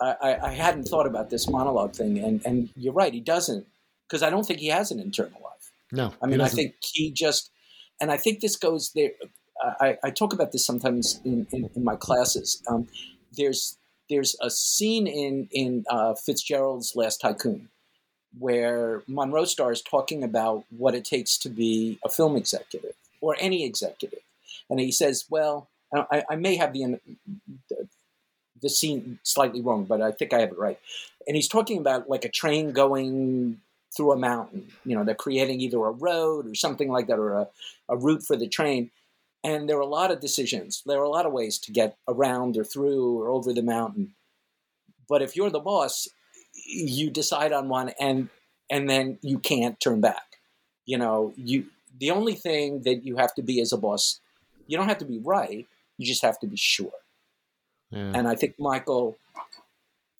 I, 0.00 0.16
I, 0.22 0.46
I 0.48 0.52
hadn't 0.52 0.84
thought 0.84 1.06
about 1.06 1.28
this 1.28 1.48
monologue 1.48 1.94
thing, 1.94 2.18
and 2.18 2.44
and 2.46 2.70
you're 2.76 2.94
right, 2.94 3.12
he 3.12 3.20
doesn't 3.20 3.66
because 4.08 4.22
I 4.22 4.30
don't 4.30 4.46
think 4.46 4.60
he 4.60 4.68
has 4.68 4.90
an 4.90 5.00
internal 5.00 5.38
life. 5.44 5.70
No. 5.92 6.14
I 6.22 6.26
mean, 6.26 6.40
I 6.40 6.48
think 6.48 6.74
he 6.94 7.10
just, 7.10 7.50
and 8.00 8.10
I 8.10 8.16
think 8.16 8.40
this 8.40 8.56
goes 8.56 8.90
there. 8.94 9.10
I, 9.62 9.98
I 10.02 10.10
talk 10.10 10.32
about 10.32 10.50
this 10.52 10.64
sometimes 10.64 11.20
in, 11.24 11.46
in, 11.52 11.70
in 11.76 11.84
my 11.84 11.94
classes. 11.94 12.62
Um, 12.66 12.88
there's 13.36 13.76
there's 14.08 14.34
a 14.40 14.48
scene 14.48 15.06
in 15.06 15.46
in 15.52 15.84
uh, 15.90 16.14
Fitzgerald's 16.14 16.96
Last 16.96 17.20
Tycoon 17.20 17.68
where 18.38 19.02
Monroe 19.06 19.44
Stahr 19.44 19.72
is 19.72 19.82
talking 19.82 20.24
about 20.24 20.64
what 20.70 20.94
it 20.94 21.04
takes 21.04 21.36
to 21.38 21.50
be 21.50 21.98
a 22.04 22.08
film 22.08 22.34
executive 22.34 22.94
or 23.24 23.36
any 23.40 23.64
executive, 23.64 24.20
and 24.68 24.78
he 24.78 24.92
says, 24.92 25.24
"Well, 25.30 25.68
I, 25.94 26.24
I 26.30 26.36
may 26.36 26.56
have 26.56 26.72
the, 26.72 27.00
the 27.70 27.88
the 28.60 28.68
scene 28.68 29.18
slightly 29.22 29.60
wrong, 29.60 29.84
but 29.84 30.02
I 30.02 30.12
think 30.12 30.32
I 30.32 30.40
have 30.40 30.52
it 30.52 30.58
right." 30.58 30.78
And 31.26 31.36
he's 31.36 31.48
talking 31.48 31.78
about 31.78 32.08
like 32.08 32.24
a 32.24 32.28
train 32.28 32.72
going 32.72 33.60
through 33.96 34.12
a 34.12 34.16
mountain. 34.16 34.68
You 34.84 34.96
know, 34.96 35.04
they're 35.04 35.14
creating 35.14 35.60
either 35.60 35.78
a 35.78 35.90
road 35.90 36.46
or 36.46 36.54
something 36.54 36.90
like 36.90 37.06
that, 37.06 37.18
or 37.18 37.32
a, 37.32 37.48
a 37.88 37.96
route 37.96 38.22
for 38.22 38.36
the 38.36 38.48
train. 38.48 38.90
And 39.42 39.68
there 39.68 39.76
are 39.76 39.80
a 39.80 39.86
lot 39.86 40.10
of 40.10 40.20
decisions. 40.20 40.82
There 40.86 40.98
are 40.98 41.04
a 41.04 41.08
lot 41.08 41.26
of 41.26 41.32
ways 41.32 41.58
to 41.60 41.72
get 41.72 41.96
around 42.08 42.56
or 42.56 42.64
through 42.64 43.20
or 43.20 43.28
over 43.28 43.52
the 43.52 43.62
mountain. 43.62 44.14
But 45.08 45.22
if 45.22 45.36
you're 45.36 45.50
the 45.50 45.60
boss, 45.60 46.08
you 46.66 47.10
decide 47.10 47.52
on 47.52 47.68
one, 47.68 47.92
and 48.00 48.28
and 48.70 48.88
then 48.88 49.18
you 49.22 49.38
can't 49.38 49.78
turn 49.80 50.00
back. 50.00 50.38
You 50.86 50.98
know, 50.98 51.32
you 51.36 51.66
the 51.98 52.10
only 52.10 52.34
thing 52.34 52.82
that 52.82 53.04
you 53.04 53.16
have 53.16 53.34
to 53.34 53.42
be 53.42 53.60
as 53.60 53.72
a 53.72 53.76
boss, 53.76 54.20
you 54.66 54.76
don't 54.76 54.88
have 54.88 54.98
to 54.98 55.04
be 55.04 55.18
right. 55.18 55.66
You 55.98 56.06
just 56.06 56.22
have 56.22 56.38
to 56.40 56.46
be 56.46 56.56
sure. 56.56 56.90
Yeah. 57.90 58.12
And 58.14 58.26
I 58.26 58.34
think 58.34 58.54
Michael 58.58 59.16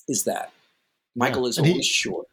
is 0.09 0.25
that. 0.25 0.53
Michael 1.17 1.47
is 1.47 1.59
And 1.59 1.67
he- 1.67 1.73
always 1.73 1.87
sure. 1.87 2.25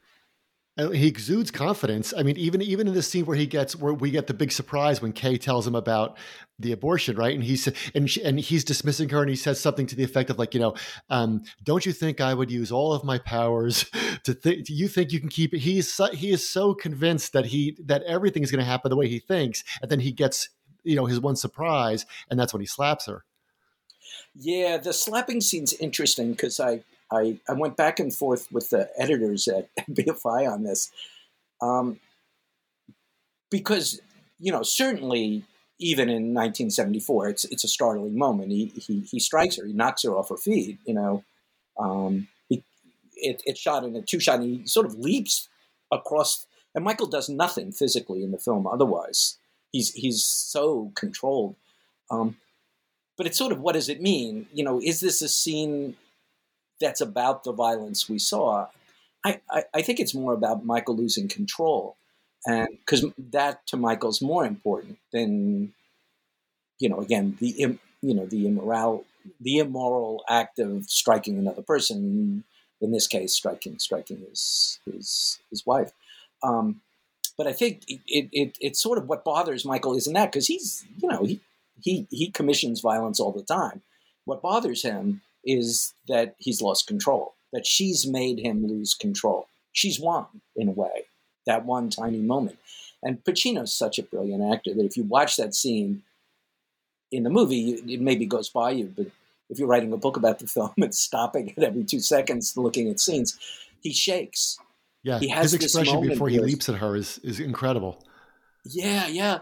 And 0.82 0.96
he 0.96 1.08
exudes 1.08 1.52
confidence. 1.52 2.13
I 2.17 2.24
mean, 2.24 2.38
even 2.38 2.62
even 2.62 2.88
in 2.88 2.94
the 2.94 3.04
scene 3.04 3.26
where 3.26 3.38
he 3.38 3.46
gets 3.46 3.76
where 3.76 3.94
we 3.94 4.10
get 4.10 4.28
the 4.28 4.34
big 4.34 4.52
surprise 4.52 5.02
when 5.02 5.13
Kay 5.13 5.38
tells 5.38 5.67
him 5.67 5.76
about 5.76 6.17
the 6.58 6.72
abortion, 6.72 7.15
right? 7.15 7.34
And 7.34 7.44
he's 7.44 7.67
and 7.94 8.10
she, 8.10 8.24
and 8.24 8.39
he's 8.39 8.63
dismissing 8.63 9.10
her, 9.10 9.22
and 9.22 9.30
he 9.30 9.36
says 9.36 9.60
something 9.60 9.86
to 9.88 9.96
the 9.96 10.04
effect 10.04 10.30
of 10.30 10.39
like, 10.39 10.54
you 10.54 10.60
know, 10.60 10.74
um, 11.10 11.44
don't 11.63 11.86
you 11.86 11.91
think 11.91 12.20
I 12.20 12.34
would 12.34 12.50
use 12.50 12.72
all 12.72 12.94
of 12.94 13.04
my 13.04 13.20
powers 13.20 13.86
to 14.24 14.34
think? 14.34 14.65
Do 14.65 14.74
you 14.74 14.88
think 14.88 15.12
you 15.12 15.20
can 15.20 15.30
keep 15.30 15.54
it? 15.54 15.60
He's 15.60 16.00
he 16.13 16.32
is 16.32 16.48
so 16.48 16.74
convinced 16.74 17.34
that 17.34 17.46
he 17.46 17.78
that 17.86 18.04
everything 18.04 18.41
is 18.41 18.52
going 18.52 18.63
to 18.63 18.65
happen 18.65 18.89
the 18.89 18.96
way 18.96 19.08
he 19.08 19.20
thinks, 19.20 19.63
and 19.82 19.91
then 19.91 20.00
he 20.00 20.12
gets 20.12 20.50
you 20.84 20.96
know 20.96 21.06
his 21.06 21.20
one 21.20 21.36
surprise, 21.36 22.06
and 22.30 22.39
that's 22.39 22.54
when 22.54 22.62
he 22.62 22.67
slaps 22.67 23.06
her. 23.06 23.24
Yeah, 24.36 24.78
the 24.78 24.94
slapping 24.94 25.41
scene's 25.41 25.74
interesting 25.74 26.32
because 26.32 26.60
I, 26.60 26.84
I 27.12 27.39
I 27.47 27.54
went 27.54 27.78
back 27.78 28.00
and 28.00 28.13
forth 28.13 28.52
with 28.52 28.69
the 28.69 28.89
editors 28.97 29.47
at 29.47 29.69
BFI 29.89 30.52
on 30.52 30.63
this, 30.63 30.91
um, 31.62 32.00
because 33.50 34.02
you 34.39 34.52
know, 34.52 34.63
certainly 34.63 35.43
even 35.80 36.10
in 36.10 36.34
1974, 36.34 37.30
it's 37.30 37.45
it's 37.45 37.63
a 37.63 37.67
startling 37.67 38.17
moment. 38.17 38.52
He 38.52 38.71
he, 38.76 39.02
he 39.02 39.19
strikes 39.19 39.58
her, 39.58 39.65
he 39.65 39.74
knocks 39.74 40.04
her 40.04 40.15
off 40.15 40.30
her 40.30 40.38
feet. 40.38 40.80
You 40.86 40.93
know, 40.93 41.24
um, 41.78 42.28
he, 42.50 42.63
it, 43.15 43.41
it's 43.45 43.60
shot 43.60 43.84
in 43.84 43.95
a 43.95 44.02
two 44.02 44.19
shot, 44.19 44.39
and 44.39 44.60
he 44.60 44.67
sort 44.67 44.86
of 44.86 44.95
leaps 44.95 45.50
across. 45.91 46.45
And 46.74 46.86
Michael 46.86 47.08
does 47.08 47.28
nothing 47.28 47.74
physically 47.74 48.24
in 48.24 48.32
the 48.32 48.38
film. 48.38 48.65
Otherwise, 48.65 49.38
he's 49.71 49.91
he's 49.93 50.24
so 50.24 50.91
controlled. 50.95 51.56
Um, 52.10 52.38
but 53.17 53.28
it's 53.28 53.38
sort 53.38 53.52
of 53.52 53.60
what 53.60 53.74
does 53.74 53.89
it 53.89 54.02
mean? 54.02 54.47
You 54.54 54.63
know, 54.63 54.80
is 54.82 55.00
this 55.00 55.21
a 55.21 55.30
scene 55.30 55.95
that's 56.82 57.02
about 57.02 57.46
the 57.46 57.54
violence 57.54 58.10
we 58.10 58.20
saw? 58.20 58.67
I, 59.24 59.39
I, 59.50 59.63
I 59.74 59.82
think 59.82 60.00
it's 60.00 60.13
more 60.13 60.34
about 60.34 60.65
Michael 60.65 60.98
losing 60.98 61.28
control 61.28 61.96
and 62.46 62.70
because 62.72 63.06
that 63.32 63.65
to 63.67 63.78
Michael's 63.78 64.22
more 64.22 64.46
important 64.46 64.98
than 65.13 65.74
you 66.80 66.89
know 66.89 67.00
again 67.00 67.38
the 67.39 67.78
you 68.02 68.13
know 68.13 68.26
the 68.26 68.48
immoral 68.48 69.06
the 69.39 69.60
immoral 69.60 70.24
act 70.28 70.60
of 70.60 70.89
striking 70.89 71.38
another 71.38 71.62
person 71.62 72.44
in 72.80 72.91
this 72.91 73.08
case 73.08 73.34
striking 73.34 73.78
striking 73.78 74.17
his 74.28 74.80
his 74.86 75.39
his 75.50 75.65
wife 75.65 75.91
um, 76.44 76.82
but 77.38 77.46
I 77.46 77.54
think 77.54 77.84
it, 77.88 78.02
it, 78.08 78.30
it, 78.32 78.58
it's 78.60 78.82
sort 78.82 78.98
of 78.98 79.08
what 79.08 79.24
bothers 79.24 79.65
Michael 79.65 79.96
isn't 79.96 80.13
that 80.13 80.32
because 80.32 80.48
he's 80.48 80.86
you 80.98 81.08
know 81.08 81.24
he 81.24 81.39
he 81.80 82.08
he 82.10 82.32
commissions 82.32 82.82
violence 82.82 83.20
all 83.20 83.32
the 83.32 83.44
time 83.44 83.82
what 84.26 84.41
bothers 84.41 84.82
him 84.84 85.22
is 85.46 85.94
that 86.08 86.36
he's 86.38 86.62
lost 86.62 86.88
control 86.88 87.34
that 87.54 87.66
she's 87.66 88.08
made 88.08 88.40
him 88.40 88.66
lose 88.68 88.94
control 88.94 89.48
she's 89.72 90.00
won 90.00 90.26
in 90.56 90.68
a 90.68 90.72
way 90.72 91.06
that 91.46 91.66
one 91.66 91.90
tiny 91.90 92.20
moment. 92.20 92.58
And 93.04 93.24
Pacino's 93.24 93.74
such 93.74 93.98
a 93.98 94.04
brilliant 94.04 94.54
actor 94.54 94.74
that 94.74 94.86
if 94.86 94.96
you 94.96 95.04
watch 95.04 95.38
that 95.38 95.56
scene 95.56 96.04
in 97.12 97.24
the 97.24 97.30
movie, 97.30 97.72
it 97.72 98.00
maybe 98.00 98.26
goes 98.26 98.50
by 98.50 98.72
you, 98.72 98.94
but 98.96 99.08
if 99.50 99.60
you're 99.60 99.68
writing 99.68 99.92
a 99.92 99.98
book 99.98 100.18
about 100.18 100.40
the 100.40 100.48
film 100.56 100.74
and 100.78 100.94
stopping 100.94 101.54
it 101.56 101.64
every 101.64 101.84
two 101.84 102.00
seconds 102.00 102.56
looking 102.56 102.90
at 102.90 103.00
scenes, 103.00 103.38
he 103.82 103.92
shakes. 103.92 104.58
Yeah, 105.04 105.18
he 105.18 105.30
has 105.30 105.52
his 105.52 105.64
expression 105.64 106.08
before 106.08 106.30
he 106.30 106.40
leaps 106.40 106.70
at 106.70 106.76
her 106.76 106.96
is 106.96 107.18
is 107.24 107.40
incredible. 107.40 108.06
Yeah, 108.64 109.08
yeah. 109.08 109.40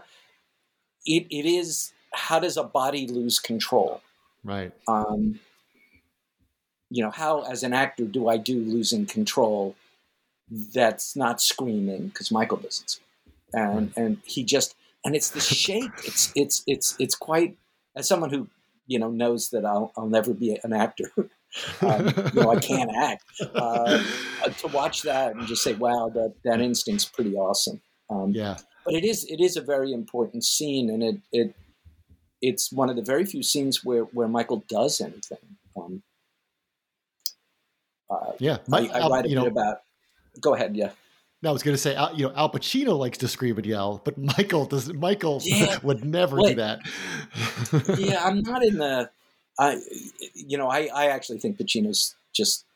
It 1.04 1.26
it 1.30 1.44
is. 1.44 1.92
How 2.14 2.40
does 2.40 2.56
a 2.56 2.64
body 2.64 3.06
lose 3.06 3.38
control? 3.38 4.00
Right. 4.42 4.72
Um, 4.88 5.38
you 6.90 7.02
know, 7.02 7.10
how 7.10 7.42
as 7.42 7.62
an 7.62 7.72
actor 7.72 8.04
do 8.04 8.28
I 8.28 8.36
do 8.36 8.58
losing 8.58 9.06
control 9.06 9.76
that's 10.50 11.14
not 11.16 11.40
screaming 11.40 12.08
because 12.08 12.30
Michael 12.32 12.56
doesn't 12.58 12.90
scream. 12.90 13.06
and 13.54 13.92
and 13.96 14.18
he 14.24 14.42
just 14.44 14.74
and 15.04 15.14
it's 15.14 15.30
the 15.30 15.40
shake. 15.40 15.90
It's 16.04 16.32
it's 16.34 16.62
it's 16.66 16.96
it's 16.98 17.14
quite 17.14 17.56
as 17.96 18.08
someone 18.08 18.30
who 18.30 18.48
you 18.86 18.98
know 18.98 19.10
knows 19.10 19.50
that 19.50 19.64
I'll 19.64 19.92
I'll 19.96 20.08
never 20.08 20.34
be 20.34 20.58
an 20.62 20.72
actor. 20.72 21.10
um, 21.82 22.06
you 22.34 22.42
know, 22.42 22.50
I 22.50 22.60
can't 22.60 22.90
act. 22.94 23.24
Uh, 23.54 24.02
to 24.58 24.68
watch 24.68 25.02
that 25.02 25.34
and 25.34 25.46
just 25.46 25.62
say, 25.62 25.74
"Wow, 25.74 26.10
that 26.14 26.34
that 26.44 26.60
instinct's 26.60 27.04
pretty 27.04 27.34
awesome." 27.34 27.80
Um, 28.08 28.32
yeah. 28.32 28.56
But 28.84 28.94
it 28.94 29.04
is 29.04 29.24
it 29.24 29.40
is 29.40 29.56
a 29.56 29.60
very 29.60 29.92
important 29.92 30.44
scene, 30.44 30.90
and 30.90 31.02
it 31.02 31.16
it 31.32 31.54
it's 32.42 32.72
one 32.72 32.90
of 32.90 32.96
the 32.96 33.02
very 33.02 33.24
few 33.24 33.42
scenes 33.42 33.84
where 33.84 34.04
where 34.04 34.28
Michael 34.28 34.64
does 34.68 35.00
anything. 35.00 35.38
Um, 35.76 36.02
uh, 38.10 38.32
yeah, 38.38 38.58
I, 38.72 38.86
I 38.88 39.08
write 39.08 39.26
a 39.26 39.28
bit 39.28 39.34
know, 39.34 39.46
about 39.46 39.78
Go 40.40 40.54
ahead. 40.54 40.76
Yeah. 40.76 40.90
No, 41.42 41.50
I 41.50 41.52
was 41.52 41.62
going 41.62 41.74
to 41.74 41.80
say, 41.80 41.96
you 42.14 42.28
know, 42.28 42.34
Al 42.36 42.50
Pacino 42.50 42.98
likes 42.98 43.16
to 43.18 43.28
scream 43.28 43.56
and 43.56 43.64
yell, 43.64 44.02
but 44.04 44.18
Michael 44.18 44.66
does. 44.66 44.92
Michael 44.92 45.40
yeah. 45.42 45.78
would 45.82 46.04
never 46.04 46.36
do 46.36 46.54
that. 46.56 46.80
yeah, 47.98 48.22
I'm 48.24 48.42
not 48.42 48.62
in 48.62 48.78
the. 48.78 49.10
I, 49.58 49.78
you 50.34 50.58
know, 50.58 50.68
I, 50.68 50.88
I 50.94 51.06
actually 51.06 51.38
think 51.38 51.58
Pacino's 51.58 52.14
just 52.32 52.66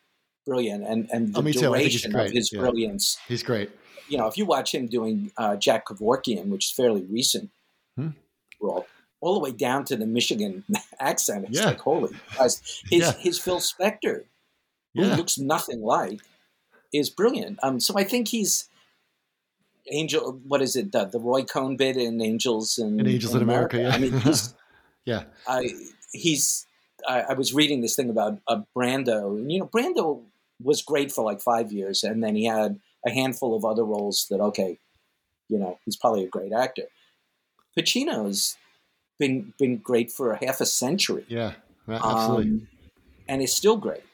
brilliant, 0.46 0.84
and 0.86 1.08
and 1.10 1.34
the 1.34 1.40
oh, 1.40 1.52
duration 1.52 2.16
of 2.16 2.30
his 2.30 2.52
yeah. 2.52 2.60
brilliance. 2.60 3.18
He's 3.28 3.42
great. 3.42 3.70
You 4.08 4.18
know, 4.18 4.26
if 4.26 4.38
you 4.38 4.46
watch 4.46 4.74
him 4.74 4.86
doing 4.86 5.30
uh, 5.36 5.56
Jack 5.56 5.86
Kevorkian, 5.86 6.46
which 6.46 6.66
is 6.66 6.70
fairly 6.70 7.02
recent, 7.02 7.50
hmm. 7.96 8.10
role, 8.60 8.86
all 9.20 9.34
the 9.34 9.40
way 9.40 9.50
down 9.50 9.84
to 9.86 9.96
the 9.96 10.06
Michigan 10.06 10.64
accent, 11.00 11.46
it's 11.48 11.60
yeah. 11.60 11.66
like 11.66 11.80
holy 11.80 12.14
Christ. 12.34 12.84
His 12.90 13.00
yeah. 13.02 13.12
his 13.12 13.38
Phil 13.38 13.60
Spector, 13.60 14.24
who 14.94 15.02
looks 15.02 15.38
nothing 15.38 15.82
like 15.82 16.20
is 16.92 17.10
brilliant. 17.10 17.58
Um, 17.62 17.80
so 17.80 17.98
I 17.98 18.04
think 18.04 18.28
he's 18.28 18.68
Angel. 19.90 20.40
What 20.46 20.62
is 20.62 20.76
it? 20.76 20.92
The, 20.92 21.04
the 21.04 21.18
Roy 21.18 21.42
Cohn 21.42 21.76
bit 21.76 21.96
in 21.96 22.20
Angels 22.20 22.78
and 22.78 23.00
in 23.00 23.06
Angels 23.06 23.34
in, 23.34 23.38
in 23.38 23.42
America. 23.42 23.78
America. 23.78 23.98
Yeah. 23.98 24.08
I 24.08 24.10
mean, 24.10 24.20
he's, 24.20 24.54
yeah. 25.04 25.24
I 25.46 25.70
he's. 26.12 26.66
I, 27.06 27.20
I, 27.20 27.32
was 27.34 27.52
reading 27.52 27.82
this 27.82 27.96
thing 27.96 28.08
about 28.08 28.38
uh, 28.48 28.62
Brando, 28.74 29.36
and 29.36 29.52
you 29.52 29.58
know, 29.58 29.66
Brando 29.66 30.22
was 30.62 30.80
great 30.80 31.12
for 31.12 31.22
like 31.22 31.42
five 31.42 31.70
years, 31.70 32.02
and 32.02 32.24
then 32.24 32.34
he 32.34 32.46
had 32.46 32.80
a 33.04 33.10
handful 33.10 33.54
of 33.54 33.64
other 33.64 33.84
roles 33.84 34.26
that 34.30 34.40
okay, 34.40 34.78
you 35.50 35.58
know, 35.58 35.78
he's 35.84 35.96
probably 35.96 36.24
a 36.24 36.28
great 36.28 36.52
actor. 36.52 36.84
Pacino's 37.78 38.56
been 39.18 39.52
been 39.58 39.78
great 39.78 40.10
for 40.10 40.32
a 40.32 40.44
half 40.46 40.62
a 40.62 40.66
century. 40.66 41.26
Yeah, 41.28 41.52
absolutely, 41.86 42.44
um, 42.44 42.68
and 43.28 43.42
is 43.42 43.52
still 43.52 43.76
great. 43.76 44.04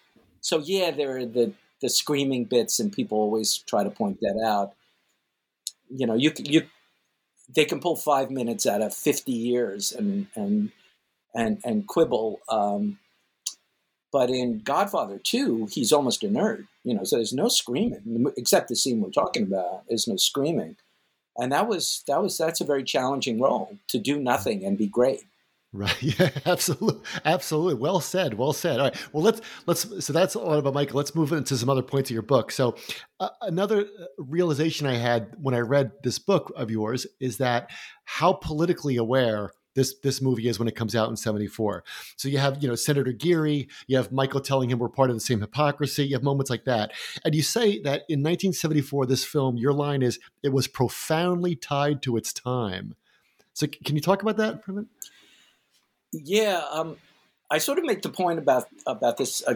So 0.41 0.59
yeah, 0.59 0.91
there 0.91 1.17
are 1.19 1.27
the 1.27 1.53
the 1.81 1.89
screaming 1.89 2.45
bits, 2.45 2.79
and 2.81 2.93
people 2.93 3.19
always 3.19 3.59
try 3.59 3.85
to 3.85 3.91
point 3.91 4.21
that 4.21 4.43
out. 4.45 4.73
You 5.89 6.07
know, 6.07 6.15
you 6.15 6.33
you 6.39 6.63
they 7.55 7.65
can 7.65 7.81
pull 7.81 7.97
five 7.97 8.31
minutes 8.31 8.67
out 8.67 8.83
of 8.83 8.95
fifty 8.95 9.33
years 9.33 9.93
and 9.93 10.27
and 10.35 10.73
and 11.35 11.61
and 11.65 11.87
quibble. 11.87 12.41
Um, 12.49 12.99
but 14.13 14.31
in 14.31 14.61
Godfather 14.61 15.21
2, 15.23 15.69
he's 15.71 15.93
almost 15.93 16.25
a 16.25 16.29
nerd. 16.29 16.67
You 16.85 16.95
know, 16.95 17.05
so 17.05 17.17
there's 17.17 17.33
no 17.33 17.49
screaming 17.49 18.33
except 18.37 18.69
the 18.69 18.77
scene 18.77 19.01
we're 19.01 19.11
talking 19.11 19.45
about. 19.45 19.85
There's 19.89 20.09
no 20.09 20.17
screaming, 20.17 20.77
and 21.37 21.53
that 21.53 21.69
was 21.69 22.03
that 22.09 22.23
was 22.23 22.39
that's 22.39 22.61
a 22.61 22.65
very 22.65 22.85
challenging 22.85 23.41
role 23.41 23.79
to 23.89 23.99
do 23.99 24.19
nothing 24.19 24.65
and 24.65 24.79
be 24.79 24.87
great. 24.89 25.25
Right. 25.73 26.03
Yeah. 26.03 26.31
Absolutely. 26.47 27.01
Absolutely. 27.25 27.75
Well 27.75 28.01
said. 28.01 28.35
Well 28.35 28.53
said. 28.53 28.81
All 28.81 28.87
right. 28.87 29.13
Well, 29.13 29.23
let's 29.23 29.41
let's. 29.67 30.05
So 30.05 30.13
that's 30.13 30.35
a 30.35 30.41
lot 30.41 30.59
about 30.59 30.75
Michael. 30.75 30.97
Let's 30.97 31.15
move 31.15 31.33
into 31.33 31.57
some 31.57 31.69
other 31.69 31.83
points 31.83 32.11
of 32.11 32.15
your 32.15 32.23
book. 32.23 32.51
So 32.51 32.75
uh, 33.21 33.29
another 33.43 33.83
uh, 33.83 34.05
realization 34.19 34.87
I 34.87 34.95
had 34.97 35.37
when 35.41 35.55
I 35.55 35.61
read 35.61 35.93
this 36.03 36.19
book 36.19 36.53
of 36.57 36.71
yours 36.71 37.07
is 37.21 37.39
that 37.39 37.71
how 38.05 38.33
politically 38.33 38.97
aware 38.97 39.53
this 39.77 39.95
this 40.03 40.21
movie 40.21 40.49
is 40.49 40.59
when 40.59 40.67
it 40.67 40.75
comes 40.75 40.97
out 40.97 41.09
in 41.09 41.17
74 41.17 41.85
so 42.17 42.29
you 42.29 42.39
have 42.39 42.61
you 42.61 42.69
know 42.69 42.75
senator 42.75 43.13
geary 43.13 43.69
you 43.87 43.97
have 43.97 44.11
michael 44.11 44.41
telling 44.41 44.69
him 44.69 44.81
we're 44.81 44.89
part 44.89 45.11
of 45.11 45.17
the 45.17 45.21
same 45.21 45.41
hypocrisy 45.41 46.05
you 46.05 46.15
have 46.17 46.25
moments 46.25 46.51
like 46.51 46.65
that 46.65 46.91
and 47.25 47.37
you 47.37 47.43
say 47.43 47.81
that 47.83 48.03
in 48.09 48.19
1974 48.19 49.07
this 49.07 49.25
film 49.25 49.57
your 49.57 49.73
line 49.73 50.03
is 50.03 50.19
it 50.43 50.53
was 50.53 50.67
profoundly 50.67 51.55
tied 51.55 52.03
to 52.03 52.17
its 52.17 52.33
time 52.33 52.95
so 53.53 53.67
can 53.85 53.95
you 53.95 54.03
talk 54.03 54.23
about 54.23 54.37
that 54.37 54.65
for 54.65 54.73
a 54.73 54.75
minute 54.75 54.91
yeah, 56.13 56.63
um, 56.71 56.97
I 57.51 57.59
sort 57.59 57.79
of 57.79 57.85
make 57.85 58.03
the 58.03 58.11
point 58.11 58.39
about 58.39 58.67
about 58.87 59.17
this. 59.17 59.43
Uh, 59.47 59.55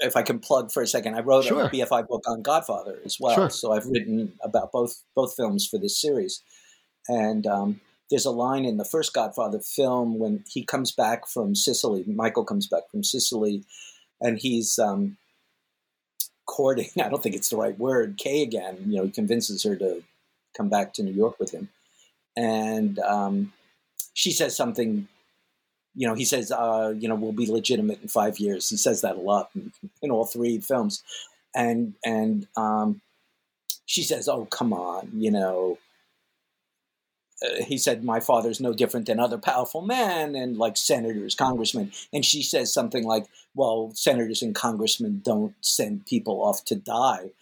if 0.00 0.16
I 0.16 0.22
can 0.22 0.38
plug 0.38 0.72
for 0.72 0.82
a 0.82 0.86
second, 0.86 1.14
I 1.14 1.20
wrote 1.20 1.44
sure. 1.44 1.64
a 1.64 1.70
BFI 1.70 2.08
book 2.08 2.24
on 2.26 2.42
Godfather 2.42 2.98
as 3.04 3.18
well. 3.20 3.34
Sure. 3.34 3.50
So 3.50 3.72
I've 3.72 3.86
written 3.86 4.32
about 4.42 4.72
both 4.72 5.02
both 5.14 5.34
films 5.34 5.66
for 5.66 5.78
this 5.78 6.00
series, 6.00 6.42
and 7.08 7.46
um, 7.46 7.80
there's 8.10 8.26
a 8.26 8.30
line 8.30 8.64
in 8.64 8.78
the 8.78 8.84
first 8.84 9.12
Godfather 9.12 9.60
film 9.60 10.18
when 10.18 10.44
he 10.46 10.64
comes 10.64 10.92
back 10.92 11.26
from 11.28 11.54
Sicily. 11.54 12.04
Michael 12.06 12.44
comes 12.44 12.66
back 12.66 12.90
from 12.90 13.04
Sicily, 13.04 13.64
and 14.20 14.38
he's 14.38 14.78
um, 14.78 15.16
courting. 16.46 16.88
I 17.02 17.08
don't 17.08 17.22
think 17.22 17.34
it's 17.34 17.50
the 17.50 17.56
right 17.56 17.78
word. 17.78 18.16
Kay 18.18 18.42
again. 18.42 18.78
You 18.86 18.98
know, 18.98 19.04
he 19.04 19.10
convinces 19.10 19.62
her 19.64 19.76
to 19.76 20.02
come 20.56 20.68
back 20.68 20.94
to 20.94 21.02
New 21.02 21.12
York 21.12 21.38
with 21.38 21.52
him, 21.52 21.68
and 22.36 22.98
um, 22.98 23.52
she 24.14 24.32
says 24.32 24.56
something 24.56 25.08
you 25.94 26.06
know, 26.06 26.14
he 26.14 26.24
says, 26.24 26.50
uh, 26.50 26.94
you 26.96 27.08
know, 27.08 27.14
we'll 27.14 27.32
be 27.32 27.50
legitimate 27.50 28.00
in 28.02 28.08
five 28.08 28.38
years. 28.38 28.68
He 28.68 28.76
says 28.76 29.02
that 29.02 29.16
a 29.16 29.20
lot 29.20 29.50
in, 29.54 29.72
in 30.00 30.10
all 30.10 30.24
three 30.24 30.58
films, 30.58 31.02
and 31.54 31.94
and 32.04 32.46
um, 32.56 33.00
she 33.86 34.02
says, 34.02 34.28
oh 34.28 34.46
come 34.46 34.72
on, 34.72 35.10
you 35.14 35.30
know. 35.30 35.78
Uh, 37.44 37.64
he 37.64 37.76
said, 37.76 38.04
my 38.04 38.20
father's 38.20 38.60
no 38.60 38.72
different 38.72 39.06
than 39.06 39.18
other 39.18 39.36
powerful 39.36 39.82
men 39.82 40.36
and 40.36 40.56
like 40.56 40.76
senators, 40.76 41.34
congressmen. 41.34 41.90
And 42.12 42.24
she 42.24 42.40
says 42.40 42.72
something 42.72 43.04
like, 43.04 43.26
well, 43.52 43.90
senators 43.94 44.42
and 44.42 44.54
congressmen 44.54 45.22
don't 45.24 45.54
send 45.60 46.06
people 46.06 46.40
off 46.40 46.64
to 46.66 46.76
die. 46.76 47.32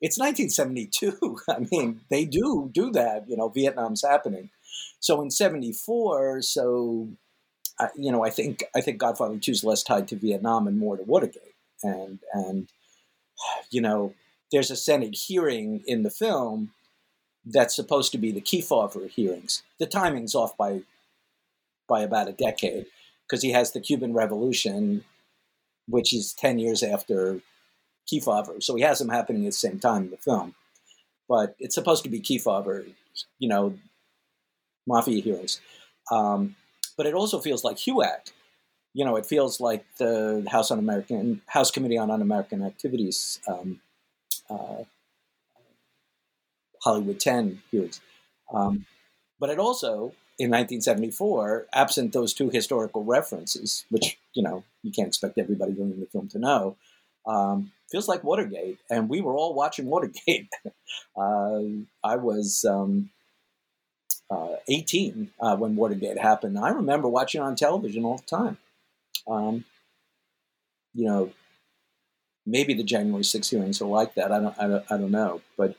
It's 0.00 0.18
1972. 0.18 1.38
I 1.48 1.66
mean, 1.70 2.00
they 2.10 2.24
do 2.24 2.68
do 2.72 2.90
that. 2.92 3.28
You 3.28 3.36
know, 3.36 3.48
Vietnam's 3.48 4.04
happening. 4.04 4.50
So 5.00 5.22
in 5.22 5.30
74, 5.30 6.42
so 6.42 7.08
I, 7.80 7.88
you 7.96 8.10
know, 8.10 8.24
I 8.24 8.30
think 8.30 8.64
I 8.74 8.80
think 8.80 8.98
Godfather 8.98 9.38
Two 9.38 9.52
is 9.52 9.64
less 9.64 9.82
tied 9.82 10.08
to 10.08 10.16
Vietnam 10.16 10.66
and 10.66 10.78
more 10.78 10.96
to 10.96 11.02
Watergate, 11.02 11.54
and 11.82 12.18
and 12.32 12.68
you 13.70 13.80
know, 13.80 14.14
there's 14.52 14.70
a 14.70 14.76
Senate 14.76 15.14
hearing 15.14 15.82
in 15.86 16.02
the 16.02 16.10
film 16.10 16.72
that's 17.44 17.74
supposed 17.74 18.12
to 18.12 18.18
be 18.18 18.32
the 18.32 18.40
Kefauver 18.40 19.08
hearings. 19.08 19.62
The 19.78 19.86
timing's 19.86 20.34
off 20.34 20.56
by 20.56 20.82
by 21.88 22.02
about 22.02 22.28
a 22.28 22.32
decade 22.32 22.86
because 23.26 23.42
he 23.42 23.52
has 23.52 23.72
the 23.72 23.80
Cuban 23.80 24.12
Revolution, 24.12 25.04
which 25.86 26.12
is 26.12 26.32
ten 26.32 26.58
years 26.58 26.82
after 26.82 27.40
Kefauver, 28.10 28.62
so 28.62 28.74
he 28.74 28.82
has 28.82 28.98
them 28.98 29.10
happening 29.10 29.44
at 29.44 29.52
the 29.52 29.52
same 29.52 29.78
time 29.78 30.04
in 30.04 30.10
the 30.10 30.16
film. 30.16 30.54
But 31.28 31.54
it's 31.58 31.74
supposed 31.74 32.04
to 32.04 32.10
be 32.10 32.20
Kefauver, 32.20 32.86
you 33.38 33.48
know, 33.48 33.74
mafia 34.86 35.22
hearings. 35.22 35.60
Um, 36.10 36.56
but 36.98 37.06
it 37.06 37.14
also 37.14 37.38
feels 37.38 37.64
like 37.64 37.78
HUAC. 37.78 38.32
You 38.92 39.04
know, 39.04 39.16
it 39.16 39.24
feels 39.24 39.60
like 39.60 39.84
the 39.98 40.44
House 40.50 40.70
on 40.70 40.78
American 40.78 41.40
House 41.46 41.70
Committee 41.70 41.96
on 41.96 42.10
Un-American 42.10 42.62
Activities, 42.62 43.40
um, 43.48 43.80
uh, 44.50 44.82
Hollywood 46.82 47.20
10 47.20 47.62
hearings. 47.70 48.00
Um, 48.52 48.84
but 49.38 49.50
it 49.50 49.58
also, 49.58 50.12
in 50.38 50.50
1974, 50.50 51.68
absent 51.72 52.12
those 52.12 52.34
two 52.34 52.50
historical 52.50 53.04
references, 53.04 53.84
which 53.90 54.18
you 54.34 54.42
know 54.42 54.64
you 54.82 54.90
can't 54.90 55.08
expect 55.08 55.38
everybody 55.38 55.72
doing 55.72 56.00
the 56.00 56.06
film 56.06 56.28
to 56.28 56.38
know, 56.40 56.76
um, 57.26 57.70
feels 57.90 58.08
like 58.08 58.24
Watergate, 58.24 58.78
and 58.90 59.08
we 59.08 59.20
were 59.20 59.36
all 59.36 59.54
watching 59.54 59.86
Watergate. 59.86 60.50
uh, 61.16 61.60
I 62.02 62.16
was 62.16 62.64
um, 62.68 63.10
uh, 64.30 64.56
18 64.68 65.30
uh, 65.40 65.56
when 65.56 65.76
Watergate 65.76 66.18
happened. 66.18 66.58
I 66.58 66.70
remember 66.70 67.08
watching 67.08 67.40
it 67.40 67.44
on 67.44 67.56
television 67.56 68.04
all 68.04 68.18
the 68.18 68.36
time. 68.36 68.58
Um, 69.26 69.64
you 70.94 71.06
know, 71.06 71.32
maybe 72.46 72.74
the 72.74 72.82
January 72.82 73.24
6 73.24 73.50
hearings 73.50 73.80
are 73.80 73.88
like 73.88 74.14
that. 74.14 74.32
I 74.32 74.40
don't, 74.40 74.54
I 74.58 74.66
don't, 74.66 74.84
I 74.90 74.96
don't 74.96 75.10
know, 75.10 75.40
but 75.56 75.76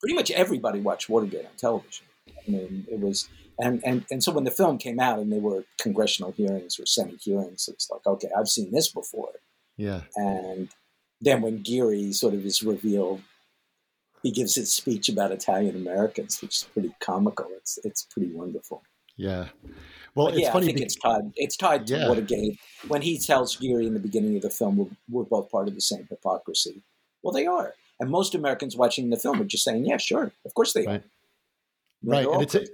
pretty 0.00 0.14
much 0.14 0.30
everybody 0.30 0.80
watched 0.80 1.08
Watergate 1.08 1.46
on 1.46 1.56
television. 1.56 2.06
I 2.28 2.50
mean, 2.50 2.86
it 2.90 3.00
was, 3.00 3.28
and, 3.58 3.82
and, 3.84 4.04
and 4.10 4.22
so 4.22 4.32
when 4.32 4.44
the 4.44 4.50
film 4.50 4.78
came 4.78 5.00
out 5.00 5.18
and 5.18 5.32
they 5.32 5.38
were 5.38 5.64
congressional 5.80 6.32
hearings 6.32 6.78
or 6.78 6.86
Senate 6.86 7.20
hearings, 7.22 7.68
it's 7.68 7.90
like, 7.90 8.06
okay, 8.06 8.28
I've 8.36 8.48
seen 8.48 8.72
this 8.72 8.88
before. 8.88 9.32
Yeah. 9.76 10.02
And 10.16 10.68
then 11.20 11.42
when 11.42 11.62
Geary 11.62 12.12
sort 12.12 12.34
of 12.34 12.44
is 12.44 12.62
revealed 12.62 13.22
he 14.26 14.32
gives 14.32 14.56
his 14.56 14.72
speech 14.72 15.08
about 15.08 15.30
Italian 15.30 15.76
Americans, 15.76 16.42
which 16.42 16.56
is 16.56 16.64
pretty 16.72 16.92
comical. 17.00 17.46
It's 17.56 17.78
it's 17.84 18.02
pretty 18.02 18.32
wonderful. 18.32 18.82
Yeah. 19.16 19.48
Well, 20.16 20.26
but 20.26 20.34
it's 20.34 20.42
yeah, 20.42 20.52
funny. 20.52 20.64
I 20.64 20.68
think 20.68 20.80
it's 20.80 20.96
tied. 20.96 21.32
It's 21.36 21.56
tied 21.56 21.86
to 21.86 21.96
Yeah. 21.96 22.08
Watergate. 22.08 22.58
When 22.88 23.02
he 23.02 23.18
tells 23.18 23.54
Geary 23.54 23.86
in 23.86 23.94
the 23.94 24.00
beginning 24.00 24.34
of 24.34 24.42
the 24.42 24.50
film, 24.50 24.78
we're, 24.78 24.88
we're 25.08 25.24
both 25.24 25.48
part 25.48 25.68
of 25.68 25.76
the 25.76 25.80
same 25.80 26.08
hypocrisy. 26.10 26.82
Well, 27.22 27.32
they 27.32 27.46
are, 27.46 27.74
and 28.00 28.10
most 28.10 28.34
Americans 28.34 28.76
watching 28.76 29.10
the 29.10 29.16
film 29.16 29.40
are 29.40 29.44
just 29.44 29.62
saying, 29.62 29.86
"Yeah, 29.86 29.98
sure, 29.98 30.32
of 30.44 30.54
course 30.54 30.72
they 30.72 30.86
are." 30.86 30.90
Right. 30.90 31.04
Know, 32.02 32.12
right 32.12 32.26
and 32.26 32.42
it's 32.42 32.70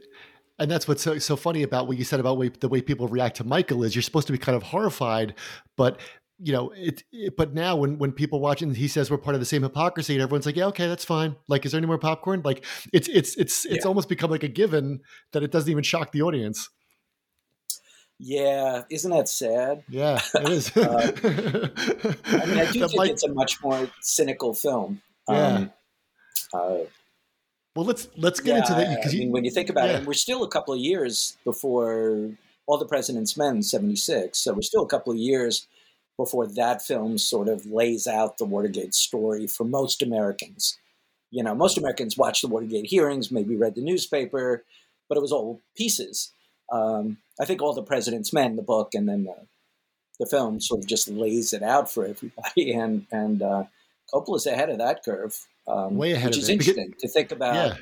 and 0.58 0.70
that's 0.70 0.88
what's 0.88 1.02
so, 1.02 1.18
so 1.18 1.36
funny 1.36 1.64
about 1.64 1.86
what 1.86 1.98
you 1.98 2.04
said 2.04 2.20
about 2.20 2.38
way, 2.38 2.48
the 2.48 2.68
way 2.68 2.80
people 2.82 3.08
react 3.08 3.36
to 3.36 3.44
michael 3.44 3.82
is 3.84 3.94
you're 3.94 4.02
supposed 4.02 4.26
to 4.26 4.32
be 4.32 4.38
kind 4.38 4.56
of 4.56 4.62
horrified 4.62 5.34
but 5.76 6.00
you 6.44 6.52
know 6.52 6.70
it, 6.74 7.04
it 7.12 7.36
but 7.36 7.54
now 7.54 7.76
when 7.76 7.98
when 7.98 8.10
people 8.10 8.40
watch 8.40 8.62
it 8.62 8.66
and 8.66 8.76
he 8.76 8.88
says 8.88 9.10
we're 9.10 9.18
part 9.18 9.34
of 9.34 9.40
the 9.40 9.46
same 9.46 9.62
hypocrisy 9.62 10.14
and 10.14 10.22
everyone's 10.22 10.46
like 10.46 10.56
yeah 10.56 10.66
okay 10.66 10.88
that's 10.88 11.04
fine 11.04 11.36
like 11.48 11.64
is 11.64 11.70
there 11.72 11.78
any 11.78 11.86
more 11.86 11.98
popcorn 11.98 12.42
like 12.44 12.64
it's 12.92 13.06
it's 13.08 13.36
it's 13.36 13.64
it's 13.66 13.84
Yeah. 13.84 13.88
almost 13.88 14.08
become 14.08 14.30
like 14.30 14.42
a 14.42 14.48
given 14.48 15.00
that 15.32 15.42
it 15.42 15.52
doesn't 15.52 15.70
even 15.70 15.84
shock 15.84 16.10
the 16.12 16.22
audience 16.22 16.68
Yeah, 18.18 18.82
isn't 18.90 19.10
that 19.10 19.28
sad? 19.28 19.82
yeah 19.88 20.20
it 20.34 20.48
is 20.48 20.76
Uh, 20.76 21.12
I 21.24 22.46
mean, 22.46 22.58
I 22.58 22.66
do 22.72 22.80
That 22.80 22.90
think 22.90 22.96
might- 22.96 23.10
it's 23.10 23.24
a 23.24 23.32
much 23.32 23.62
more 23.62 23.88
cynical 24.00 24.54
film. 24.54 25.02
Yeah. 25.28 25.46
Um, 25.46 25.72
uh, 26.54 26.78
well 27.74 27.86
let's 27.86 28.08
let's 28.16 28.40
get 28.40 28.56
into 28.58 28.72
I- 28.74 28.78
that 28.84 28.88
I 28.90 28.94
because 28.96 29.14
mean, 29.14 29.32
when 29.32 29.44
you 29.44 29.50
think 29.50 29.70
about 29.70 29.88
yeah. 29.88 29.98
it, 29.98 30.06
we're 30.06 30.12
still 30.14 30.42
a 30.44 30.48
couple 30.48 30.74
of 30.74 30.80
years 30.80 31.36
before 31.44 32.30
All 32.66 32.78
the 32.78 32.86
President's 32.86 33.36
Men, 33.36 33.62
'76. 33.62 34.38
So 34.38 34.52
we're 34.52 34.62
still 34.62 34.82
a 34.82 34.88
couple 34.88 35.12
of 35.12 35.18
years 35.18 35.66
before 36.16 36.46
that 36.46 36.82
film 36.82 37.18
sort 37.18 37.48
of 37.48 37.66
lays 37.66 38.06
out 38.06 38.38
the 38.38 38.44
Watergate 38.44 38.94
story 38.94 39.46
for 39.46 39.64
most 39.64 40.02
Americans. 40.02 40.78
You 41.30 41.42
know, 41.42 41.54
most 41.54 41.78
Americans 41.78 42.16
watched 42.18 42.42
the 42.42 42.48
Watergate 42.48 42.86
hearings, 42.86 43.30
maybe 43.30 43.56
read 43.56 43.74
the 43.74 43.80
newspaper, 43.82 44.64
but 45.08 45.16
it 45.18 45.22
was 45.22 45.32
all 45.32 45.60
pieces. 45.76 46.32
Um, 46.70 47.18
I 47.40 47.44
think 47.44 47.60
All 47.62 47.72
the 47.74 47.82
President's 47.82 48.32
Men, 48.32 48.56
the 48.56 48.62
book, 48.62 48.94
and 48.94 49.08
then 49.08 49.24
the, 49.24 49.34
the 50.20 50.26
film 50.26 50.60
sort 50.60 50.80
of 50.80 50.86
just 50.86 51.08
lays 51.08 51.52
it 51.52 51.62
out 51.62 51.90
for 51.90 52.04
everybody. 52.06 52.72
And 52.74 53.06
and 53.10 53.42
uh, 53.42 53.64
Coppola's 54.12 54.46
ahead 54.46 54.68
of 54.70 54.78
that 54.78 55.02
curve, 55.04 55.36
um, 55.66 55.96
Way 55.96 56.12
ahead 56.12 56.28
which 56.30 56.36
of 56.36 56.42
is 56.44 56.48
it, 56.48 56.58
because- 56.58 56.68
interesting 56.76 56.94
to 57.00 57.08
think 57.08 57.32
about. 57.32 57.54
yeah 57.54 57.74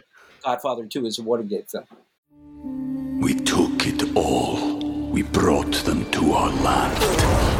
Godfather 0.44 0.86
2 0.86 1.04
is 1.04 1.18
a 1.18 1.22
Watergate 1.22 1.68
film. 1.70 1.84
We 3.20 3.34
took 3.34 3.86
it 3.86 4.16
all. 4.16 4.78
We 5.10 5.22
brought 5.22 5.74
them 5.84 6.10
to 6.12 6.32
our 6.32 6.50
land. 6.62 7.59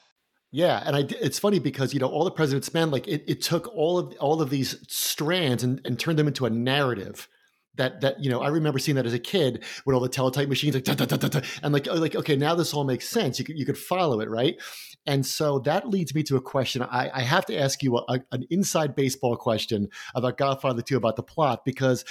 Yeah, 0.51 0.83
and 0.85 0.95
I, 0.95 1.05
it's 1.21 1.39
funny 1.39 1.59
because 1.59 1.93
you 1.93 1.99
know 1.99 2.07
all 2.07 2.25
the 2.25 2.31
president's 2.31 2.73
men 2.73 2.91
like 2.91 3.07
it, 3.07 3.23
it 3.25 3.41
took 3.41 3.73
all 3.73 3.97
of 3.97 4.13
all 4.19 4.41
of 4.41 4.49
these 4.49 4.77
strands 4.89 5.63
and, 5.63 5.79
and 5.85 5.97
turned 5.97 6.19
them 6.19 6.27
into 6.27 6.45
a 6.45 6.49
narrative 6.49 7.29
that 7.75 8.01
that 8.01 8.21
you 8.21 8.29
know 8.29 8.41
I 8.41 8.49
remember 8.49 8.77
seeing 8.77 8.97
that 8.97 9.05
as 9.05 9.13
a 9.13 9.19
kid 9.19 9.63
with 9.85 9.93
all 9.93 10.01
the 10.01 10.09
teletype 10.09 10.49
machines 10.49 10.75
like 10.75 10.83
da, 10.83 10.93
da, 10.93 11.05
da, 11.05 11.15
da, 11.15 11.29
da, 11.29 11.41
and 11.63 11.73
like 11.73 11.87
like 11.87 12.15
okay 12.15 12.35
now 12.35 12.53
this 12.53 12.73
all 12.73 12.83
makes 12.83 13.07
sense. 13.07 13.39
You 13.39 13.45
could 13.45 13.57
you 13.57 13.65
could 13.65 13.77
follow 13.77 14.19
it 14.19 14.29
right? 14.29 14.57
And 15.05 15.25
so 15.25 15.59
that 15.59 15.89
leads 15.89 16.13
me 16.13 16.21
to 16.23 16.35
a 16.35 16.41
question. 16.41 16.83
I, 16.83 17.09
I 17.11 17.21
have 17.21 17.45
to 17.47 17.57
ask 17.57 17.81
you 17.81 17.97
a, 17.97 18.19
an 18.31 18.45
inside 18.51 18.95
baseball 18.95 19.35
question 19.35 19.89
about 20.13 20.37
Godfather 20.37 20.81
2 20.83 20.95
about 20.95 21.15
the 21.15 21.23
plot 21.23 21.65
because 21.65 22.05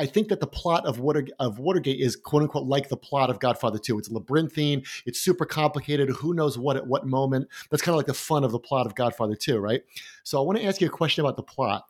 I 0.00 0.06
think 0.06 0.28
that 0.28 0.40
the 0.40 0.46
plot 0.46 0.86
of 0.86 0.98
Water 0.98 1.26
of 1.38 1.58
Watergate 1.58 2.00
is 2.00 2.16
quote 2.16 2.42
unquote 2.42 2.64
like 2.64 2.88
the 2.88 2.96
plot 2.96 3.28
of 3.28 3.38
Godfather 3.38 3.78
2. 3.78 3.98
It's 3.98 4.10
labyrinthine, 4.10 4.82
it's 5.04 5.20
super 5.20 5.44
complicated, 5.44 6.08
who 6.08 6.32
knows 6.32 6.56
what 6.56 6.78
at 6.78 6.86
what 6.86 7.06
moment. 7.06 7.48
That's 7.70 7.82
kind 7.82 7.92
of 7.92 7.98
like 7.98 8.06
the 8.06 8.14
fun 8.14 8.42
of 8.42 8.50
the 8.50 8.58
plot 8.58 8.86
of 8.86 8.94
Godfather 8.94 9.34
2, 9.34 9.58
right? 9.58 9.82
So 10.22 10.38
I 10.38 10.46
want 10.46 10.58
to 10.58 10.64
ask 10.64 10.80
you 10.80 10.86
a 10.86 10.90
question 10.90 11.22
about 11.22 11.36
the 11.36 11.42
plot. 11.42 11.84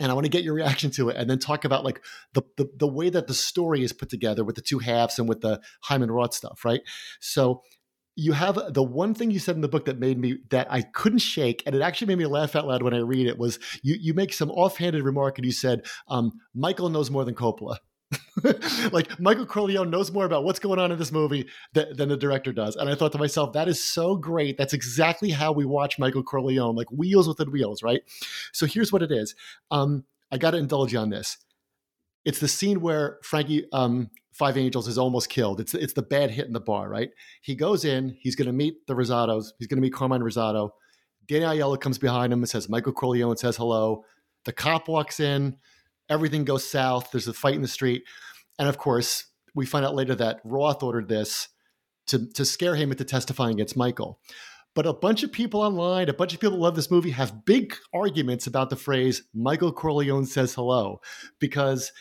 And 0.00 0.10
I 0.10 0.14
want 0.14 0.26
to 0.26 0.30
get 0.30 0.44
your 0.44 0.54
reaction 0.54 0.90
to 0.92 1.08
it 1.08 1.16
and 1.16 1.30
then 1.30 1.38
talk 1.38 1.64
about 1.64 1.82
like 1.84 2.02
the, 2.34 2.42
the 2.56 2.68
the 2.76 2.88
way 2.88 3.08
that 3.08 3.26
the 3.26 3.32
story 3.32 3.82
is 3.84 3.92
put 3.92 4.10
together 4.10 4.44
with 4.44 4.56
the 4.56 4.60
two 4.60 4.80
halves 4.80 5.18
and 5.18 5.26
with 5.28 5.40
the 5.40 5.62
Hyman 5.80 6.10
Roth 6.10 6.34
stuff, 6.34 6.64
right? 6.64 6.82
So 7.20 7.62
you 8.16 8.32
have 8.32 8.72
the 8.72 8.82
one 8.82 9.14
thing 9.14 9.30
you 9.30 9.38
said 9.38 9.56
in 9.56 9.60
the 9.60 9.68
book 9.68 9.86
that 9.86 9.98
made 9.98 10.18
me 10.18 10.38
that 10.50 10.66
I 10.70 10.82
couldn't 10.82 11.18
shake, 11.18 11.62
and 11.66 11.74
it 11.74 11.82
actually 11.82 12.08
made 12.08 12.18
me 12.18 12.26
laugh 12.26 12.54
out 12.54 12.66
loud 12.66 12.82
when 12.82 12.94
I 12.94 12.98
read 12.98 13.26
it. 13.26 13.38
Was 13.38 13.58
you 13.82 13.96
you 14.00 14.14
make 14.14 14.32
some 14.32 14.50
offhanded 14.50 15.02
remark 15.02 15.38
and 15.38 15.44
you 15.44 15.52
said 15.52 15.86
um, 16.08 16.32
Michael 16.54 16.88
knows 16.88 17.10
more 17.10 17.24
than 17.24 17.34
Coppola. 17.34 17.78
like 18.92 19.18
Michael 19.18 19.46
Corleone 19.46 19.90
knows 19.90 20.12
more 20.12 20.24
about 20.24 20.44
what's 20.44 20.60
going 20.60 20.78
on 20.78 20.92
in 20.92 20.98
this 20.98 21.10
movie 21.10 21.48
than, 21.72 21.96
than 21.96 22.08
the 22.08 22.16
director 22.16 22.52
does, 22.52 22.76
and 22.76 22.88
I 22.88 22.94
thought 22.94 23.12
to 23.12 23.18
myself, 23.18 23.52
that 23.54 23.68
is 23.68 23.82
so 23.82 24.16
great. 24.16 24.56
That's 24.56 24.74
exactly 24.74 25.30
how 25.30 25.52
we 25.52 25.64
watch 25.64 25.98
Michael 25.98 26.22
Corleone, 26.22 26.76
like 26.76 26.90
wheels 26.92 27.26
within 27.26 27.50
wheels, 27.50 27.82
right? 27.82 28.02
So 28.52 28.66
here's 28.66 28.92
what 28.92 29.02
it 29.02 29.10
is. 29.10 29.34
Um, 29.70 30.04
I 30.30 30.38
got 30.38 30.52
to 30.52 30.58
indulge 30.58 30.92
you 30.92 30.98
on 31.00 31.10
this. 31.10 31.38
It's 32.24 32.40
the 32.40 32.48
scene 32.48 32.80
where 32.80 33.18
Frankie 33.22 33.66
um, 33.72 34.10
Five 34.34 34.58
Angels 34.58 34.88
is 34.88 34.98
almost 34.98 35.28
killed. 35.28 35.60
It's 35.60 35.74
it's 35.74 35.92
the 35.92 36.02
bad 36.02 36.30
hit 36.30 36.46
in 36.46 36.52
the 36.52 36.60
bar, 36.60 36.88
right? 36.88 37.10
He 37.40 37.54
goes 37.54 37.84
in. 37.84 38.16
He's 38.20 38.34
going 38.34 38.46
to 38.46 38.52
meet 38.52 38.86
the 38.86 38.94
Rosatos. 38.94 39.52
He's 39.58 39.68
going 39.68 39.78
to 39.78 39.82
meet 39.82 39.94
Carmine 39.94 40.22
Rosato. 40.22 40.70
Danny 41.26 41.44
Aiello 41.44 41.80
comes 41.80 41.98
behind 41.98 42.32
him 42.32 42.40
and 42.40 42.48
says, 42.48 42.68
Michael 42.68 42.92
Corleone 42.92 43.36
says 43.36 43.56
hello. 43.56 44.04
The 44.44 44.52
cop 44.52 44.88
walks 44.88 45.20
in. 45.20 45.56
Everything 46.10 46.44
goes 46.44 46.68
south. 46.68 47.10
There's 47.10 47.28
a 47.28 47.32
fight 47.32 47.54
in 47.54 47.62
the 47.62 47.68
street. 47.68 48.04
And 48.58 48.68
of 48.68 48.76
course, 48.76 49.26
we 49.54 49.66
find 49.66 49.86
out 49.86 49.94
later 49.94 50.14
that 50.16 50.40
Roth 50.44 50.82
ordered 50.82 51.08
this 51.08 51.48
to, 52.08 52.30
to 52.32 52.44
scare 52.44 52.74
him 52.74 52.90
into 52.90 53.04
testifying 53.04 53.54
against 53.54 53.76
Michael. 53.76 54.20
But 54.74 54.86
a 54.86 54.92
bunch 54.92 55.22
of 55.22 55.30
people 55.30 55.60
online, 55.60 56.08
a 56.08 56.14
bunch 56.14 56.34
of 56.34 56.40
people 56.40 56.58
love 56.58 56.74
this 56.74 56.90
movie, 56.90 57.10
have 57.10 57.44
big 57.44 57.74
arguments 57.94 58.46
about 58.46 58.70
the 58.70 58.76
phrase 58.76 59.22
Michael 59.32 59.72
Corleone 59.72 60.26
says 60.26 60.54
hello 60.54 61.00
because 61.38 61.92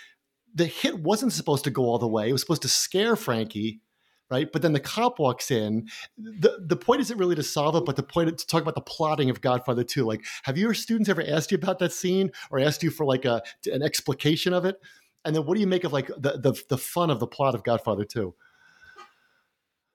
the 0.54 0.66
hit 0.66 1.00
wasn't 1.00 1.34
supposed 1.34 1.64
to 1.66 1.72
go 1.72 1.84
all 1.84 2.00
the 2.00 2.08
way. 2.08 2.30
It 2.30 2.32
was 2.32 2.42
supposed 2.42 2.62
to 2.64 2.68
scare 2.68 3.16
Frankie, 3.16 3.82
right? 4.30 4.52
But 4.52 4.62
then 4.62 4.74
the 4.74 4.80
cop 4.80 5.20
walks 5.20 5.52
in. 5.52 5.88
The 6.18 6.64
the 6.66 6.76
point 6.76 7.02
isn't 7.02 7.18
really 7.18 7.36
to 7.36 7.44
solve 7.44 7.76
it, 7.76 7.86
but 7.86 7.96
the 7.96 8.04
point 8.04 8.30
is 8.30 8.44
to 8.44 8.48
talk 8.48 8.62
about 8.62 8.76
the 8.76 8.82
plotting 8.82 9.30
of 9.30 9.42
Godfather 9.42 9.84
2. 9.84 10.06
Like, 10.06 10.26
have 10.44 10.58
your 10.58 10.74
students 10.74 11.10
ever 11.10 11.24
asked 11.28 11.52
you 11.52 11.58
about 11.58 11.80
that 11.80 11.94
scene 11.94 12.32
or 12.52 12.60
asked 12.60 12.84
you 12.84 12.92
for 12.92 13.06
like 13.06 13.26
a 13.26 13.42
an 13.66 13.82
explication 13.82 14.54
of 14.54 14.66
it? 14.66 14.80
And 15.26 15.36
then 15.36 15.46
what 15.46 15.56
do 15.56 15.62
you 15.62 15.68
make 15.68 15.84
of 15.84 15.94
like 15.94 16.08
the 16.08 16.38
the, 16.38 16.62
the 16.70 16.78
fun 16.78 17.10
of 17.10 17.20
the 17.20 17.28
plot 17.28 17.56
of 17.56 17.64
Godfather 17.64 18.06
2? 18.06 18.34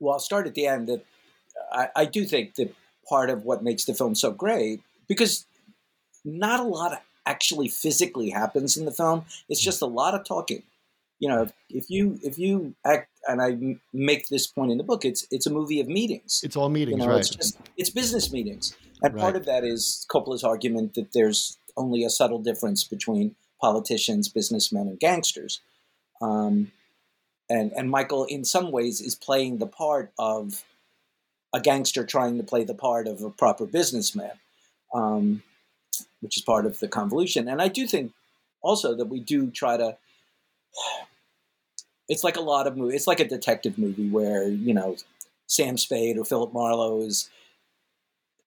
well, 0.01 0.15
I'll 0.15 0.21
start 0.21 0.47
at 0.47 0.55
the 0.55 0.67
end. 0.67 0.89
That 0.89 1.05
I, 1.73 1.89
I 1.97 2.05
do 2.05 2.25
think 2.25 2.55
that 2.57 2.75
part 3.09 3.31
of 3.31 3.45
what 3.45 3.63
makes 3.63 3.85
the 3.85 3.95
film 3.95 4.15
so 4.15 4.31
great 4.31 4.81
because 5.07 5.47
not 6.25 6.61
a 6.61 6.65
lot 6.65 7.03
actually 7.29 7.69
physically 7.69 8.31
happens 8.31 8.77
in 8.77 8.85
the 8.85 8.93
film. 8.93 9.25
It's 9.49 9.61
just 9.61 9.83
a 9.83 9.87
lot 9.87 10.15
of 10.15 10.25
talking. 10.25 10.63
You 11.21 11.29
know, 11.29 11.49
if 11.69 11.91
you 11.91 12.19
if 12.23 12.39
you 12.39 12.75
act, 12.87 13.11
and 13.27 13.43
I 13.43 13.79
make 13.93 14.29
this 14.29 14.47
point 14.47 14.73
in 14.73 14.79
the 14.79 14.85
book, 14.85 15.05
it's 15.05 15.27
it's 15.31 15.47
a 15.47 15.51
movie 15.51 15.81
of 15.81 15.89
meetings. 15.89 16.41
It's 16.45 16.57
all 16.57 16.69
meetings, 16.69 16.99
you 17.01 17.07
know, 17.07 17.13
right? 17.13 17.21
It's 17.21 17.31
just 17.31 17.59
it's 17.77 17.91
business 17.91 18.33
meetings, 18.33 18.77
and 19.03 19.13
Right. 19.15 19.21
part 19.21 19.37
of 19.37 19.45
that 19.47 19.65
is 19.65 20.07
Coppola's 20.11 20.45
argument 20.45 20.95
that 20.95 21.13
there's 21.13 21.59
only 21.77 22.05
a 22.05 22.11
subtle 22.11 22.39
difference 22.39 22.85
between 22.85 23.35
politicians, 23.61 24.29
businessmen, 24.29 24.89
and 24.89 25.01
gangsters. 25.01 25.61
Um, 26.23 26.73
and 27.51 27.73
and 27.73 27.91
Michael, 27.91 28.25
in 28.25 28.45
some 28.45 28.71
ways, 28.71 29.01
is 29.01 29.15
playing 29.17 29.59
the 29.59 29.67
part 29.67 30.13
of 30.19 30.65
a 31.53 31.61
gangster 31.61 32.05
trying 32.05 32.37
to 32.39 32.45
play 32.45 32.65
the 32.65 32.75
part 32.75 33.09
of 33.09 33.23
a 33.23 33.31
proper 33.31 33.67
businessman, 33.67 34.39
um, 34.95 35.43
which 36.21 36.37
is 36.37 36.43
part 36.43 36.67
of 36.67 36.79
the 36.79 36.89
convolution. 36.89 37.49
And 37.49 37.61
I 37.63 37.69
do 37.69 37.87
think 37.87 38.13
also 38.63 38.95
that 38.95 39.07
we 39.09 39.21
do 39.21 39.51
try 39.51 39.77
to. 39.77 39.97
It's 42.11 42.25
like 42.25 42.39
a 42.39 42.41
lot 42.41 42.67
of 42.67 42.75
movies. 42.75 42.95
It's 42.95 43.07
like 43.07 43.21
a 43.21 43.29
detective 43.29 43.77
movie 43.77 44.09
where 44.09 44.49
you 44.49 44.73
know 44.73 44.97
Sam 45.47 45.77
Spade 45.77 46.17
or 46.17 46.25
Philip 46.25 46.55
Marlowe 46.55 47.03
is 47.03 47.29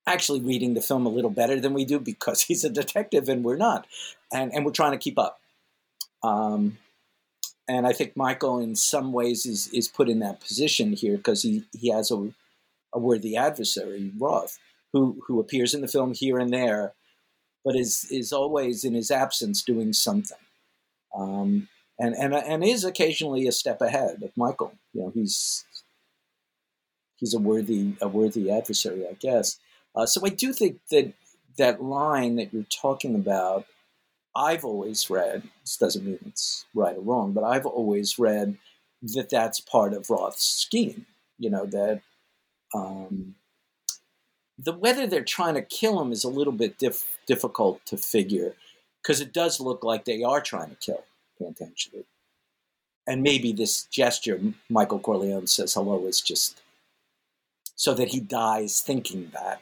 actually 0.07 0.41
reading 0.41 0.73
the 0.73 0.81
film 0.81 1.05
a 1.05 1.09
little 1.09 1.29
better 1.29 1.59
than 1.59 1.75
we 1.75 1.85
do 1.85 1.99
because 1.99 2.41
he's 2.47 2.63
a 2.63 2.71
detective 2.71 3.29
and 3.29 3.43
we're 3.43 3.57
not, 3.57 3.85
and 4.33 4.51
and 4.51 4.65
we're 4.65 4.71
trying 4.71 4.93
to 4.93 4.97
keep 4.97 5.19
up. 5.19 5.39
Um, 6.23 6.79
and 7.67 7.87
I 7.87 7.93
think 7.93 8.17
Michael, 8.17 8.59
in 8.59 8.75
some 8.75 9.13
ways, 9.13 9.45
is 9.45 9.67
is 9.69 9.87
put 9.87 10.09
in 10.09 10.19
that 10.19 10.41
position 10.41 10.93
here 10.93 11.17
because 11.17 11.43
he 11.43 11.65
he 11.71 11.91
has 11.91 12.11
a 12.11 12.33
a 12.93 12.99
worthy 12.99 13.37
adversary, 13.37 14.11
Roth, 14.17 14.59
who 14.93 15.21
who 15.27 15.39
appears 15.39 15.73
in 15.73 15.81
the 15.81 15.87
film 15.87 16.13
here 16.13 16.37
and 16.37 16.51
there, 16.51 16.93
but 17.63 17.76
is 17.76 18.08
is 18.12 18.32
always 18.32 18.84
in 18.84 18.93
his 18.93 19.12
absence 19.12 19.63
doing 19.63 19.93
something, 19.93 20.38
um, 21.15 21.67
and 22.00 22.15
and 22.15 22.34
and 22.34 22.63
is 22.63 22.84
occasionally 22.84 23.47
a 23.47 23.52
step 23.52 23.82
ahead 23.82 24.24
of 24.24 24.36
Michael. 24.36 24.74
You 24.93 25.02
know, 25.02 25.12
he's 25.13 25.65
he's 27.17 27.34
a 27.34 27.39
worthy 27.39 27.93
a 28.02 28.08
worthy 28.08 28.52
adversary, 28.52 29.08
I 29.08 29.13
guess. 29.13 29.58
Uh, 29.95 30.06
so 30.06 30.21
I 30.26 30.30
do 30.30 30.54
think 30.54 30.80
that 30.89 31.13
that 31.58 31.84
line 31.84 32.38
that 32.38 32.54
you're 32.54 32.63
talking 32.63 33.15
about, 33.15 33.65
I've 34.36 34.65
always 34.65 35.10
read. 35.10 35.43
This 35.62 35.78
doesn't 35.78 36.06
mean 36.06 36.19
it's 36.26 36.65
right 36.74 36.95
or 36.95 37.02
wrong, 37.02 37.34
but 37.34 37.43
I've 37.43 37.65
always 37.65 38.17
read 38.17 38.58
that 39.13 39.30
that's 39.30 39.60
part 39.60 39.93
of 39.93 40.10
Roth's 40.10 40.45
scheme. 40.45 41.06
You 41.38 41.50
know 41.50 41.65
that 41.67 42.02
um, 42.74 43.36
the 44.63 44.74
whether 44.74 45.08
they're 45.08 45.24
trying 45.24 45.56
to 45.56 45.62
kill 45.62 46.02
him 46.02 46.12
is 46.12 46.24
a 46.24 46.30
little 46.30 46.54
bit 46.54 46.78
dif- 46.78 47.17
difficult 47.26 47.84
to 47.86 47.97
figure 47.97 48.56
because 49.02 49.19
it 49.21 49.34
does 49.34 49.60
look 49.60 49.84
like 49.84 50.06
they 50.06 50.24
are 50.24 50.41
trying 50.41 50.69
to 50.69 50.76
kill 50.76 51.04
potentially. 51.38 52.06
And 53.08 53.24
maybe 53.24 53.52
this 53.52 53.86
gesture, 53.86 54.39
Michael 54.69 55.00
Corleone 55.00 55.47
says 55.47 55.74
hello, 55.74 56.06
is 56.06 56.21
just 56.21 56.62
so 57.76 57.93
that 57.95 58.10
he 58.10 58.19
dies 58.19 58.82
thinking 58.82 59.32
that. 59.34 59.62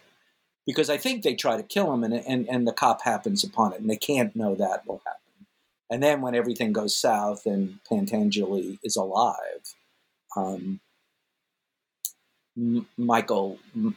Because 0.65 0.89
I 0.89 0.97
think 0.97 1.23
they 1.23 1.35
try 1.35 1.55
to 1.55 1.63
kill 1.63 1.93
him 1.93 2.03
and, 2.03 2.13
and, 2.13 2.47
and 2.49 2.67
the 2.67 2.73
cop 2.73 3.01
happens 3.03 3.43
upon 3.43 3.73
it 3.73 3.79
and 3.79 3.89
they 3.89 3.95
can't 3.95 4.35
know 4.35 4.55
that 4.55 4.85
will 4.85 5.01
happen. 5.05 5.47
And 5.89 6.03
then 6.03 6.21
when 6.21 6.35
everything 6.35 6.73
goes 6.73 6.95
south 6.95 7.45
and 7.45 7.79
Pentangeli 7.89 8.77
is 8.83 8.95
alive, 8.95 9.73
um, 10.35 10.81
M- 12.57 12.87
Michael 12.97 13.57
M- 13.73 13.95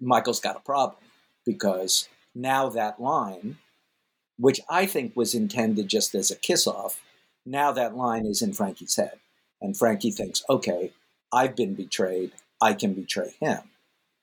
Michael's 0.00 0.40
got 0.40 0.56
a 0.56 0.60
problem 0.60 0.98
because 1.44 2.08
now 2.34 2.68
that 2.68 3.00
line, 3.00 3.58
which 4.38 4.60
I 4.68 4.86
think 4.86 5.16
was 5.16 5.34
intended 5.34 5.88
just 5.88 6.14
as 6.14 6.30
a 6.30 6.36
kiss 6.36 6.66
off, 6.66 7.00
now 7.44 7.72
that 7.72 7.96
line 7.96 8.26
is 8.26 8.42
in 8.42 8.52
Frankie's 8.52 8.96
head. 8.96 9.18
And 9.60 9.76
Frankie 9.76 10.10
thinks, 10.10 10.42
okay, 10.50 10.92
I've 11.32 11.56
been 11.56 11.74
betrayed. 11.74 12.32
I 12.60 12.74
can 12.74 12.94
betray 12.94 13.34
him. 13.40 13.60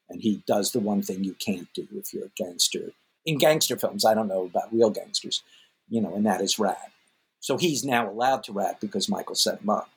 And 0.10 0.22
he 0.22 0.44
does 0.46 0.72
the 0.72 0.80
one 0.80 1.02
thing 1.02 1.24
you 1.24 1.34
can't 1.34 1.68
do 1.74 1.88
if 1.96 2.14
you're 2.14 2.26
a 2.26 2.32
gangster. 2.36 2.92
In 3.26 3.38
gangster 3.38 3.78
films, 3.78 4.06
I 4.06 4.14
don't 4.14 4.28
know 4.28 4.44
about 4.44 4.74
real 4.74 4.90
gangsters, 4.90 5.42
you 5.90 6.02
know, 6.02 6.14
and 6.14 6.26
that 6.26 6.42
is 6.42 6.60
rat. 6.60 6.92
So 7.40 7.58
he's 7.58 7.84
now 7.84 8.10
allowed 8.10 8.44
to 8.44 8.54
rat 8.54 8.80
because 8.80 9.10
Michael 9.10 9.36
set 9.36 9.62
him 9.62 9.70
up, 9.70 9.90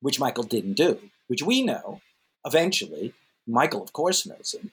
which 0.00 0.20
Michael 0.20 0.44
didn't 0.44 0.74
do, 0.74 0.98
which 1.26 1.42
we 1.42 1.62
know 1.62 2.00
eventually. 2.44 3.14
Michael, 3.46 3.82
of 3.82 3.92
course, 3.92 4.26
knows 4.26 4.54
him. 4.54 4.70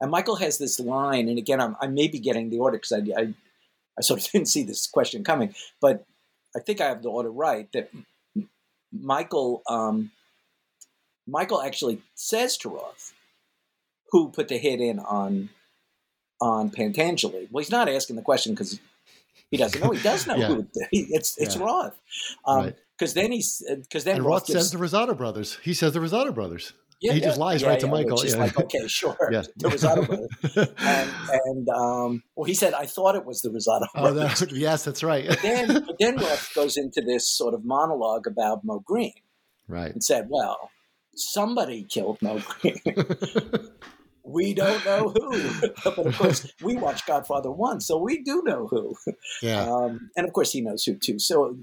And 0.00 0.10
Michael 0.10 0.36
has 0.36 0.56
this 0.58 0.80
line, 0.80 1.28
and 1.28 1.36
again, 1.38 1.60
I'm, 1.60 1.76
I 1.80 1.86
may 1.86 2.08
be 2.08 2.18
getting 2.18 2.48
the 2.50 2.58
order 2.58 2.78
because 2.78 2.92
I, 2.92 2.98
I, 3.20 3.34
I 3.98 4.02
sort 4.02 4.20
of 4.24 4.26
didn't 4.32 4.48
see 4.48 4.62
this 4.62 4.86
question 4.86 5.22
coming, 5.24 5.54
but 5.80 6.04
I 6.56 6.60
think 6.60 6.80
I 6.80 6.86
have 6.86 7.02
the 7.02 7.10
order 7.10 7.30
right. 7.30 7.70
That 7.72 7.90
Michael, 8.92 9.62
um, 9.68 10.10
Michael 11.26 11.62
actually 11.62 12.02
says 12.14 12.56
to 12.58 12.70
Roth, 12.70 13.12
who 14.10 14.30
put 14.30 14.48
the 14.48 14.58
hit 14.58 14.80
in 14.80 14.98
on 14.98 15.50
on 16.40 16.70
Pentangeli. 16.70 17.48
Well, 17.50 17.62
he's 17.62 17.70
not 17.70 17.88
asking 17.88 18.16
the 18.16 18.22
question 18.22 18.54
because 18.54 18.80
he 19.50 19.56
doesn't 19.58 19.80
know. 19.82 19.90
He 19.90 20.02
does 20.02 20.26
know 20.26 20.34
Yeah. 20.36 20.48
who 20.48 20.66
it's. 20.90 21.36
It's 21.38 21.56
Yeah. 21.56 21.62
Roth. 21.62 21.98
Um, 22.46 22.56
Right. 22.64 22.76
Because 22.98 23.14
then 23.14 23.32
he's 23.32 23.62
because 23.66 24.04
then 24.04 24.16
and 24.16 24.24
Roth 24.26 24.42
Roth 24.42 24.46
gives- 24.48 24.60
says 24.60 24.72
the 24.72 24.78
Rosato 24.78 25.16
brothers. 25.16 25.56
He 25.62 25.72
says 25.72 25.92
the 25.94 26.00
Rosato 26.00 26.34
brothers. 26.34 26.72
Yeah, 27.00 27.12
he 27.14 27.20
yeah. 27.20 27.26
just 27.26 27.38
lies 27.38 27.62
Yeah, 27.62 27.68
right 27.68 27.80
to 27.80 27.86
Michael. 27.86 28.24
Yeah. 28.24 28.36
like, 28.36 28.58
okay, 28.58 28.86
sure. 28.86 29.16
The 29.30 29.46
brothers. 29.58 30.74
and 30.78 31.10
and 31.44 31.68
um, 31.70 32.22
well, 32.36 32.44
he 32.44 32.54
said, 32.54 32.74
I 32.74 32.84
thought 32.84 33.14
it 33.14 33.24
was 33.24 33.40
the 33.40 33.48
Rosato 33.48 33.86
oh, 33.94 34.12
that, 34.12 34.52
yes, 34.52 34.84
that's 34.84 35.02
right. 35.02 35.26
But 35.26 35.40
then, 35.42 35.66
but 35.86 35.96
then 35.98 36.16
Roth 36.16 36.52
goes 36.54 36.76
into 36.76 37.00
this 37.00 37.28
sort 37.28 37.54
of 37.54 37.64
monologue 37.64 38.26
about 38.26 38.64
Moe 38.64 38.80
Greene 38.80 39.12
right. 39.66 39.92
and 39.92 40.04
said, 40.04 40.26
well, 40.28 40.70
somebody 41.14 41.84
killed 41.84 42.20
Moe 42.20 42.40
Greene. 42.40 42.82
we 44.22 44.52
don't 44.52 44.84
know 44.84 45.08
who. 45.08 45.50
but 45.82 45.98
of 45.98 46.18
course, 46.18 46.52
we 46.62 46.76
watched 46.76 47.06
Godfather 47.06 47.50
1, 47.50 47.80
so 47.80 47.96
we 47.98 48.22
do 48.22 48.42
know 48.44 48.66
who. 48.66 48.94
Yeah. 49.42 49.62
Um, 49.62 50.10
and 50.16 50.26
of 50.26 50.34
course, 50.34 50.52
he 50.52 50.60
knows 50.60 50.84
who 50.84 50.96
too. 50.96 51.18
So 51.18 51.56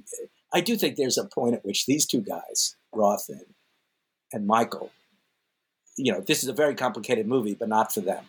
I 0.52 0.62
do 0.62 0.78
think 0.78 0.96
there's 0.96 1.18
a 1.18 1.26
point 1.26 1.54
at 1.56 1.66
which 1.66 1.86
these 1.86 2.08
two 2.08 2.22
guys, 2.22 2.76
Roth 2.92 3.26
and, 3.30 3.54
and 4.34 4.48
Michael, 4.48 4.92
you 5.98 6.14
know, 6.14 6.22
this 6.22 6.44
is 6.44 6.50
a 6.50 6.54
very 6.54 6.76
complicated 6.76 7.28
movie, 7.28 7.56
but 7.56 7.70
not 7.70 7.94
for 7.94 8.02
them. 8.02 8.24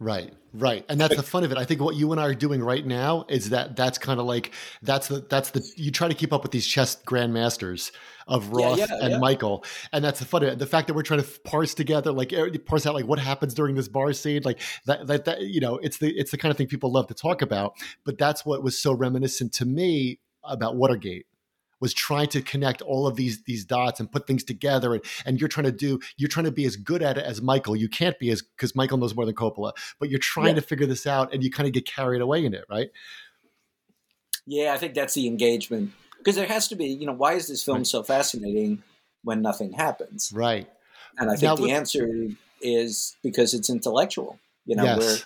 Right, 0.00 0.32
right, 0.54 0.84
and 0.88 1.00
that's 1.00 1.16
the 1.16 1.24
fun 1.24 1.42
of 1.42 1.50
it. 1.50 1.58
I 1.58 1.64
think 1.64 1.80
what 1.80 1.96
you 1.96 2.12
and 2.12 2.20
I 2.20 2.26
are 2.26 2.34
doing 2.34 2.62
right 2.62 2.86
now 2.86 3.24
is 3.28 3.50
that 3.50 3.74
that's 3.74 3.98
kind 3.98 4.20
of 4.20 4.26
like 4.26 4.52
that's 4.80 5.08
the 5.08 5.26
that's 5.28 5.50
the 5.50 5.68
you 5.74 5.90
try 5.90 6.06
to 6.06 6.14
keep 6.14 6.32
up 6.32 6.44
with 6.44 6.52
these 6.52 6.68
chess 6.68 6.94
grandmasters 7.04 7.90
of 8.28 8.46
Yeah, 8.46 8.66
Roth 8.66 8.78
yeah, 8.78 8.86
and 9.00 9.10
yeah. 9.10 9.18
Michael, 9.18 9.64
and 9.92 10.04
that's 10.04 10.20
the 10.20 10.24
fun 10.24 10.44
of 10.44 10.50
it. 10.50 10.60
The 10.60 10.66
fact 10.66 10.86
that 10.86 10.94
we're 10.94 11.02
trying 11.02 11.22
to 11.22 11.40
parse 11.40 11.74
together, 11.74 12.12
like 12.12 12.32
er, 12.32 12.48
parse 12.64 12.86
out 12.86 12.94
like 12.94 13.06
what 13.06 13.18
happens 13.18 13.54
during 13.54 13.74
this 13.74 13.88
bar 13.88 14.12
scene, 14.12 14.42
like 14.44 14.60
that, 14.86 15.08
that, 15.08 15.24
that 15.24 15.40
you 15.40 15.60
know, 15.60 15.78
it's 15.78 15.98
the 15.98 16.16
it's 16.16 16.30
the 16.30 16.38
kind 16.38 16.52
of 16.52 16.56
thing 16.56 16.68
people 16.68 16.92
love 16.92 17.08
to 17.08 17.14
talk 17.14 17.42
about. 17.42 17.72
But 18.04 18.18
that's 18.18 18.46
what 18.46 18.62
was 18.62 18.78
so 18.78 18.92
reminiscent 18.92 19.52
to 19.54 19.64
me 19.64 20.20
about 20.44 20.76
Watergate 20.76 21.26
was 21.80 21.94
trying 21.94 22.26
to 22.28 22.42
connect 22.42 22.82
all 22.82 23.06
of 23.06 23.16
these 23.16 23.42
these 23.44 23.64
dots 23.64 24.00
and 24.00 24.10
put 24.10 24.26
things 24.26 24.42
together 24.44 24.94
and, 24.94 25.04
and 25.24 25.40
you're 25.40 25.48
trying 25.48 25.64
to 25.66 25.72
do 25.72 26.00
you're 26.16 26.28
trying 26.28 26.44
to 26.46 26.52
be 26.52 26.64
as 26.64 26.76
good 26.76 27.02
at 27.02 27.16
it 27.18 27.24
as 27.24 27.40
michael 27.42 27.76
you 27.76 27.88
can't 27.88 28.18
be 28.18 28.30
as 28.30 28.42
because 28.42 28.74
michael 28.74 28.98
knows 28.98 29.14
more 29.14 29.24
than 29.26 29.34
coppola 29.34 29.72
but 30.00 30.08
you're 30.10 30.18
trying 30.18 30.48
Yeah. 30.48 30.54
to 30.54 30.62
figure 30.62 30.86
this 30.86 31.06
out 31.06 31.32
and 31.32 31.42
you 31.44 31.50
kind 31.50 31.66
of 31.66 31.72
get 31.72 31.86
carried 31.86 32.20
away 32.20 32.44
in 32.44 32.54
it 32.54 32.64
right 32.70 32.90
Yeah, 34.46 34.72
I 34.72 34.78
think 34.78 34.94
that's 34.94 35.14
the 35.14 35.26
engagement. 35.26 35.92
Because 36.16 36.36
there 36.36 36.46
has 36.46 36.68
to 36.68 36.76
be, 36.76 36.86
you 36.86 37.06
know, 37.06 37.12
why 37.12 37.34
is 37.34 37.48
this 37.48 37.62
film 37.62 37.84
so 37.84 38.02
fascinating 38.02 38.82
when 39.22 39.42
nothing 39.42 39.72
happens? 39.72 40.32
right 40.34 40.68
And 41.18 41.28
I 41.30 41.34
think 41.34 41.42
Now, 41.42 41.56
the 41.56 41.62
with- 41.62 41.70
answer 41.72 42.08
is 42.60 43.16
because 43.22 43.54
it's 43.54 43.70
intellectual. 43.70 44.38
You 44.66 44.76
know, 44.76 44.84
Yes. 44.84 44.98
we're 44.98 45.18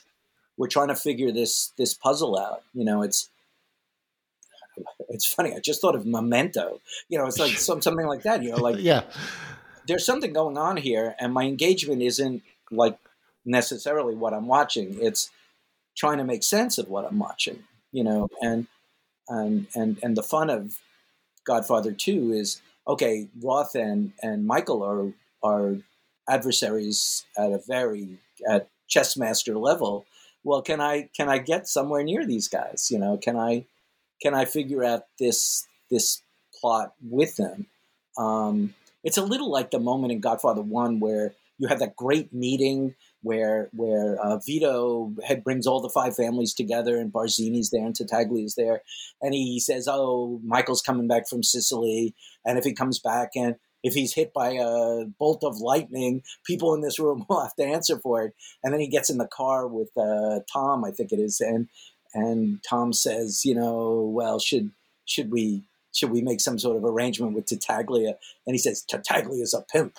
we're 0.58 0.68
trying 0.68 0.88
to 0.88 0.94
figure 0.96 1.32
this 1.32 1.72
this 1.78 1.94
puzzle 1.94 2.38
out. 2.38 2.62
You 2.74 2.84
know, 2.84 3.02
it's 3.02 3.30
it's 5.08 5.26
funny. 5.26 5.54
I 5.54 5.60
just 5.60 5.80
thought 5.80 5.94
of 5.94 6.06
Memento. 6.06 6.80
You 7.08 7.18
know, 7.18 7.26
it's 7.26 7.38
like 7.38 7.52
some, 7.58 7.82
something 7.82 8.06
like 8.06 8.22
that. 8.22 8.42
You 8.42 8.52
know, 8.52 8.58
like 8.58 8.76
yeah 8.78 9.04
there's 9.86 10.06
something 10.06 10.32
going 10.32 10.58
on 10.58 10.76
here, 10.76 11.14
and 11.18 11.32
my 11.32 11.44
engagement 11.44 12.02
isn't 12.02 12.42
like 12.70 12.98
necessarily 13.44 14.14
what 14.14 14.32
I'm 14.32 14.46
watching. 14.46 14.96
It's 15.00 15.30
trying 15.96 16.18
to 16.18 16.24
make 16.24 16.42
sense 16.42 16.78
of 16.78 16.88
what 16.88 17.04
I'm 17.04 17.18
watching. 17.18 17.64
You 17.90 18.04
know, 18.04 18.28
and 18.40 18.66
and 19.28 19.66
and 19.74 19.98
and 20.02 20.16
the 20.16 20.22
fun 20.22 20.50
of 20.50 20.78
Godfather 21.44 21.92
Two 21.92 22.32
is 22.32 22.60
okay. 22.86 23.28
Roth 23.42 23.74
and 23.74 24.12
and 24.22 24.46
Michael 24.46 24.82
are 24.82 25.12
are 25.42 25.76
adversaries 26.28 27.24
at 27.36 27.52
a 27.52 27.60
very 27.66 28.18
at 28.48 28.68
chess 28.88 29.16
master 29.16 29.58
level. 29.58 30.06
Well, 30.44 30.62
can 30.62 30.80
I 30.80 31.08
can 31.16 31.28
I 31.28 31.38
get 31.38 31.68
somewhere 31.68 32.02
near 32.02 32.26
these 32.26 32.48
guys? 32.48 32.88
You 32.90 32.98
know, 32.98 33.16
can 33.16 33.36
I 33.36 33.66
can 34.22 34.34
I 34.34 34.44
figure 34.44 34.84
out 34.84 35.06
this 35.18 35.66
this 35.90 36.22
plot 36.60 36.94
with 37.02 37.36
them? 37.36 37.66
Um, 38.16 38.74
it's 39.04 39.18
a 39.18 39.24
little 39.24 39.50
like 39.50 39.70
the 39.70 39.80
moment 39.80 40.12
in 40.12 40.20
Godfather 40.20 40.62
One 40.62 41.00
where 41.00 41.34
you 41.58 41.68
have 41.68 41.80
that 41.80 41.96
great 41.96 42.32
meeting 42.32 42.94
where 43.22 43.68
where 43.72 44.16
uh, 44.20 44.38
Vito 44.44 45.12
had, 45.24 45.44
brings 45.44 45.66
all 45.66 45.80
the 45.80 45.88
five 45.88 46.16
families 46.16 46.54
together, 46.54 46.98
and 46.98 47.12
Barzini's 47.12 47.70
there, 47.70 47.84
and 47.84 47.94
Tattaglia's 47.94 48.54
there, 48.54 48.82
and 49.20 49.34
he 49.34 49.60
says, 49.60 49.88
"Oh, 49.88 50.40
Michael's 50.44 50.82
coming 50.82 51.08
back 51.08 51.28
from 51.28 51.42
Sicily, 51.42 52.14
and 52.44 52.58
if 52.58 52.64
he 52.64 52.72
comes 52.72 52.98
back 52.98 53.30
and 53.36 53.56
if 53.84 53.94
he's 53.94 54.14
hit 54.14 54.32
by 54.32 54.50
a 54.50 55.06
bolt 55.18 55.42
of 55.42 55.58
lightning, 55.58 56.22
people 56.46 56.72
in 56.74 56.82
this 56.82 57.00
room 57.00 57.24
will 57.28 57.42
have 57.42 57.54
to 57.56 57.64
answer 57.64 57.98
for 57.98 58.22
it." 58.22 58.34
And 58.62 58.72
then 58.72 58.80
he 58.80 58.88
gets 58.88 59.10
in 59.10 59.18
the 59.18 59.28
car 59.28 59.66
with 59.66 59.90
uh, 59.96 60.40
Tom, 60.52 60.84
I 60.84 60.90
think 60.90 61.12
it 61.12 61.20
is, 61.20 61.40
and 61.40 61.68
and 62.14 62.62
Tom 62.68 62.92
says, 62.92 63.44
"You 63.44 63.54
know, 63.54 64.10
well, 64.14 64.38
should 64.38 64.70
should 65.04 65.30
we 65.30 65.62
should 65.92 66.10
we 66.10 66.22
make 66.22 66.40
some 66.40 66.58
sort 66.58 66.76
of 66.76 66.84
arrangement 66.84 67.34
with 67.34 67.46
Tattaglia?" 67.46 68.14
And 68.46 68.54
he 68.54 68.58
says, 68.58 68.84
"Tattaglia's 68.90 69.54
a 69.54 69.62
pimp." 69.62 69.98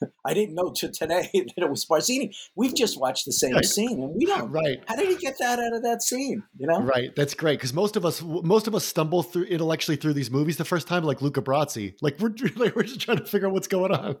I 0.24 0.34
didn't 0.34 0.54
know 0.54 0.72
to 0.72 0.88
today 0.88 1.30
that 1.34 1.52
it 1.56 1.70
was 1.70 1.86
Barzini. 1.86 2.36
We've 2.54 2.74
just 2.74 3.00
watched 3.00 3.24
the 3.24 3.32
same 3.32 3.54
right. 3.54 3.64
scene, 3.64 4.02
and 4.02 4.14
we 4.14 4.26
don't. 4.26 4.50
Right? 4.56 4.82
How 4.86 4.96
did 4.96 5.08
he 5.08 5.16
get 5.16 5.36
that 5.40 5.58
out 5.58 5.74
of 5.74 5.82
that 5.82 6.02
scene? 6.02 6.42
You 6.58 6.66
know? 6.66 6.80
Right. 6.80 7.14
That's 7.14 7.34
great 7.34 7.58
because 7.58 7.74
most 7.74 7.96
of 7.96 8.06
us, 8.06 8.22
most 8.22 8.66
of 8.66 8.74
us, 8.74 8.84
stumble 8.84 9.22
through 9.22 9.44
intellectually 9.44 9.96
through 9.96 10.14
these 10.14 10.30
movies 10.30 10.56
the 10.56 10.64
first 10.64 10.86
time, 10.86 11.04
like 11.04 11.20
Luca 11.20 11.42
Brasi. 11.42 11.94
Like 12.00 12.18
we're 12.20 12.34
like, 12.56 12.76
we're 12.76 12.84
just 12.84 13.00
trying 13.00 13.18
to 13.18 13.24
figure 13.24 13.48
out 13.48 13.54
what's 13.54 13.66
going 13.66 13.92
on. 13.92 14.16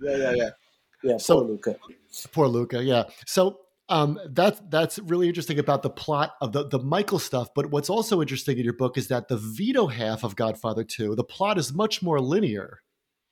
Yeah, 0.00 0.16
yeah, 0.16 0.32
yeah. 0.32 0.50
Yeah. 1.04 1.18
So, 1.18 1.36
poor 1.36 1.48
Luca. 1.48 1.76
Poor 2.32 2.48
Luca. 2.48 2.82
Yeah. 2.82 3.04
So 3.26 3.60
um, 3.88 4.18
that's 4.30 4.60
that's 4.68 4.98
really 4.98 5.28
interesting 5.28 5.58
about 5.58 5.82
the 5.82 5.90
plot 5.90 6.34
of 6.40 6.52
the 6.52 6.66
the 6.66 6.78
Michael 6.78 7.18
stuff. 7.18 7.48
But 7.54 7.70
what's 7.70 7.90
also 7.90 8.20
interesting 8.20 8.58
in 8.58 8.64
your 8.64 8.72
book 8.72 8.96
is 8.96 9.08
that 9.08 9.28
the 9.28 9.36
Vito 9.36 9.86
half 9.86 10.24
of 10.24 10.36
Godfather 10.36 10.84
Two, 10.84 11.14
the 11.14 11.24
plot 11.24 11.58
is 11.58 11.72
much 11.72 12.02
more 12.02 12.20
linear 12.20 12.80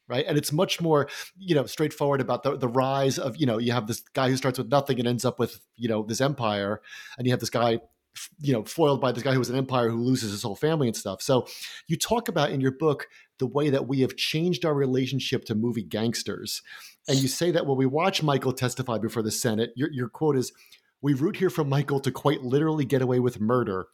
right? 0.09 0.27
And 0.27 0.37
it's 0.37 0.53
much 0.53 0.81
more, 0.81 1.09
you 1.39 1.55
know, 1.55 1.65
straightforward 1.65 2.21
about 2.21 2.43
the, 2.43 2.57
the 2.57 2.69
rise 2.69 3.19
of, 3.19 3.37
you 3.37 3.47
know, 3.47 3.59
you 3.59 3.73
have 3.73 3.87
this 3.87 4.01
guy 4.13 4.29
who 4.29 4.37
starts 4.37 4.59
with 4.59 4.69
nothing 4.69 4.99
and 4.99 5.09
ends 5.09 5.25
up 5.25 5.39
with, 5.39 5.61
you 5.77 5.89
know, 5.89 6.03
this 6.03 6.21
empire, 6.21 6.83
and 7.17 7.27
you 7.27 7.33
have 7.33 7.41
this 7.41 7.51
guy, 7.51 7.79
you 8.39 8.53
know, 8.53 8.65
foiled 8.65 9.01
by 9.01 9.11
this 9.13 9.23
guy 9.23 9.33
who 9.33 9.39
was 9.39 9.49
an 9.49 9.57
empire 9.57 9.89
who 9.89 10.03
loses 10.03 10.33
his 10.33 10.43
whole 10.43 10.57
family 10.57 10.87
and 10.87 10.97
stuff. 10.97 11.23
So 11.23 11.47
you 11.87 11.97
talk 11.97 12.29
about 12.29 12.51
in 12.51 12.61
your 12.61 12.73
book 12.73 13.09
the 13.39 13.47
way 13.47 13.71
that 13.71 13.89
we 13.89 14.01
have 14.01 14.17
changed 14.17 14.65
our 14.65 14.75
relationship 14.75 15.45
to 15.47 15.55
movie 15.55 15.83
gangsters. 15.83 16.63
And 17.09 17.19
you 17.19 17.29
say 17.29 17.51
that 17.51 17.67
when 17.67 17.77
we 17.77 17.87
watch 17.87 18.23
Michael 18.23 18.53
testify 18.53 18.99
before 18.99 19.23
the 19.23 19.31
Senate, 19.31 19.73
your, 19.75 19.91
your 19.91 20.09
quote 20.09 20.37
is, 20.37 20.53
we 21.01 21.15
root 21.15 21.37
here 21.37 21.51
for 21.51 21.65
Michael 21.65 21.99
to 22.01 22.13
quite 22.13 22.43
literally 22.43 22.85
get 22.85 23.03
away 23.03 23.19
with 23.19 23.41
murder, 23.41 23.87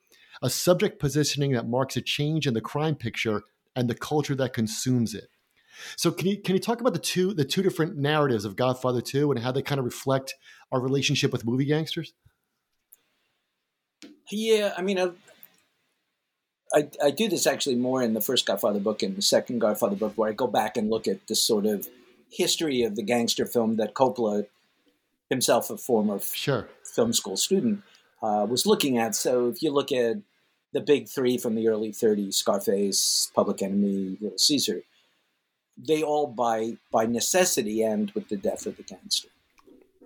a 0.43 0.51
subject 0.51 1.01
positioning 1.01 1.53
that 1.53 1.67
marks 1.67 1.97
a 1.97 2.03
change 2.03 2.47
in 2.47 2.53
the 2.53 2.61
crime 2.61 2.95
picture 2.95 3.43
and 3.75 3.89
the 3.89 3.95
culture 3.95 4.35
that 4.35 4.53
consumes 4.53 5.15
it. 5.15 5.29
So 5.97 6.11
can 6.11 6.27
you 6.27 6.43
can 6.43 6.55
you 6.55 6.61
talk 6.61 6.81
about 6.81 6.93
the 6.93 6.99
two 6.99 7.33
the 7.33 7.45
two 7.45 7.63
different 7.63 7.97
narratives 7.97 8.45
of 8.45 8.57
Godfather 8.57 9.01
Two 9.01 9.31
and 9.31 9.41
how 9.41 9.53
they 9.53 9.63
kind 9.63 9.79
of 9.79 9.85
reflect 9.85 10.35
our 10.73 10.81
relationship 10.81 11.33
with 11.33 11.47
movie 11.47 11.65
gangsters? 11.65 12.13
Yeah, 14.31 14.75
I 14.77 14.83
mean, 14.83 14.99
I, 14.99 15.11
I, 16.75 16.91
I 17.03 17.11
do 17.11 17.29
this 17.29 17.47
actually 17.47 17.77
more 17.77 18.03
in 18.03 18.13
the 18.13 18.21
first 18.21 18.45
Godfather 18.45 18.81
book 18.81 19.03
and 19.03 19.17
the 19.17 19.23
second 19.23 19.61
Godfather 19.61 19.97
book, 19.97 20.13
where 20.17 20.29
I 20.29 20.33
go 20.33 20.47
back 20.47 20.77
and 20.77 20.91
look 20.91 21.09
at 21.09 21.27
this 21.29 21.41
sort 21.41 21.65
of 21.65 21.89
history 22.31 22.83
of 22.83 22.97
the 22.97 23.03
gangster 23.03 23.47
film 23.47 23.76
that 23.76 23.95
Coppola, 23.95 24.47
himself 25.31 25.70
a 25.70 25.76
former 25.76 26.18
sure. 26.20 26.68
film 26.85 27.12
school 27.12 27.37
student, 27.37 27.83
uh, 28.22 28.47
was 28.49 28.66
looking 28.66 28.99
at. 28.99 29.14
So 29.14 29.49
if 29.49 29.62
you 29.62 29.70
look 29.70 29.93
at 29.93 30.18
the 30.72 30.81
big 30.81 31.09
three 31.09 31.39
from 31.39 31.55
the 31.55 31.68
early 31.68 31.91
30s 31.91 32.35
Scarface, 32.35 33.31
Public 33.35 33.62
Enemy, 33.62 34.18
Little 34.20 34.39
Caesar 34.39 34.83
they 35.79 36.03
all 36.03 36.26
by 36.26 36.76
by 36.91 37.07
necessity 37.07 37.85
end 37.85 38.11
with 38.14 38.29
the 38.29 38.37
death 38.37 38.66
of 38.66 38.76
the 38.76 38.83
gangster. 38.83 39.29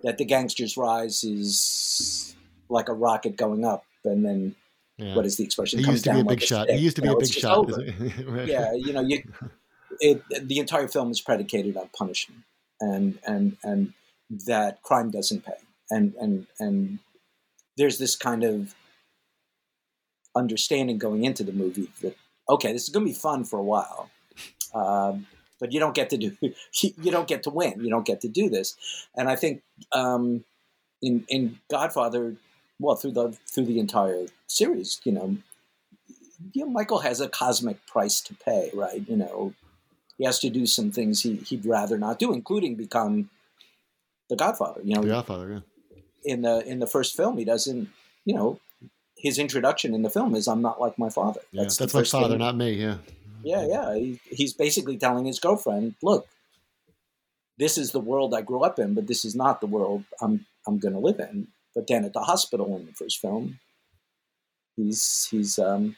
That 0.03 0.17
the 0.17 0.25
gangster's 0.25 0.77
rise 0.77 1.23
is 1.23 2.35
like 2.69 2.89
a 2.89 2.93
rocket 2.93 3.35
going 3.37 3.65
up, 3.65 3.85
and 4.03 4.25
then 4.25 4.55
yeah. 4.97 5.15
what 5.15 5.25
is 5.25 5.37
the 5.37 5.43
expression? 5.43 5.79
He 5.79 5.89
used 5.89 6.03
to 6.03 6.13
be 6.13 6.19
a 6.19 6.25
big 6.25 6.41
shot. 6.41 6.69
He 6.69 6.77
used 6.77 6.97
to 6.97 7.01
be 7.01 7.07
a 7.07 7.15
big 7.15 7.31
shot. 7.31 7.71
right. 8.25 8.47
Yeah, 8.47 8.73
you 8.73 8.93
know, 8.93 9.01
you, 9.01 9.23
it, 9.99 10.47
the 10.47 10.59
entire 10.59 10.87
film 10.87 11.11
is 11.11 11.21
predicated 11.21 11.77
on 11.77 11.89
punishment, 11.97 12.41
and 12.79 13.19
and 13.25 13.57
and 13.63 13.93
that 14.45 14.81
crime 14.81 15.11
doesn't 15.11 15.45
pay, 15.45 15.53
and 15.89 16.13
and 16.19 16.47
and 16.59 16.99
there's 17.77 17.97
this 17.97 18.15
kind 18.15 18.43
of 18.43 18.75
understanding 20.35 20.97
going 20.97 21.23
into 21.23 21.43
the 21.43 21.53
movie 21.53 21.89
that 22.01 22.15
okay, 22.49 22.73
this 22.73 22.83
is 22.83 22.89
going 22.89 23.05
to 23.05 23.11
be 23.11 23.17
fun 23.17 23.43
for 23.43 23.57
a 23.59 23.63
while. 23.63 24.09
Um, 24.73 25.27
but 25.59 25.71
you 25.71 25.79
don't 25.79 25.95
get 25.95 26.09
to 26.09 26.17
do 26.17 26.35
you 26.81 27.11
don't 27.11 27.27
get 27.27 27.43
to 27.43 27.49
win. 27.49 27.83
You 27.83 27.89
don't 27.89 28.05
get 28.05 28.21
to 28.21 28.27
do 28.27 28.49
this. 28.49 28.75
And 29.15 29.29
I 29.29 29.35
think 29.35 29.61
um, 29.91 30.43
in 31.01 31.25
in 31.29 31.59
Godfather, 31.69 32.35
well 32.79 32.95
through 32.95 33.11
the 33.11 33.37
through 33.47 33.65
the 33.65 33.79
entire 33.79 34.25
series, 34.47 34.99
you 35.03 35.11
know, 35.11 35.37
you 36.51 36.65
know, 36.65 36.71
Michael 36.71 36.99
has 36.99 37.21
a 37.21 37.29
cosmic 37.29 37.85
price 37.87 38.19
to 38.21 38.33
pay, 38.35 38.71
right? 38.73 39.07
You 39.07 39.17
know, 39.17 39.53
he 40.23 40.25
has 40.25 40.39
to 40.39 40.49
do 40.49 40.65
some 40.65 40.89
things 40.89 41.21
he, 41.21 41.35
he'd 41.35 41.65
rather 41.65 41.97
not 41.97 42.17
do, 42.17 42.31
including 42.31 42.75
become 42.75 43.29
the 44.29 44.37
Godfather. 44.37 44.79
You 44.81 44.95
know, 44.95 45.01
the 45.01 45.09
Godfather. 45.09 45.51
Yeah. 45.51 45.99
In 46.23 46.43
the 46.43 46.65
in 46.65 46.79
the 46.79 46.87
first 46.87 47.17
film, 47.17 47.37
he 47.37 47.43
doesn't. 47.43 47.89
You 48.23 48.33
know, 48.33 48.59
his 49.17 49.37
introduction 49.37 49.93
in 49.93 50.01
the 50.01 50.09
film 50.09 50.33
is 50.33 50.47
"I'm 50.47 50.61
not 50.61 50.79
like 50.79 50.97
my 50.97 51.09
father." 51.09 51.41
That's, 51.51 51.77
yeah, 51.77 51.83
that's 51.83 51.93
my 51.93 52.05
father, 52.05 52.29
thing. 52.29 52.37
not 52.37 52.55
me. 52.55 52.71
Yeah. 52.71 52.99
Yeah, 53.43 53.67
yeah. 53.67 53.95
He, 53.95 54.21
he's 54.31 54.53
basically 54.53 54.95
telling 54.95 55.25
his 55.25 55.39
girlfriend, 55.39 55.95
"Look, 56.01 56.25
this 57.57 57.77
is 57.77 57.91
the 57.91 57.99
world 57.99 58.33
I 58.33 58.43
grew 58.43 58.63
up 58.63 58.79
in, 58.79 58.93
but 58.93 59.07
this 59.07 59.25
is 59.25 59.35
not 59.35 59.59
the 59.59 59.67
world 59.67 60.05
I'm 60.21 60.45
I'm 60.65 60.79
going 60.79 60.93
to 60.93 61.01
live 61.01 61.19
in." 61.19 61.49
But 61.75 61.87
then 61.87 62.05
at 62.05 62.13
the 62.13 62.21
hospital 62.21 62.77
in 62.77 62.85
the 62.85 62.93
first 62.93 63.19
film, 63.19 63.59
he's 64.77 65.27
he's 65.29 65.59
um, 65.59 65.97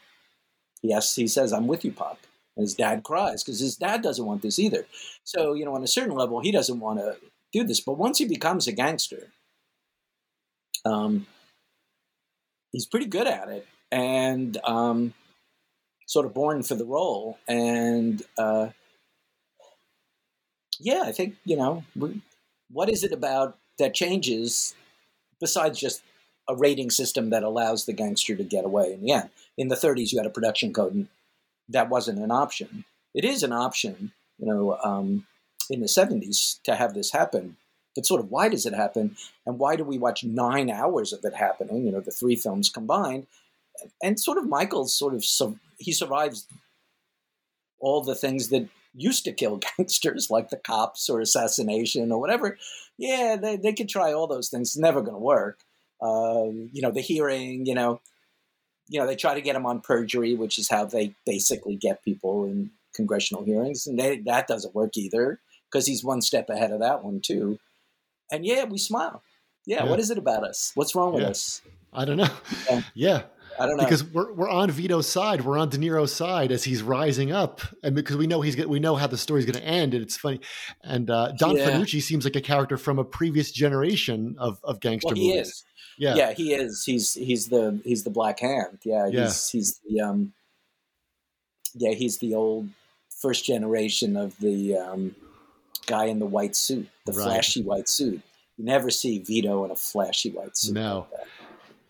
he 0.81 0.91
asks, 0.91 1.13
he 1.13 1.27
says, 1.27 1.53
"I'm 1.53 1.67
with 1.67 1.85
you, 1.85 1.91
Pop." 1.91 2.17
His 2.55 2.73
dad 2.73 3.03
cries 3.03 3.43
because 3.43 3.59
his 3.59 3.75
dad 3.75 4.01
doesn't 4.01 4.25
want 4.25 4.41
this 4.41 4.59
either. 4.59 4.85
So 5.23 5.53
you 5.53 5.65
know, 5.65 5.75
on 5.75 5.83
a 5.83 5.87
certain 5.87 6.15
level, 6.15 6.39
he 6.39 6.51
doesn't 6.51 6.79
want 6.79 6.99
to 6.99 7.17
do 7.51 7.63
this. 7.63 7.79
But 7.79 7.97
once 7.97 8.17
he 8.17 8.25
becomes 8.25 8.67
a 8.67 8.71
gangster, 8.71 9.31
um, 10.85 11.27
he's 12.71 12.85
pretty 12.85 13.07
good 13.07 13.27
at 13.27 13.49
it, 13.49 13.67
and 13.91 14.57
um, 14.63 15.13
sort 16.05 16.25
of 16.25 16.33
born 16.33 16.63
for 16.63 16.75
the 16.75 16.85
role. 16.85 17.37
And 17.47 18.21
uh, 18.37 18.69
yeah, 20.79 21.03
I 21.05 21.11
think, 21.11 21.35
you 21.45 21.57
know, 21.57 21.83
what 22.71 22.89
is 22.89 23.03
it 23.03 23.11
about 23.11 23.57
that 23.79 23.93
changes 23.93 24.75
besides 25.39 25.79
just 25.79 26.01
a 26.47 26.55
rating 26.55 26.91
system 26.91 27.31
that 27.31 27.43
allows 27.43 27.85
the 27.85 27.93
gangster 27.93 28.35
to 28.35 28.43
get 28.43 28.65
away 28.65 28.93
in 28.93 29.01
the 29.01 29.11
end? 29.11 29.29
In 29.57 29.67
the 29.69 29.75
30s, 29.75 30.11
you 30.11 30.19
had 30.19 30.27
a 30.27 30.31
production 30.31 30.73
code, 30.73 31.07
that 31.69 31.89
wasn't 31.89 32.19
an 32.19 32.31
option. 32.31 32.85
It 33.13 33.25
is 33.25 33.43
an 33.43 33.53
option, 33.53 34.11
you 34.37 34.47
know, 34.47 34.77
um, 34.83 35.25
in 35.69 35.79
the 35.79 35.87
70s 35.87 36.61
to 36.63 36.75
have 36.75 36.93
this 36.93 37.11
happen. 37.11 37.57
But 37.95 38.05
sort 38.05 38.19
of 38.19 38.29
why 38.29 38.49
does 38.49 38.65
it 38.65 38.73
happen? 38.73 39.15
And 39.45 39.57
why 39.57 39.77
do 39.77 39.83
we 39.83 39.97
watch 39.97 40.23
nine 40.23 40.69
hours 40.69 41.13
of 41.13 41.23
it 41.23 41.33
happening, 41.33 41.85
you 41.85 41.91
know, 41.91 42.01
the 42.01 42.11
three 42.11 42.35
films 42.35 42.69
combined? 42.69 43.25
And 44.03 44.19
sort 44.19 44.37
of 44.37 44.47
Michael's 44.47 44.93
sort 44.93 45.13
of 45.13 45.25
he 45.77 45.91
survives 45.91 46.47
all 47.79 48.01
the 48.01 48.15
things 48.15 48.49
that 48.49 48.67
used 48.93 49.25
to 49.25 49.31
kill 49.31 49.59
gangsters, 49.77 50.29
like 50.29 50.49
the 50.49 50.57
cops 50.57 51.09
or 51.09 51.19
assassination 51.19 52.11
or 52.11 52.19
whatever. 52.19 52.57
Yeah, 52.97 53.37
they, 53.41 53.57
they 53.57 53.73
could 53.73 53.89
try 53.89 54.13
all 54.13 54.27
those 54.27 54.49
things. 54.49 54.69
It's 54.69 54.77
never 54.77 55.01
going 55.01 55.15
to 55.15 55.19
work. 55.19 55.59
Uh, 56.01 56.45
you 56.71 56.81
know, 56.81 56.91
the 56.91 57.01
hearing, 57.01 57.65
you 57.65 57.73
know, 57.73 58.01
you 58.87 58.99
know, 58.99 59.07
they 59.07 59.15
try 59.15 59.33
to 59.33 59.41
get 59.41 59.55
him 59.55 59.65
on 59.65 59.81
perjury, 59.81 60.35
which 60.35 60.57
is 60.57 60.69
how 60.69 60.85
they 60.85 61.15
basically 61.25 61.75
get 61.75 62.03
people 62.03 62.45
in 62.45 62.71
congressional 62.93 63.43
hearings, 63.43 63.87
and 63.87 63.99
they, 63.99 64.19
that 64.19 64.47
doesn't 64.47 64.75
work 64.75 64.95
either 64.97 65.39
because 65.71 65.85
he's 65.87 66.03
one 66.03 66.21
step 66.21 66.49
ahead 66.49 66.71
of 66.71 66.79
that 66.79 67.03
one 67.03 67.19
too. 67.19 67.59
And 68.31 68.45
yeah, 68.45 68.63
we 68.65 68.77
smile. 68.77 69.21
Yeah, 69.65 69.83
yeah. 69.83 69.89
what 69.89 69.99
is 69.99 70.11
it 70.11 70.17
about 70.17 70.43
us? 70.43 70.71
What's 70.75 70.95
wrong 70.95 71.13
with 71.13 71.23
yeah. 71.23 71.29
us? 71.29 71.61
I 71.91 72.05
don't 72.05 72.17
know. 72.17 72.29
Yeah. 72.69 72.81
yeah. 72.93 73.21
I 73.59 73.65
don't 73.65 73.77
know 73.77 73.83
because 73.83 74.03
we're 74.03 74.33
we're 74.33 74.49
on 74.49 74.69
Vito's 74.71 75.07
side, 75.07 75.41
we're 75.41 75.57
on 75.57 75.69
De 75.69 75.77
Niro's 75.77 76.13
side 76.13 76.51
as 76.51 76.63
he's 76.63 76.81
rising 76.81 77.31
up, 77.31 77.61
and 77.83 77.95
because 77.95 78.17
we 78.17 78.27
know 78.27 78.41
he's 78.41 78.57
we 78.65 78.79
know 78.79 78.95
how 78.95 79.07
the 79.07 79.17
story's 79.17 79.45
going 79.45 79.57
to 79.57 79.63
end, 79.63 79.93
and 79.93 80.03
it's 80.03 80.17
funny. 80.17 80.39
And 80.83 81.09
uh, 81.09 81.31
Don 81.37 81.55
yeah. 81.55 81.69
Fanucci 81.69 82.01
seems 82.01 82.25
like 82.25 82.35
a 82.35 82.41
character 82.41 82.77
from 82.77 82.99
a 82.99 83.03
previous 83.03 83.51
generation 83.51 84.35
of 84.37 84.59
of 84.63 84.79
gangster 84.79 85.07
well, 85.07 85.15
he 85.15 85.29
movies. 85.29 85.47
Is. 85.47 85.63
Yeah, 85.97 86.15
yeah, 86.15 86.33
he 86.33 86.53
is. 86.53 86.83
He's 86.83 87.13
he's 87.13 87.47
the 87.47 87.79
he's 87.83 88.03
the 88.03 88.09
Black 88.09 88.39
Hand. 88.39 88.79
Yeah, 88.83 89.07
yeah. 89.07 89.23
he's 89.23 89.49
he's 89.49 89.81
the 89.87 90.01
um, 90.01 90.33
yeah, 91.73 91.91
he's 91.91 92.17
the 92.17 92.35
old 92.35 92.69
first 93.09 93.45
generation 93.45 94.17
of 94.17 94.37
the 94.39 94.75
um, 94.77 95.15
guy 95.85 96.05
in 96.05 96.19
the 96.19 96.25
white 96.25 96.55
suit, 96.55 96.87
the 97.05 97.13
right. 97.13 97.23
flashy 97.23 97.63
white 97.63 97.87
suit. 97.87 98.21
You 98.57 98.65
never 98.65 98.89
see 98.89 99.19
Vito 99.19 99.65
in 99.65 99.71
a 99.71 99.75
flashy 99.75 100.31
white 100.31 100.57
suit. 100.57 100.73
No. 100.73 101.07
Like 101.11 101.27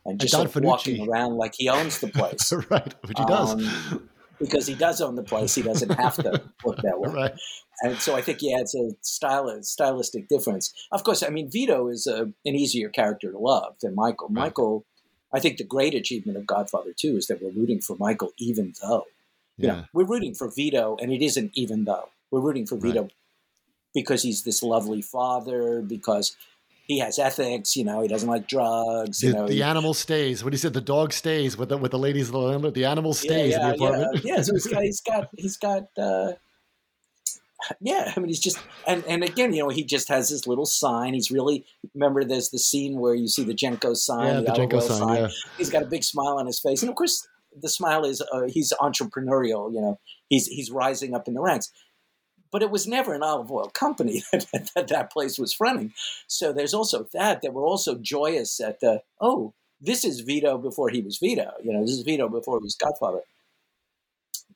and 0.06 0.20
just 0.20 0.34
sort 0.34 0.56
of 0.56 0.64
walking 0.64 1.08
around 1.10 1.36
like 1.36 1.56
he 1.56 1.68
owns 1.70 1.99
the 1.99 2.08
place. 2.08 2.53
right, 2.70 2.93
which 3.08 3.18
he 3.18 3.26
does. 3.26 3.53
Um, 3.53 4.10
because 4.39 4.68
he 4.68 4.76
does 4.76 4.99
own 5.01 5.16
the 5.16 5.24
place. 5.24 5.56
He 5.56 5.62
doesn't 5.62 5.91
have 5.91 6.16
to 6.16 6.41
look 6.66 6.78
that 6.82 6.99
way. 6.99 7.10
Right. 7.10 7.34
And 7.82 7.97
so 7.97 8.16
I 8.16 8.22
think 8.22 8.39
yeah, 8.41 8.60
it's 8.60 8.76
a 8.76 8.91
style 9.01 9.58
stylistic 9.64 10.28
difference. 10.28 10.74
Of 10.91 11.03
course, 11.03 11.24
I 11.24 11.30
mean 11.30 11.49
Vito 11.49 11.88
is 11.88 12.06
a, 12.08 12.24
an 12.24 12.56
easier 12.56 12.89
character 12.89 13.32
to 13.32 13.38
love 13.38 13.76
than 13.82 13.95
Michael. 13.95 14.28
Right. 14.28 14.43
Michael, 14.45 14.86
I 15.34 15.39
think 15.39 15.58
the 15.58 15.64
great 15.64 15.95
achievement 15.95 16.38
of 16.38 16.45
Godfather 16.45 16.93
Two 16.95 17.16
is 17.18 17.28
that 17.28 17.41
we're 17.41 17.51
rooting 17.51 17.82
for 17.82 17.95
Michael, 17.97 18.32
even 18.38 18.74
though 18.82 19.06
you 19.58 19.68
Yeah. 19.68 19.74
know, 19.76 19.86
we're 19.93 20.06
rooting 20.06 20.36
for 20.36 20.49
Vito, 20.51 20.97
and 21.01 21.12
it 21.14 21.22
isn't 21.22 21.51
even 21.56 21.86
though 21.86 22.10
we're 22.32 22.41
rooting 22.41 22.66
for 22.66 22.76
Vito 22.78 23.03
Right. 23.03 23.14
because 23.93 24.22
he's 24.24 24.43
this 24.43 24.62
lovely 24.62 25.01
father, 25.01 25.82
because 25.82 26.36
he 26.88 26.99
has 26.99 27.19
ethics. 27.19 27.75
You 27.75 27.83
know, 27.83 28.01
he 28.01 28.07
doesn't 28.07 28.29
like 28.29 28.47
drugs. 28.47 29.19
The, 29.19 29.27
You 29.27 29.33
know, 29.33 29.47
the 29.47 29.55
he- 29.55 29.63
animal 29.63 29.93
stays. 29.93 30.43
What 30.43 30.53
he 30.53 30.57
said, 30.57 30.73
the 30.73 30.81
dog 30.81 31.13
stays 31.13 31.57
with 31.57 31.69
the 31.69 31.77
with 31.77 31.91
the 31.91 31.99
ladies. 31.99 32.31
The 32.31 32.38
landlord. 32.38 32.73
The 32.73 32.86
animal 32.86 33.13
stays 33.13 33.51
yeah, 33.51 33.61
in 33.61 33.67
the 33.69 33.75
apartment. 33.75 34.23
Yeah, 34.23 34.36
yeah. 34.36 34.41
So 34.41 34.53
he's 34.53 34.67
got, 34.67 34.83
he's 34.83 35.01
got, 35.01 35.29
he's 35.38 35.57
got. 35.57 35.83
Uh, 35.97 36.33
yeah, 37.81 38.13
I 38.15 38.19
mean, 38.19 38.27
he's 38.27 38.39
just, 38.39 38.59
and 38.86 39.03
and 39.07 39.23
again, 39.23 39.51
you 39.53 39.63
know, 39.63 39.69
he 39.69 39.83
just 39.83 40.07
has 40.09 40.29
this 40.29 40.45
little 40.45 40.65
sign. 40.65 41.13
He's 41.13 41.31
really 41.31 41.65
remember. 41.93 42.23
There's 42.23 42.49
the 42.49 42.59
scene 42.59 42.99
where 42.99 43.15
you 43.15 43.27
see 43.27 43.43
the 43.43 43.55
Genco 43.55 43.95
sign, 43.95 44.27
Yeah, 44.27 44.41
the 44.41 44.51
olive 44.51 44.69
Genco 44.69 44.73
oil 44.75 44.81
sign, 44.81 45.15
yeah. 45.23 45.27
He's 45.57 45.69
got 45.69 45.81
a 45.81 45.88
big 45.88 46.03
smile 46.03 46.38
on 46.38 46.45
his 46.45 46.59
face, 46.59 46.83
and 46.83 46.89
of 46.89 46.95
course, 46.95 47.27
the 47.59 47.69
smile 47.69 48.05
is 48.05 48.21
uh, 48.31 48.43
he's 48.47 48.71
entrepreneurial. 48.79 49.73
You 49.73 49.81
know, 49.81 49.99
he's 50.29 50.47
he's 50.47 50.69
rising 50.69 51.15
up 51.15 51.27
in 51.27 51.33
the 51.33 51.41
ranks. 51.41 51.71
But 52.51 52.61
it 52.61 52.71
was 52.71 52.87
never 52.87 53.13
an 53.13 53.23
olive 53.23 53.51
oil 53.51 53.69
company 53.69 54.23
that, 54.31 54.69
that 54.75 54.87
that 54.87 55.11
place 55.11 55.37
was 55.37 55.53
fronting. 55.53 55.93
So 56.27 56.53
there's 56.53 56.73
also 56.73 57.07
that 57.13 57.41
that 57.41 57.53
we're 57.53 57.67
also 57.67 57.95
joyous 57.95 58.59
at 58.59 58.79
the 58.79 59.01
oh 59.19 59.53
this 59.81 60.05
is 60.05 60.21
Vito 60.21 60.57
before 60.57 60.89
he 60.89 61.01
was 61.01 61.17
Vito. 61.17 61.51
You 61.63 61.73
know, 61.73 61.81
this 61.81 61.91
is 61.91 62.01
Vito 62.01 62.29
before 62.29 62.59
he 62.59 62.63
was 62.63 62.75
Godfather. 62.75 63.21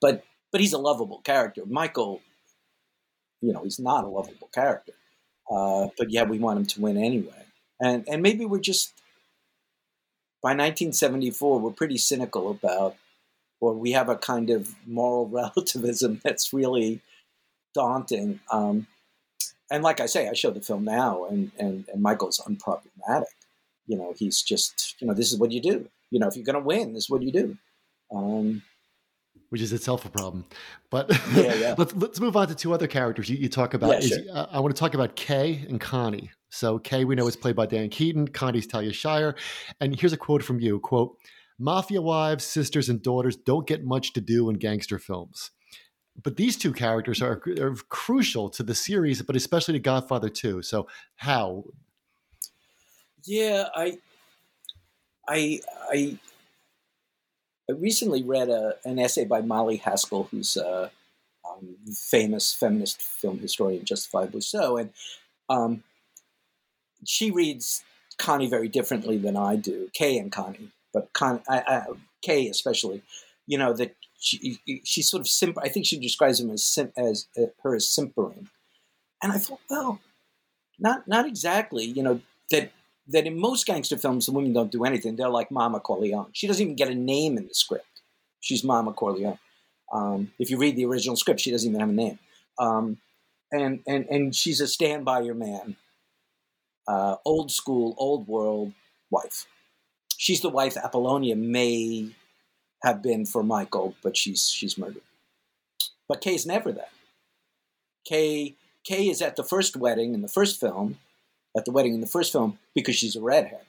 But 0.02 0.24
but 0.52 0.62
he's 0.62 0.74
a 0.74 0.78
lovable 0.78 1.20
character. 1.20 1.64
Michael, 1.66 2.22
you 3.42 3.54
know, 3.54 3.64
he's 3.64 3.80
not 3.80 4.04
a 4.04 4.08
lovable 4.08 4.50
character. 4.54 4.94
Uh, 5.50 5.88
but 5.98 6.10
yeah, 6.10 6.24
we 6.24 6.40
want 6.40 6.60
him 6.60 6.66
to 6.66 6.82
win 6.82 6.98
anyway. 6.98 7.46
And 7.82 8.08
and 8.08 8.22
maybe 8.22 8.46
we're 8.46 8.60
just 8.60 8.94
by 10.42 10.50
1974 10.50 11.60
we're 11.60 11.72
pretty 11.72 11.98
cynical 11.98 12.50
about, 12.50 12.96
or 13.60 13.74
we 13.74 13.92
have 13.92 14.10
a 14.10 14.16
kind 14.16 14.50
of 14.50 14.76
moral 14.86 15.28
relativism 15.30 16.22
that's 16.24 16.54
really 16.54 17.02
daunting. 17.74 18.40
Um, 18.52 18.88
and 19.72 19.84
like 19.84 20.00
I 20.00 20.06
say, 20.08 20.28
I 20.28 20.34
show 20.34 20.52
the 20.52 20.62
film 20.62 20.84
now, 20.86 21.26
and 21.26 21.52
and 21.60 21.86
and 21.92 22.02
Michael's 22.02 22.40
unproblematic. 22.40 23.26
You 23.88 23.98
know, 23.98 24.14
he's 24.18 24.42
just 24.42 24.96
you 25.00 25.08
know 25.08 25.14
this 25.14 25.32
is 25.32 25.40
what 25.40 25.52
you 25.52 25.62
do. 25.62 25.88
You 26.12 26.20
know, 26.20 26.28
if 26.28 26.36
you're 26.36 26.46
going 26.46 26.56
to 26.56 26.66
win, 26.66 26.94
this 26.94 27.04
is 27.04 27.10
what 27.10 27.22
you 27.22 27.32
do. 27.32 27.58
Um, 28.14 28.64
which 29.50 29.62
is 29.62 29.74
itself 29.74 30.06
a 30.06 30.10
problem. 30.10 30.46
But 30.90 31.10
Yeah, 31.34 31.54
yeah. 31.56 31.76
let's 31.78 31.94
let's 31.96 32.20
move 32.20 32.36
on 32.36 32.48
to 32.48 32.56
two 32.56 32.74
other 32.74 32.88
characters 32.88 33.30
you, 33.30 33.38
you 33.38 33.50
talk 33.50 33.74
about. 33.74 33.92
Yeah, 33.92 33.98
Is- 34.00 34.08
sure. 34.10 34.20
uh, 34.34 34.48
I 34.52 34.60
want 34.60 34.76
to 34.76 34.80
talk 34.80 34.94
about 34.94 35.16
Kay 35.16 35.66
and 35.68 35.80
Connie. 35.80 36.32
So 36.50 36.80
Kay, 36.80 37.06
we 37.06 37.16
know 37.16 37.28
is 37.28 37.36
played 37.36 37.56
by 37.56 37.66
Diane 37.68 37.90
Keaton. 37.90 38.28
Connie's 38.28 38.66
Talia 38.68 38.92
Shire, 38.94 39.36
and 39.80 40.00
here's 40.00 40.14
a 40.14 40.18
quote 40.18 40.44
from 40.44 40.60
you: 40.60 40.80
"Quote: 40.80 41.16
Mafia 41.60 42.02
wives, 42.02 42.44
sisters, 42.44 42.90
and 42.90 43.02
daughters 43.04 43.36
don't 43.36 43.68
get 43.68 43.84
much 43.84 44.14
to 44.14 44.22
do 44.22 44.50
in 44.50 44.56
gangster 44.58 44.98
films." 44.98 45.52
But 46.22 46.36
these 46.36 46.58
two 46.58 46.74
characters 46.74 47.22
are, 47.22 47.42
are 47.60 47.76
crucial 47.90 48.50
to 48.50 48.64
the 48.64 48.76
series, 48.76 49.22
but 49.22 49.36
especially 49.36 49.74
to 49.74 49.80
Godfather 49.80 50.30
2. 50.30 50.62
So, 50.62 50.88
how? 51.16 51.66
Yeah, 53.26 53.68
I, 53.76 53.98
I, 55.28 55.60
I, 55.92 56.20
I 57.70 57.74
recently 57.74 58.24
read 58.24 58.50
a, 58.50 58.76
an 58.86 59.00
essay 59.00 59.26
by 59.26 59.42
Molly 59.42 59.78
Haskell, 59.78 60.28
who's 60.32 60.58
a 60.58 60.92
um, 61.50 61.76
famous 61.94 62.54
feminist 62.54 63.02
film 63.02 63.40
historian, 63.40 63.86
justifiably 63.86 64.42
so, 64.42 64.78
and 64.78 64.92
um, 65.50 65.84
she 67.06 67.32
reads 67.32 67.84
Connie 68.18 68.50
very 68.50 68.68
differently 68.68 69.18
than 69.18 69.38
I 69.38 69.56
do, 69.56 69.90
Kay 69.94 70.18
and 70.18 70.32
Connie, 70.32 70.72
but 70.94 71.14
Con, 71.14 71.42
I, 71.48 71.60
I, 71.60 71.84
Kay 72.22 72.48
especially. 72.50 73.02
You 73.48 73.58
know 73.58 73.74
that 73.74 73.96
she, 74.20 74.60
she's 74.84 75.10
sort 75.10 75.22
of 75.22 75.28
simp. 75.28 75.58
I 75.62 75.70
think 75.70 75.86
she 75.86 76.00
describes 76.00 76.40
him 76.40 76.50
as 76.50 76.64
sim, 76.64 76.92
as 76.98 77.28
uh, 77.38 77.48
her 77.64 77.76
as 77.76 77.88
simpering, 77.88 78.50
and 79.24 79.32
I 79.32 79.38
thought, 79.38 79.62
well, 79.70 80.00
not 80.78 81.08
not 81.08 81.26
exactly. 81.26 81.86
You 81.86 82.04
know 82.04 82.22
that 82.52 82.72
that 83.08 83.26
in 83.26 83.40
most 83.40 83.66
gangster 83.66 83.98
films 83.98 84.26
the 84.26 84.32
women 84.32 84.54
don't 84.54 84.72
do 84.72 84.84
anything. 84.84 85.16
They're 85.16 85.30
like 85.30 85.52
Mama 85.52 85.80
Corleone. 85.80 86.30
She 86.34 86.48
doesn't 86.48 86.64
even 86.64 86.76
get 86.76 86.90
a 86.90 86.96
name 86.96 87.38
in 87.38 87.48
the 87.48 87.54
script. 87.54 87.86
She's 88.42 88.64
Mama 88.64 88.94
Corleone. 88.94 89.40
Um, 89.92 90.32
if 90.38 90.52
you 90.52 90.58
read 90.58 90.76
the 90.76 90.86
original 90.86 91.16
script, 91.16 91.40
she 91.40 91.52
doesn't 91.52 91.68
even 91.68 91.80
have 91.80 91.90
a 91.90 91.94
name. 91.94 92.20
Um, 92.60 92.98
and 93.52 93.80
and 93.88 94.06
and 94.10 94.36
she's 94.36 94.62
a 94.62 94.68
stand 94.68 95.06
by 95.06 95.22
your 95.22 95.34
man, 95.36 95.76
uh, 96.88 97.16
old 97.26 97.52
school, 97.52 97.96
old 97.98 98.28
world 98.28 98.74
wife. 99.10 99.48
She's 100.18 100.42
the 100.42 100.50
wife 100.50 100.76
Apollonia 100.78 101.36
may 101.36 102.10
have 102.84 103.02
been 103.02 103.26
for 103.26 103.44
Michael, 103.44 103.96
but 104.02 104.16
she's 104.18 104.50
she's 104.50 104.78
murdered. 104.78 105.02
But 106.08 106.22
Kay's 106.22 106.46
never 106.46 106.72
that. 106.72 106.92
Kay 108.06 108.56
Kay 108.84 109.10
is 109.10 109.22
at 109.22 109.36
the 109.36 109.44
first 109.44 109.76
wedding 109.76 110.14
in 110.14 110.22
the 110.22 110.28
first 110.28 110.60
film, 110.60 110.98
at 111.56 111.66
the 111.66 111.72
wedding 111.72 111.94
in 111.94 112.02
the 112.02 112.08
first 112.08 112.32
film 112.32 112.58
because 112.74 112.96
she's 112.96 113.16
a 113.16 113.22
redhead, 113.22 113.62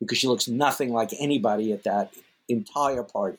because 0.00 0.18
she 0.18 0.28
looks 0.28 0.46
nothing 0.46 0.92
like 0.92 1.10
anybody 1.18 1.72
at 1.72 1.84
that 1.84 2.12
entire 2.48 3.02
party. 3.02 3.38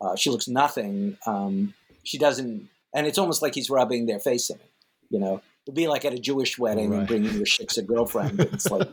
Uh, 0.00 0.14
she 0.14 0.30
looks 0.30 0.46
nothing. 0.46 1.16
Um, 1.26 1.74
she 2.04 2.18
doesn't, 2.18 2.68
and 2.94 3.06
it's 3.06 3.18
almost 3.18 3.40
like 3.42 3.54
he's 3.54 3.70
rubbing 3.70 4.06
their 4.06 4.20
face 4.20 4.50
in 4.50 4.56
it. 4.56 4.70
You 5.08 5.18
know, 5.18 5.40
it'd 5.66 5.74
be 5.74 5.88
like 5.88 6.04
at 6.04 6.12
a 6.12 6.18
Jewish 6.18 6.58
wedding 6.58 6.92
and 6.92 7.06
bringing 7.08 7.32
your 7.34 7.46
shiksa 7.46 7.84
girlfriend. 7.86 8.38
It's 8.40 8.70
like, 8.70 8.88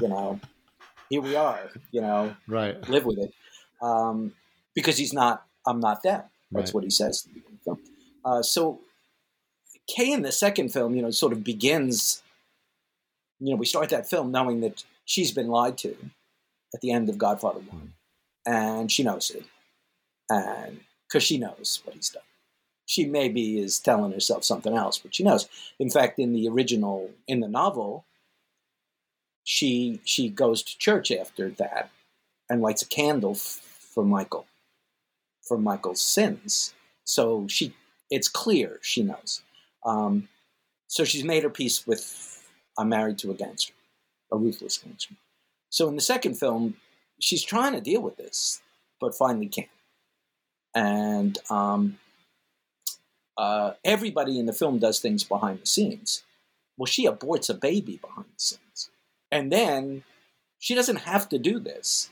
you 0.00 0.08
know, 0.08 0.38
here 1.10 1.20
we 1.20 1.34
are. 1.34 1.58
You 1.90 2.02
know, 2.02 2.36
Right. 2.46 2.88
live 2.88 3.04
with 3.04 3.18
it 3.18 3.34
um, 3.82 4.32
because 4.78 4.96
he's 5.02 5.12
not 5.22 5.34
i'm 5.66 5.80
not 5.80 6.02
them. 6.02 6.22
That's 6.52 6.68
Right. 6.70 6.74
what 6.74 6.84
he 6.84 6.90
says 7.00 7.14
in 7.26 7.32
the 7.34 7.40
beginning 7.40 7.58
of 7.58 7.58
the 7.58 7.64
film. 7.64 7.78
Uh, 8.24 8.42
so 8.42 8.80
kay 9.94 10.08
in 10.16 10.22
the 10.22 10.32
second 10.32 10.68
film 10.76 10.94
you 10.96 11.02
know 11.02 11.10
sort 11.10 11.32
of 11.34 11.40
begins 11.52 12.22
you 13.40 13.50
know 13.50 13.56
we 13.62 13.66
start 13.66 13.88
that 13.90 14.08
film 14.12 14.26
knowing 14.36 14.60
that 14.64 14.76
she's 15.12 15.32
been 15.32 15.48
lied 15.48 15.76
to 15.84 15.90
at 16.74 16.80
the 16.82 16.90
end 16.96 17.08
of 17.08 17.16
godfather 17.26 17.60
1 17.60 17.92
and 18.46 18.90
she 18.92 19.02
knows 19.02 19.30
it. 19.38 19.44
And 20.30 20.80
because 21.06 21.22
she 21.28 21.38
knows 21.38 21.80
what 21.84 21.94
he's 21.96 22.10
done. 22.10 22.22
She 22.86 23.04
maybe 23.06 23.58
is 23.64 23.78
telling 23.78 24.12
herself 24.12 24.44
something 24.44 24.74
else 24.84 24.96
but 24.98 25.14
she 25.14 25.22
knows. 25.28 25.48
In 25.78 25.90
fact 25.90 26.18
in 26.18 26.32
the 26.34 26.46
original 26.48 27.10
in 27.26 27.40
the 27.40 27.48
novel 27.48 28.04
she 29.44 30.00
she 30.04 30.28
goes 30.28 30.62
to 30.62 30.78
church 30.78 31.10
after 31.10 31.48
that 31.62 31.90
and 32.50 32.60
lights 32.60 32.82
a 32.82 32.86
candle 32.86 33.32
f- 33.32 33.60
for 33.94 34.04
Michael, 34.04 34.46
for 35.48 35.58
Michael's 35.58 36.02
sins. 36.02 36.74
So 37.04 37.46
she, 37.48 37.74
it's 38.10 38.28
clear 38.28 38.78
she 38.82 39.02
knows. 39.02 39.42
Um, 39.84 40.28
so 40.86 41.04
she's 41.04 41.24
made 41.24 41.42
her 41.42 41.50
peace 41.50 41.86
with, 41.86 42.46
I'm 42.78 42.90
married 42.90 43.18
to 43.18 43.30
a 43.30 43.34
gangster, 43.34 43.74
a 44.30 44.36
ruthless 44.36 44.78
gangster. 44.78 45.14
So 45.70 45.88
in 45.88 45.94
the 45.94 46.00
second 46.00 46.34
film, 46.34 46.76
she's 47.20 47.42
trying 47.42 47.72
to 47.72 47.80
deal 47.80 48.00
with 48.00 48.16
this, 48.16 48.60
but 49.00 49.14
finally 49.14 49.48
can't. 49.48 49.68
And 50.74 51.38
um, 51.50 51.98
uh, 53.36 53.72
everybody 53.84 54.38
in 54.38 54.46
the 54.46 54.52
film 54.52 54.78
does 54.78 55.00
things 55.00 55.24
behind 55.24 55.60
the 55.60 55.66
scenes. 55.66 56.24
Well, 56.76 56.86
she 56.86 57.06
aborts 57.06 57.50
a 57.50 57.54
baby 57.54 57.98
behind 58.00 58.26
the 58.26 58.40
scenes. 58.40 58.90
And 59.30 59.52
then 59.52 60.04
she 60.58 60.74
doesn't 60.74 60.96
have 60.96 61.28
to 61.30 61.38
do 61.38 61.58
this 61.58 62.10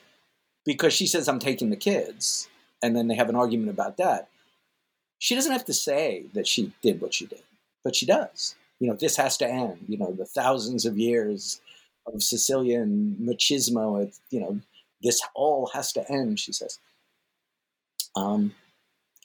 because 0.65 0.93
she 0.93 1.07
says, 1.07 1.29
I'm 1.29 1.39
taking 1.39 1.71
the 1.71 1.77
kids. 1.77 2.49
And 2.83 2.95
then 2.95 3.09
they 3.09 3.15
have 3.15 3.29
an 3.29 3.37
argument 3.37 3.71
about 3.71 3.97
that. 3.97 4.29
She 5.19 5.35
doesn't 5.35 5.53
have 5.53 5.65
to 5.67 5.75
say 5.75 6.27
that 6.35 6.47
she 6.47 6.73
did 6.83 7.01
what 7.01 7.15
she 7.15 7.27
did, 7.27 7.43
but 7.83 7.97
she 7.97 8.07
does. 8.07 8.55
You 8.81 8.89
know, 8.89 8.95
this 8.95 9.17
has 9.17 9.37
to 9.39 9.49
end. 9.49 9.79
You 9.89 9.99
know, 9.99 10.13
the 10.13 10.27
thousands 10.27 10.85
of 10.85 10.99
years 10.99 11.61
of 12.07 12.23
Sicilian 12.23 13.17
machismo, 13.21 14.03
it, 14.03 14.15
you 14.31 14.41
know, 14.41 14.61
this 15.03 15.21
all 15.35 15.71
has 15.73 15.93
to 15.93 16.11
end, 16.11 16.39
she 16.39 16.53
says. 16.53 16.79
Um, 18.15 18.55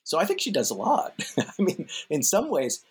so 0.04 0.20
I 0.20 0.26
think 0.26 0.42
she 0.42 0.52
does 0.52 0.70
a 0.70 0.76
lot. 0.76 1.14
I 1.38 1.62
mean, 1.62 1.88
in 2.10 2.24
some 2.24 2.50
ways, 2.50 2.84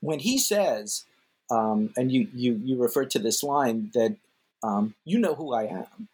when 0.00 0.20
he 0.20 0.38
says, 0.38 1.04
um, 1.50 1.92
and 1.96 2.12
you, 2.12 2.28
you, 2.34 2.60
you 2.62 2.80
refer 2.80 3.04
to 3.06 3.18
this 3.18 3.42
line 3.42 3.90
that 3.94 4.16
um, 4.62 4.94
you 5.04 5.18
know 5.18 5.34
who 5.34 5.52
I 5.52 5.64
am. 5.64 6.08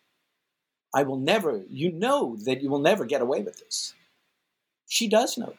I 0.94 1.02
will 1.02 1.18
never, 1.18 1.64
you 1.68 1.90
know 1.92 2.36
that 2.44 2.62
you 2.62 2.70
will 2.70 2.78
never 2.78 3.04
get 3.04 3.20
away 3.20 3.42
with 3.42 3.58
this. 3.58 3.94
She 4.88 5.08
does 5.08 5.36
know. 5.36 5.54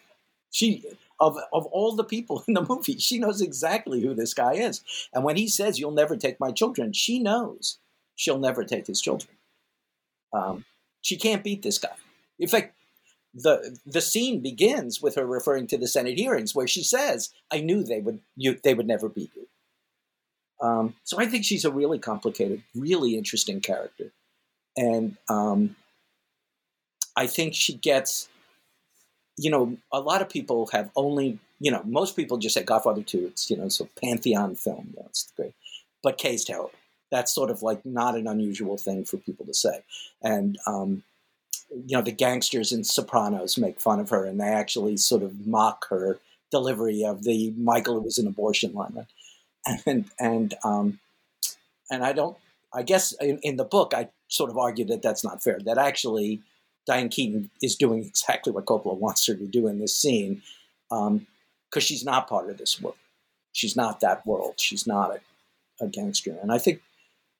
She, 0.52 0.86
of, 1.20 1.38
of 1.52 1.66
all 1.68 1.96
the 1.96 2.04
people 2.04 2.44
in 2.48 2.54
the 2.54 2.66
movie, 2.68 2.98
she 2.98 3.20
knows 3.20 3.42
exactly 3.42 4.02
who 4.02 4.14
this 4.14 4.34
guy 4.34 4.54
is. 4.54 4.82
And 5.14 5.24
when 5.24 5.36
he 5.36 5.48
says, 5.48 5.78
You'll 5.78 5.92
never 5.92 6.16
take 6.16 6.40
my 6.40 6.52
children, 6.52 6.94
she 6.94 7.20
knows 7.20 7.80
she'll 8.16 8.40
never 8.40 8.64
take 8.64 8.88
his 8.88 9.02
children. 9.02 9.36
Um, 10.34 10.66
she 11.02 11.18
can't 11.18 11.44
beat 11.44 11.62
this 11.62 11.78
guy. 11.78 11.96
In 12.40 12.48
fact, 12.48 12.74
the 13.34 13.78
the 13.86 14.02
scene 14.02 14.42
begins 14.42 15.02
with 15.02 15.16
her 15.16 15.26
referring 15.26 15.68
to 15.68 15.78
the 15.78 15.88
Senate 15.88 16.18
hearings, 16.18 16.56
where 16.56 16.68
she 16.68 16.84
says, 16.84 17.32
"I 17.52 17.60
knew 17.60 17.84
they 17.84 18.00
would 18.00 18.22
you 18.36 18.58
they 18.64 18.74
would 18.74 18.88
never 18.88 19.10
beat 19.10 19.32
you." 19.36 19.48
Um, 20.66 20.96
so 21.04 21.20
I 21.20 21.26
think 21.26 21.44
she's 21.44 21.66
a 21.66 21.72
really 21.72 22.00
complicated, 22.00 22.64
really 22.74 23.16
interesting 23.18 23.60
character, 23.60 24.14
and 24.78 25.18
um, 25.30 25.76
I 27.16 27.28
think 27.28 27.54
she 27.54 27.74
gets. 27.74 28.30
You 29.38 29.52
know, 29.52 29.78
a 29.92 30.00
lot 30.00 30.22
of 30.22 30.30
people 30.30 30.68
have 30.68 30.90
only. 30.96 31.40
You 31.60 31.72
know, 31.72 31.82
most 31.86 32.16
people 32.18 32.38
just 32.38 32.56
say 32.56 32.64
Godfather 32.64 33.04
Two. 33.04 33.28
It's 33.28 33.50
you 33.50 33.58
know, 33.58 33.70
so 33.70 33.88
pantheon 34.02 34.56
film. 34.56 34.90
You 34.92 35.02
know, 35.02 35.06
it's 35.08 35.32
great, 35.36 35.54
but 36.04 36.18
Kay's 36.18 36.44
terrible. 36.44 36.72
That's 37.12 37.34
sort 37.34 37.50
of 37.50 37.62
like 37.62 37.86
not 37.86 38.16
an 38.16 38.28
unusual 38.28 38.78
thing 38.78 39.06
for 39.06 39.18
people 39.18 39.46
to 39.46 39.54
say, 39.54 39.84
and 40.22 40.58
um, 40.68 41.04
you 41.70 41.98
know, 41.98 42.02
the 42.02 42.12
gangsters 42.12 42.72
in 42.72 42.84
Sopranos 42.84 43.58
make 43.58 43.80
fun 43.80 44.00
of 44.00 44.10
her, 44.10 44.26
and 44.26 44.40
they 44.40 44.48
actually 44.48 44.98
sort 44.98 45.24
of 45.24 45.46
mock 45.46 45.88
her 45.90 46.20
delivery 46.52 47.04
of 47.04 47.24
the 47.24 47.54
Michael 47.58 48.00
was 48.02 48.18
an 48.18 48.28
abortion 48.28 48.74
line, 48.74 49.08
and 49.86 50.06
and 50.20 50.54
um, 50.64 51.00
and 51.90 52.04
I 52.04 52.14
don't. 52.14 52.38
I 52.76 52.84
guess 52.84 53.14
in, 53.14 53.40
in 53.42 53.56
the 53.56 53.64
book, 53.64 53.94
I 53.96 54.10
sort 54.28 54.50
of 54.50 54.58
argue 54.58 54.86
that 54.86 55.02
that's 55.02 55.24
not 55.24 55.42
fair. 55.42 55.60
That 55.66 55.78
actually, 55.78 56.42
Diane 56.86 57.10
Keaton 57.10 57.50
is 57.62 57.76
doing 57.76 58.04
exactly 58.04 58.52
what 58.52 58.66
Coppola 58.66 58.98
wants 58.98 59.26
her 59.28 59.36
to 59.36 59.48
do 59.48 59.68
in 59.68 59.80
this 59.80 59.98
scene, 59.98 60.42
because 60.90 61.08
um, 61.08 61.28
she's 61.80 62.04
not 62.04 62.28
part 62.28 62.50
of 62.50 62.58
this 62.58 62.82
world. 62.82 62.98
She's 63.54 63.76
not 63.76 64.02
that 64.02 64.28
world. 64.28 64.56
She's 64.58 64.86
not 64.86 65.16
a, 65.16 65.86
a 65.86 65.88
gangster, 65.88 66.38
and 66.42 66.52
I 66.52 66.58
think 66.58 66.82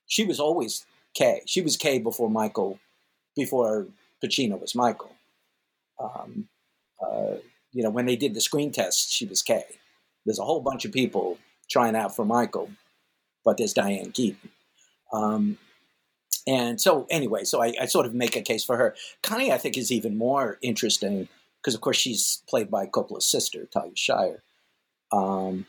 she 0.08 0.24
was 0.24 0.40
always 0.40 0.86
Kay. 1.14 1.42
She 1.46 1.62
was 1.62 1.78
Kay 1.78 2.00
before 2.00 2.30
Michael, 2.30 2.80
before 3.36 3.88
Pacino 4.24 4.60
was 4.60 4.76
Michael. 4.76 5.12
Um, 6.00 6.48
uh, 7.02 7.36
you 7.74 7.84
know, 7.84 7.90
when 7.90 8.06
they 8.06 8.16
did 8.16 8.34
the 8.34 8.42
screen 8.42 8.72
test, 8.72 9.12
she 9.12 9.26
was 9.26 9.42
Kay. 9.42 9.66
There's 10.26 10.40
a 10.40 10.46
whole 10.46 10.62
bunch 10.62 10.86
of 10.86 10.92
people 10.92 11.38
trying 11.70 11.96
out 11.96 12.16
for 12.16 12.26
Michael, 12.26 12.70
but 13.44 13.58
there's 13.58 13.74
Diane 13.74 14.12
Keaton. 14.12 14.50
Um, 15.12 15.58
and 16.48 16.80
so, 16.80 17.08
anyway, 17.10 17.44
so 17.44 17.62
I, 17.62 17.74
I, 17.82 17.86
sort 17.86 18.06
of 18.06 18.14
make 18.14 18.36
a 18.36 18.42
case 18.42 18.64
for 18.64 18.78
her. 18.78 18.96
Connie, 19.24 19.52
I 19.52 19.58
think, 19.58 19.78
is 19.78 19.92
even 19.92 20.18
more 20.18 20.58
interesting 20.62 21.28
because, 21.62 21.74
of 21.74 21.82
course, 21.82 21.98
she's 21.98 22.44
played 22.48 22.70
by 22.70 22.86
Coppola's 22.86 23.26
sister, 23.26 23.66
Talia 23.66 23.96
Shire. 23.96 24.44
Um, 25.12 25.66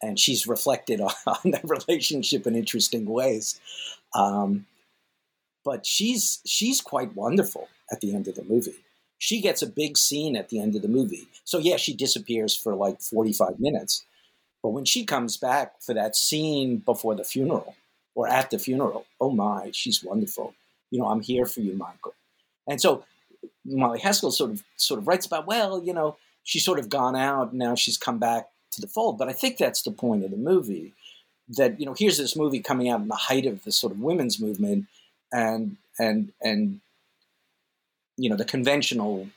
and 0.00 0.18
she's 0.18 0.46
reflected 0.46 1.00
on, 1.00 1.12
on 1.26 1.50
that 1.50 1.64
relationship 1.64 2.46
in 2.46 2.54
interesting 2.54 3.06
ways. 3.06 3.60
Um, 4.14 4.66
but 5.64 5.86
she's 5.86 6.40
she's 6.44 6.80
quite 6.80 7.16
wonderful 7.16 7.68
at 7.90 8.00
the 8.00 8.14
end 8.14 8.28
of 8.28 8.34
the 8.34 8.44
movie. 8.44 8.84
She 9.18 9.40
gets 9.40 9.62
a 9.62 9.66
big 9.66 9.96
scene 9.96 10.36
at 10.36 10.50
the 10.50 10.60
end 10.60 10.76
of 10.76 10.82
the 10.82 10.88
movie. 10.88 11.28
So 11.44 11.58
yeah, 11.58 11.76
she 11.76 11.94
disappears 11.94 12.54
for 12.54 12.74
like 12.74 13.00
45 13.00 13.58
minutes. 13.58 14.04
But 14.62 14.70
when 14.70 14.84
she 14.84 15.04
comes 15.04 15.36
back 15.36 15.80
for 15.80 15.94
that 15.94 16.14
scene 16.14 16.78
before 16.78 17.14
the 17.14 17.24
funeral 17.24 17.74
or 18.14 18.28
at 18.28 18.50
the 18.50 18.58
funeral, 18.58 19.06
oh 19.20 19.30
my, 19.30 19.70
she's 19.72 20.02
wonderful. 20.02 20.54
You 20.90 21.00
know, 21.00 21.08
I'm 21.08 21.20
here 21.20 21.46
for 21.46 21.60
you, 21.60 21.74
Michael. 21.74 22.14
And 22.66 22.80
so 22.80 23.04
Molly 23.64 24.00
Haskell 24.00 24.30
sort 24.30 24.50
of 24.50 24.62
sort 24.76 25.00
of 25.00 25.08
writes 25.08 25.26
about, 25.26 25.46
well, 25.46 25.82
you 25.82 25.92
know, 25.92 26.16
she's 26.44 26.64
sort 26.64 26.78
of 26.78 26.88
gone 26.88 27.16
out, 27.16 27.52
now 27.54 27.74
she's 27.74 27.96
come 27.96 28.18
back 28.18 28.48
to 28.72 28.80
the 28.80 28.86
fold. 28.86 29.18
But 29.18 29.28
I 29.28 29.32
think 29.32 29.58
that's 29.58 29.82
the 29.82 29.90
point 29.90 30.24
of 30.24 30.30
the 30.30 30.36
movie. 30.36 30.92
That, 31.56 31.78
you 31.78 31.84
know, 31.84 31.94
here's 31.98 32.16
this 32.16 32.36
movie 32.36 32.60
coming 32.60 32.88
out 32.88 33.02
in 33.02 33.08
the 33.08 33.14
height 33.14 33.44
of 33.44 33.64
the 33.64 33.72
sort 33.72 33.92
of 33.92 34.00
women's 34.00 34.40
movement 34.40 34.86
and 35.32 35.76
and 35.98 36.32
and 36.40 36.80
you 38.16 38.30
know 38.30 38.36
the 38.36 38.44
conventional 38.44 39.28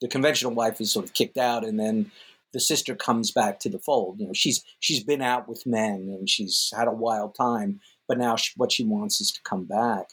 the 0.00 0.08
conventional 0.08 0.52
wife 0.52 0.80
is 0.80 0.92
sort 0.92 1.06
of 1.06 1.14
kicked 1.14 1.38
out 1.38 1.64
and 1.64 1.80
then 1.80 2.10
the 2.52 2.60
sister 2.60 2.94
comes 2.94 3.30
back 3.30 3.58
to 3.60 3.68
the 3.68 3.78
fold 3.78 4.18
you 4.18 4.26
know 4.26 4.32
she's 4.32 4.64
she's 4.80 5.02
been 5.02 5.22
out 5.22 5.48
with 5.48 5.66
men 5.66 6.14
and 6.18 6.28
she's 6.28 6.72
had 6.76 6.88
a 6.88 6.92
wild 6.92 7.34
time 7.34 7.80
but 8.08 8.18
now 8.18 8.36
she, 8.36 8.52
what 8.56 8.72
she 8.72 8.84
wants 8.84 9.20
is 9.20 9.30
to 9.30 9.40
come 9.42 9.64
back 9.64 10.10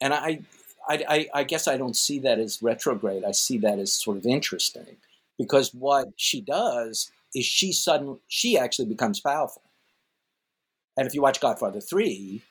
and 0.00 0.14
I, 0.14 0.40
I 0.88 1.28
i 1.34 1.44
guess 1.44 1.68
i 1.68 1.76
don't 1.76 1.96
see 1.96 2.18
that 2.20 2.38
as 2.38 2.62
retrograde 2.62 3.24
i 3.24 3.32
see 3.32 3.58
that 3.58 3.78
as 3.78 3.92
sort 3.92 4.16
of 4.16 4.26
interesting 4.26 4.96
because 5.38 5.74
what 5.74 6.08
she 6.16 6.40
does 6.40 7.10
is 7.34 7.44
she 7.44 7.72
suddenly 7.72 8.18
she 8.28 8.58
actually 8.58 8.86
becomes 8.86 9.20
powerful 9.20 9.62
and 10.96 11.06
if 11.06 11.14
you 11.14 11.22
watch 11.22 11.40
godfather 11.40 11.80
3 11.80 12.42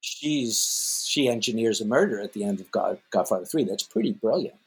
she's 0.00 1.04
she 1.06 1.28
engineers 1.28 1.80
a 1.80 1.84
murder 1.84 2.20
at 2.20 2.32
the 2.32 2.44
end 2.44 2.60
of 2.60 2.70
God, 2.70 2.98
Godfather 3.10 3.44
Three. 3.44 3.64
That's 3.64 3.82
pretty 3.82 4.12
brilliant. 4.12 4.58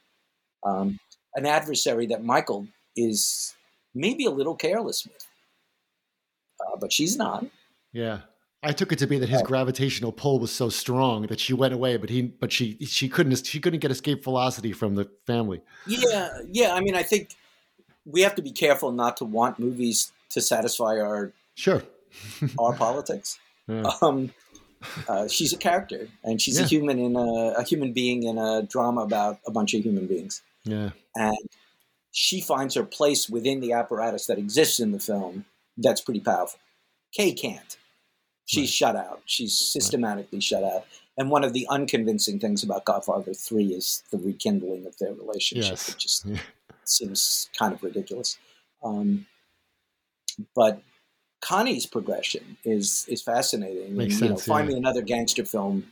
Um, 0.64 1.00
an 1.36 1.46
adversary 1.46 2.08
that 2.08 2.24
Michael 2.24 2.68
is 2.96 3.56
maybe 3.94 4.26
a 4.26 4.32
little 4.32 4.56
careless 4.56 5.06
with, 5.06 5.28
uh, 6.60 6.78
but 6.80 6.92
she's 6.92 7.18
not. 7.18 7.46
Yeah, 7.94 8.20
I 8.64 8.72
took 8.74 8.92
it 8.92 9.00
to 9.00 9.08
be 9.08 9.18
that 9.20 9.30
his 9.30 9.42
gravitational 9.42 10.12
pull 10.12 10.40
was 10.40 10.52
so 10.52 10.70
strong 10.70 11.24
that 11.28 11.40
she 11.40 11.54
went 11.54 11.74
away, 11.74 11.98
but 11.98 12.10
he, 12.10 12.22
but 12.22 12.52
she, 12.52 12.78
she 12.86 13.10
couldn't, 13.10 13.46
she 13.46 13.60
couldn't 13.60 13.80
get 13.80 13.92
escape 13.92 14.24
velocity 14.24 14.72
from 14.72 14.96
the 14.96 15.10
family. 15.26 15.62
Yeah, 15.88 16.30
yeah. 16.52 16.74
I 16.74 16.80
mean, 16.80 16.96
I 16.96 17.04
think 17.04 17.36
we 18.06 18.22
have 18.22 18.36
to 18.36 18.42
be 18.42 18.52
careful 18.52 18.92
not 18.92 19.18
to 19.18 19.26
want 19.26 19.60
movies 19.60 20.12
to 20.30 20.42
satisfy 20.42 21.00
our 21.00 21.34
sure 21.56 21.84
our 22.60 22.74
politics. 22.74 23.40
Yeah. 23.68 23.92
Um, 24.02 24.32
uh, 25.08 25.28
she's 25.28 25.54
a 25.54 25.58
character, 25.58 26.08
and 26.24 26.42
she's 26.42 26.58
yeah. 26.58 26.66
a 26.66 26.68
human 26.68 27.00
in 27.00 27.16
a, 27.16 27.54
a, 27.58 27.64
human 27.64 27.94
being 27.94 28.24
in 28.24 28.38
a 28.40 28.64
drama 28.64 29.02
about 29.02 29.40
a 29.46 29.52
bunch 29.52 29.76
of 29.76 29.84
human 29.84 30.08
beings. 30.08 30.42
Yeah, 30.64 30.90
and 31.16 31.38
she 32.12 32.42
finds 32.42 32.76
her 32.76 32.84
place 32.84 33.30
within 33.30 33.62
the 33.62 33.72
apparatus 33.72 34.28
that 34.28 34.38
exists 34.38 34.80
in 34.80 34.92
the 34.92 35.00
film. 35.00 35.46
That's 35.78 36.02
pretty 36.02 36.20
powerful. 36.20 36.60
Kay 37.14 37.34
can't. 37.34 37.78
She's 38.46 38.64
right. 38.64 38.70
shut 38.70 38.96
out. 38.96 39.22
She's 39.26 39.58
systematically 39.58 40.38
right. 40.38 40.44
shut 40.44 40.64
out. 40.64 40.86
And 41.18 41.30
one 41.30 41.44
of 41.44 41.54
the 41.54 41.68
unconvincing 41.70 42.40
things 42.40 42.64
about 42.64 42.86
Godfather 42.86 43.34
Three 43.34 43.68
is 43.68 44.04
the 44.12 44.18
rekindling 44.18 44.86
of 44.86 44.98
their 44.98 45.14
relationship. 45.14 45.72
Yes. 45.72 45.90
It 45.90 45.98
just 45.98 46.26
yeah. 46.26 46.38
seems 46.84 47.50
kind 47.58 47.74
of 47.74 47.84
ridiculous. 47.84 48.38
Um, 48.84 49.28
but 50.56 50.82
Connie's 51.42 51.86
progression 51.86 52.58
is 52.64 53.06
is 53.08 53.22
fascinating. 53.22 53.96
Makes 53.96 54.16
and, 54.16 54.30
sense, 54.30 54.48
know, 54.48 54.54
find 54.54 54.68
yeah. 54.68 54.74
me 54.74 54.80
another 54.80 55.02
gangster 55.02 55.46
film 55.46 55.92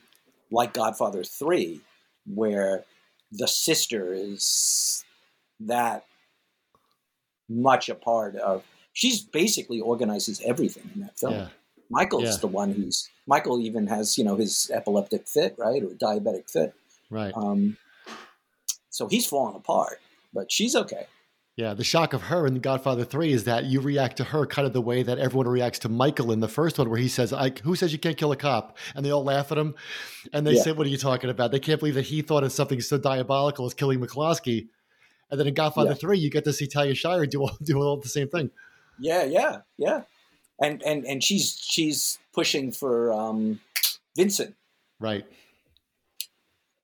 like 0.51 0.73
Godfather 0.73 1.23
Three, 1.23 1.81
where 2.25 2.85
the 3.31 3.47
sister 3.47 4.13
is 4.13 5.03
that 5.59 6.05
much 7.49 7.89
a 7.89 7.95
part 7.95 8.35
of. 8.35 8.63
She's 8.93 9.21
basically 9.21 9.79
organizes 9.79 10.41
everything 10.45 10.89
in 10.93 11.01
that 11.01 11.17
film. 11.17 11.33
Yeah. 11.33 11.47
Michael's 11.89 12.23
Yeah. 12.23 12.37
the 12.41 12.47
one 12.47 12.71
who's 12.71 13.09
Michael 13.27 13.59
even 13.59 13.87
has 13.87 14.17
you 14.17 14.23
know 14.23 14.35
his 14.35 14.69
epileptic 14.73 15.27
fit 15.27 15.55
right 15.57 15.83
or 15.83 15.87
diabetic 15.89 16.49
fit. 16.49 16.73
Right. 17.09 17.33
Um, 17.35 17.77
so 18.89 19.07
he's 19.07 19.25
falling 19.25 19.55
apart, 19.55 19.99
but 20.33 20.51
she's 20.51 20.75
okay. 20.75 21.05
Yeah, 21.55 21.73
the 21.73 21.83
shock 21.83 22.13
of 22.13 22.21
her 22.23 22.47
in 22.47 22.59
Godfather 22.59 23.03
3 23.03 23.33
is 23.33 23.43
that 23.43 23.65
you 23.65 23.81
react 23.81 24.15
to 24.17 24.23
her 24.23 24.45
kind 24.45 24.65
of 24.65 24.71
the 24.71 24.81
way 24.81 25.03
that 25.03 25.17
everyone 25.19 25.47
reacts 25.49 25.79
to 25.79 25.89
Michael 25.89 26.31
in 26.31 26.39
the 26.39 26.47
first 26.47 26.77
one, 26.77 26.89
where 26.89 26.97
he 26.99 27.09
says, 27.09 27.33
I, 27.33 27.51
Who 27.63 27.75
says 27.75 27.91
you 27.91 27.99
can't 27.99 28.15
kill 28.15 28.31
a 28.31 28.37
cop? 28.37 28.77
And 28.95 29.05
they 29.05 29.11
all 29.11 29.25
laugh 29.25 29.51
at 29.51 29.57
him. 29.57 29.75
And 30.31 30.47
they 30.47 30.53
Yeah. 30.53 30.61
say, 30.61 30.71
What 30.71 30.87
are 30.87 30.89
you 30.89 30.97
talking 30.97 31.29
about? 31.29 31.51
They 31.51 31.59
can't 31.59 31.79
believe 31.79 31.95
that 31.95 32.05
he 32.05 32.21
thought 32.21 32.45
of 32.45 32.53
something 32.53 32.79
so 32.79 32.97
diabolical 32.97 33.65
as 33.65 33.73
killing 33.73 33.99
McCloskey. 33.99 34.69
And 35.31 35.39
then 35.39 35.47
in 35.47 35.53
Godfather 35.53 35.91
Yeah. 35.91 35.95
3, 35.95 36.17
you 36.19 36.29
get 36.31 36.43
to 36.45 36.53
see 36.53 36.67
Talia 36.67 36.95
Shire 36.95 37.25
do 37.25 37.41
all, 37.41 37.57
do 37.63 37.77
all 37.81 37.97
the 37.97 38.09
same 38.09 38.27
thing. 38.29 38.51
Yeah, 38.99 39.23
yeah, 39.23 39.61
yeah. 39.77 40.01
And 40.61 40.83
and 40.83 41.05
and 41.05 41.23
she's 41.23 41.57
she's 41.61 42.19
pushing 42.33 42.71
for 42.73 43.13
um, 43.13 43.61
Vincent, 44.17 44.55
Right. 44.99 45.25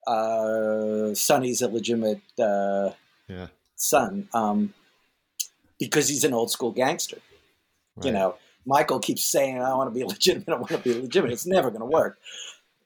uh, 0.08 1.14
Sonny's 1.14 1.62
illegitimate 1.62 2.22
uh, 2.40 2.92
Yeah. 3.28 3.48
son, 3.76 4.30
um, 4.34 4.74
because 5.80 6.08
he's 6.08 6.24
an 6.24 6.34
old 6.34 6.52
school 6.52 6.72
gangster. 6.72 7.18
You 8.04 8.12
know, 8.12 8.36
Michael 8.66 9.00
keeps 9.00 9.24
saying, 9.26 9.62
"I 9.62 9.74
want 9.74 9.90
to 9.94 9.98
be 9.98 10.04
legitimate. 10.14 10.50
I 10.50 10.56
want 10.56 10.70
to 10.70 10.78
be 10.78 10.94
legitimate." 10.94 11.34
It's 11.34 11.46
never 11.48 11.70
going 11.70 11.82
to 11.82 11.86
work. 11.86 12.18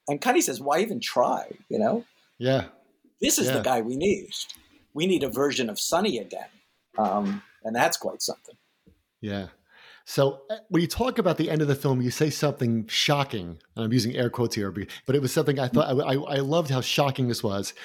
And 0.08 0.22
Cuddy 0.22 0.42
says, 0.42 0.60
"Why 0.62 0.80
even 0.80 1.00
try?" 1.00 1.52
You 1.70 1.80
know, 1.80 2.06
Yeah. 2.38 2.66
this 3.22 3.38
is 3.40 3.48
Yeah. 3.48 3.58
the 3.58 3.62
guy 3.62 3.82
we 3.82 3.96
need. 3.96 4.30
We 4.94 5.08
need 5.08 5.24
a 5.24 5.30
version 5.30 5.70
of 5.70 5.80
Sonny 5.80 6.18
again, 6.18 6.50
um, 6.98 7.44
and 7.64 7.76
that's 7.76 7.98
quite 7.98 8.22
something. 8.22 8.56
Yeah. 9.22 9.48
So 10.06 10.42
uh, 10.50 10.58
when 10.70 10.82
you 10.82 10.88
talk 10.88 11.20
about 11.20 11.38
the 11.38 11.52
end 11.52 11.62
of 11.62 11.68
the 11.68 11.76
film, 11.76 12.02
you 12.02 12.10
say 12.10 12.32
something 12.32 12.88
shocking. 12.88 13.60
And 13.76 13.86
I'm 13.86 13.94
using 13.94 14.16
air 14.16 14.32
quotes 14.32 14.56
here, 14.56 14.72
but 14.72 15.16
it 15.16 15.22
was 15.22 15.32
something 15.32 15.60
I 15.60 15.68
thought 15.68 15.88
I, 15.88 16.14
I, 16.14 16.38
I 16.38 16.40
loved 16.40 16.72
how 16.72 16.82
shocking 16.82 17.28
this 17.28 17.44
was. 17.44 17.76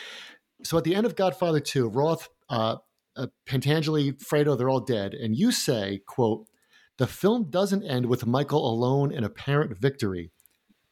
So 0.62 0.78
at 0.78 0.84
the 0.84 0.94
end 0.94 1.05
of 1.05 1.16
Godfather 1.16 1.61
2, 1.61 1.88
Roth, 1.88 2.30
uh, 2.48 2.76
uh, 3.16 3.26
Pentangeli, 3.46 4.12
Fredo, 4.12 4.57
they're 4.57 4.70
all 4.70 4.80
dead. 4.80 5.12
And 5.12 5.36
you 5.36 5.52
say, 5.52 6.00
quote, 6.07 6.46
the 6.96 7.07
film 7.07 7.50
doesn't 7.50 7.84
end 7.84 8.07
with 8.07 8.26
Michael 8.26 8.66
alone 8.66 9.12
in 9.12 9.24
apparent 9.24 9.76
victory. 9.76 10.30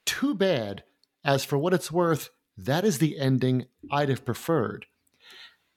Too 0.05 0.35
bad. 0.35 0.85
As 1.25 1.45
for 1.45 1.57
what 1.57 1.73
it's 1.73 1.91
worth, 1.91 2.31
that 2.59 2.85
is 2.85 2.99
the 2.99 3.19
ending 3.19 3.67
I'd 3.91 4.09
have 4.11 4.25
preferred. 4.25 4.87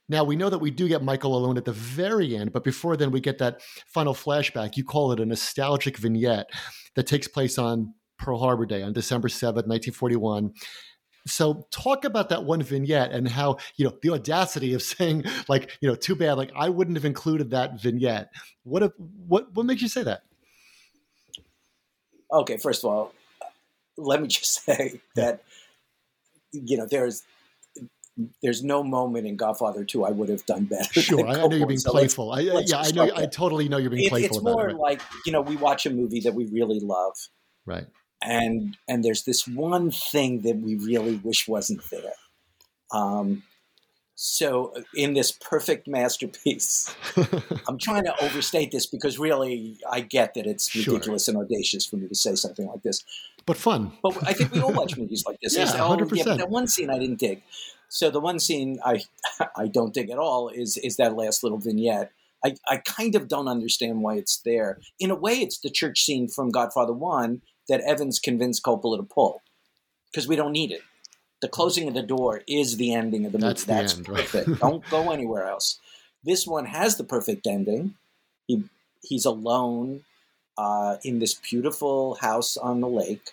Now 0.07 0.23
we 0.23 0.35
know 0.35 0.49
that 0.49 0.59
we 0.59 0.71
do 0.71 0.87
get 0.87 1.03
Michael 1.03 1.35
alone 1.35 1.57
at 1.57 1.65
the 1.65 1.71
very 1.71 2.35
end, 2.35 2.51
but 2.51 2.63
before 2.63 2.95
then 2.95 3.11
we 3.11 3.19
get 3.19 3.39
that 3.39 3.61
final 3.87 4.13
flashback. 4.13 4.77
You 4.77 4.83
call 4.83 5.11
it 5.11 5.19
a 5.19 5.25
nostalgic 5.25 5.97
vignette 5.97 6.49
that 6.95 7.07
takes 7.07 7.27
place 7.27 7.57
on 7.57 7.93
Pearl 8.17 8.39
Harbor 8.39 8.65
Day 8.65 8.81
on 8.81 8.93
December 8.93 9.27
7th, 9.27 9.67
1941. 9.67 10.53
So 11.27 11.67
talk 11.71 12.05
about 12.05 12.29
that 12.29 12.43
one 12.43 12.61
vignette 12.61 13.11
and 13.11 13.27
how, 13.27 13.57
you 13.77 13.85
know, 13.85 13.93
the 14.01 14.11
audacity 14.11 14.73
of 14.73 14.81
saying 14.83 15.25
like, 15.47 15.75
you 15.81 15.89
know, 15.89 15.95
too 15.95 16.15
bad, 16.15 16.33
like 16.33 16.51
I 16.55 16.69
wouldn't 16.69 16.97
have 16.97 17.05
included 17.05 17.51
that 17.51 17.81
vignette. 17.81 18.29
What 18.63 18.83
if, 18.83 18.91
what 19.27 19.53
what 19.53 19.65
makes 19.65 19.81
you 19.81 19.87
say 19.87 20.03
that? 20.03 20.21
Okay, 22.31 22.57
first 22.57 22.83
of 22.83 22.89
all, 22.89 23.13
let 23.97 24.21
me 24.21 24.27
just 24.27 24.63
say 24.65 24.99
that 25.15 25.43
you 26.51 26.77
know 26.77 26.87
there's 26.89 27.23
there's 28.41 28.63
no 28.63 28.83
moment 28.83 29.27
in 29.27 29.35
Godfather 29.35 29.83
2 29.83 30.05
I 30.05 30.11
would 30.11 30.29
have 30.29 30.45
done 30.45 30.65
better. 30.65 31.01
Sure, 31.01 31.27
I 31.27 31.35
know 31.35 31.51
you're 31.51 31.67
being 31.67 31.79
so 31.79 31.91
playful. 31.91 32.29
Let's, 32.29 32.49
I, 32.49 32.53
let's 32.53 32.71
yeah, 32.71 32.79
I 32.79 32.91
know. 32.91 33.15
I 33.15 33.25
totally 33.25 33.67
know 33.67 33.77
you're 33.77 33.89
being 33.89 34.05
it, 34.05 34.09
playful. 34.09 34.37
It's 34.37 34.43
more 34.43 34.69
it, 34.69 34.77
like 34.77 35.01
you 35.25 35.31
know 35.31 35.41
we 35.41 35.55
watch 35.57 35.85
a 35.85 35.89
movie 35.89 36.21
that 36.21 36.33
we 36.33 36.45
really 36.45 36.79
love, 36.79 37.15
right? 37.65 37.85
And 38.21 38.77
and 38.87 39.03
there's 39.03 39.23
this 39.23 39.47
one 39.47 39.91
thing 39.91 40.41
that 40.41 40.57
we 40.57 40.75
really 40.75 41.17
wish 41.17 41.47
wasn't 41.47 41.81
there. 41.89 42.13
Um, 42.91 43.43
so 44.15 44.73
in 44.95 45.13
this 45.13 45.33
perfect 45.33 45.87
masterpiece, 45.87 46.95
I'm 47.67 47.77
trying 47.77 48.05
to 48.05 48.23
overstate 48.23 48.71
this 48.71 48.85
because 48.85 49.19
really 49.19 49.77
I 49.91 49.99
get 49.99 50.35
that 50.35 50.47
it's 50.47 50.73
ridiculous 50.73 51.25
sure. 51.25 51.35
and 51.35 51.43
audacious 51.43 51.85
for 51.85 51.97
me 51.97 52.07
to 52.07 52.15
say 52.15 52.35
something 52.35 52.65
like 52.65 52.81
this. 52.81 53.03
But 53.45 53.57
fun. 53.57 53.91
But 54.01 54.25
I 54.25 54.31
think 54.31 54.53
we 54.53 54.61
all 54.61 54.71
watch 54.73 54.97
movies 54.97 55.25
like 55.27 55.39
this. 55.41 55.57
yeah, 55.57 55.65
oh, 55.75 55.97
100%. 55.97 56.15
yeah, 56.15 56.23
but 56.23 56.37
that 56.37 56.49
one 56.49 56.67
scene 56.67 56.89
I 56.89 56.97
didn't 56.97 57.19
dig. 57.19 57.43
So 57.89 58.09
the 58.09 58.19
one 58.19 58.39
scene 58.39 58.79
I 58.83 59.03
I 59.55 59.67
don't 59.67 59.93
dig 59.93 60.09
at 60.09 60.17
all 60.17 60.49
is 60.49 60.77
is 60.77 60.97
that 60.97 61.15
last 61.15 61.43
little 61.43 61.59
vignette. 61.59 62.11
I, 62.43 62.55
I 62.69 62.77
kind 62.77 63.15
of 63.15 63.27
don't 63.27 63.47
understand 63.47 64.01
why 64.01 64.17
it's 64.17 64.37
there. 64.45 64.79
In 64.99 65.09
a 65.09 65.15
way, 65.15 65.33
it's 65.33 65.57
the 65.57 65.69
church 65.71 66.01
scene 66.01 66.27
from 66.27 66.51
Godfather 66.51 66.93
One 66.93 67.41
that 67.67 67.81
Evans 67.81 68.19
convinced 68.19 68.61
Coppola 68.61 68.97
to 68.97 69.03
pull 69.03 69.41
because 70.11 70.27
we 70.27 70.35
don't 70.35 70.51
need 70.51 70.71
it. 70.71 70.81
The 71.41 71.47
closing 71.47 71.87
of 71.87 71.95
the 71.95 72.03
door 72.03 72.41
is 72.47 72.77
the 72.77 72.93
ending 72.93 73.25
of 73.25 73.31
the 73.31 73.39
movie. 73.39 73.47
That's, 73.47 73.63
the 73.63 73.73
That's 73.73 73.95
end, 73.97 74.05
perfect. 74.05 74.47
Right? 74.47 74.59
don't 74.59 74.89
go 74.89 75.11
anywhere 75.11 75.47
else. 75.47 75.79
This 76.23 76.45
one 76.45 76.65
has 76.65 76.97
the 76.97 77.03
perfect 77.03 77.47
ending. 77.47 77.95
He 78.47 78.63
he's 79.01 79.25
alone 79.25 80.03
uh, 80.57 80.97
in 81.03 81.19
this 81.19 81.33
beautiful 81.33 82.15
house 82.15 82.57
on 82.57 82.81
the 82.81 82.87
lake, 82.87 83.31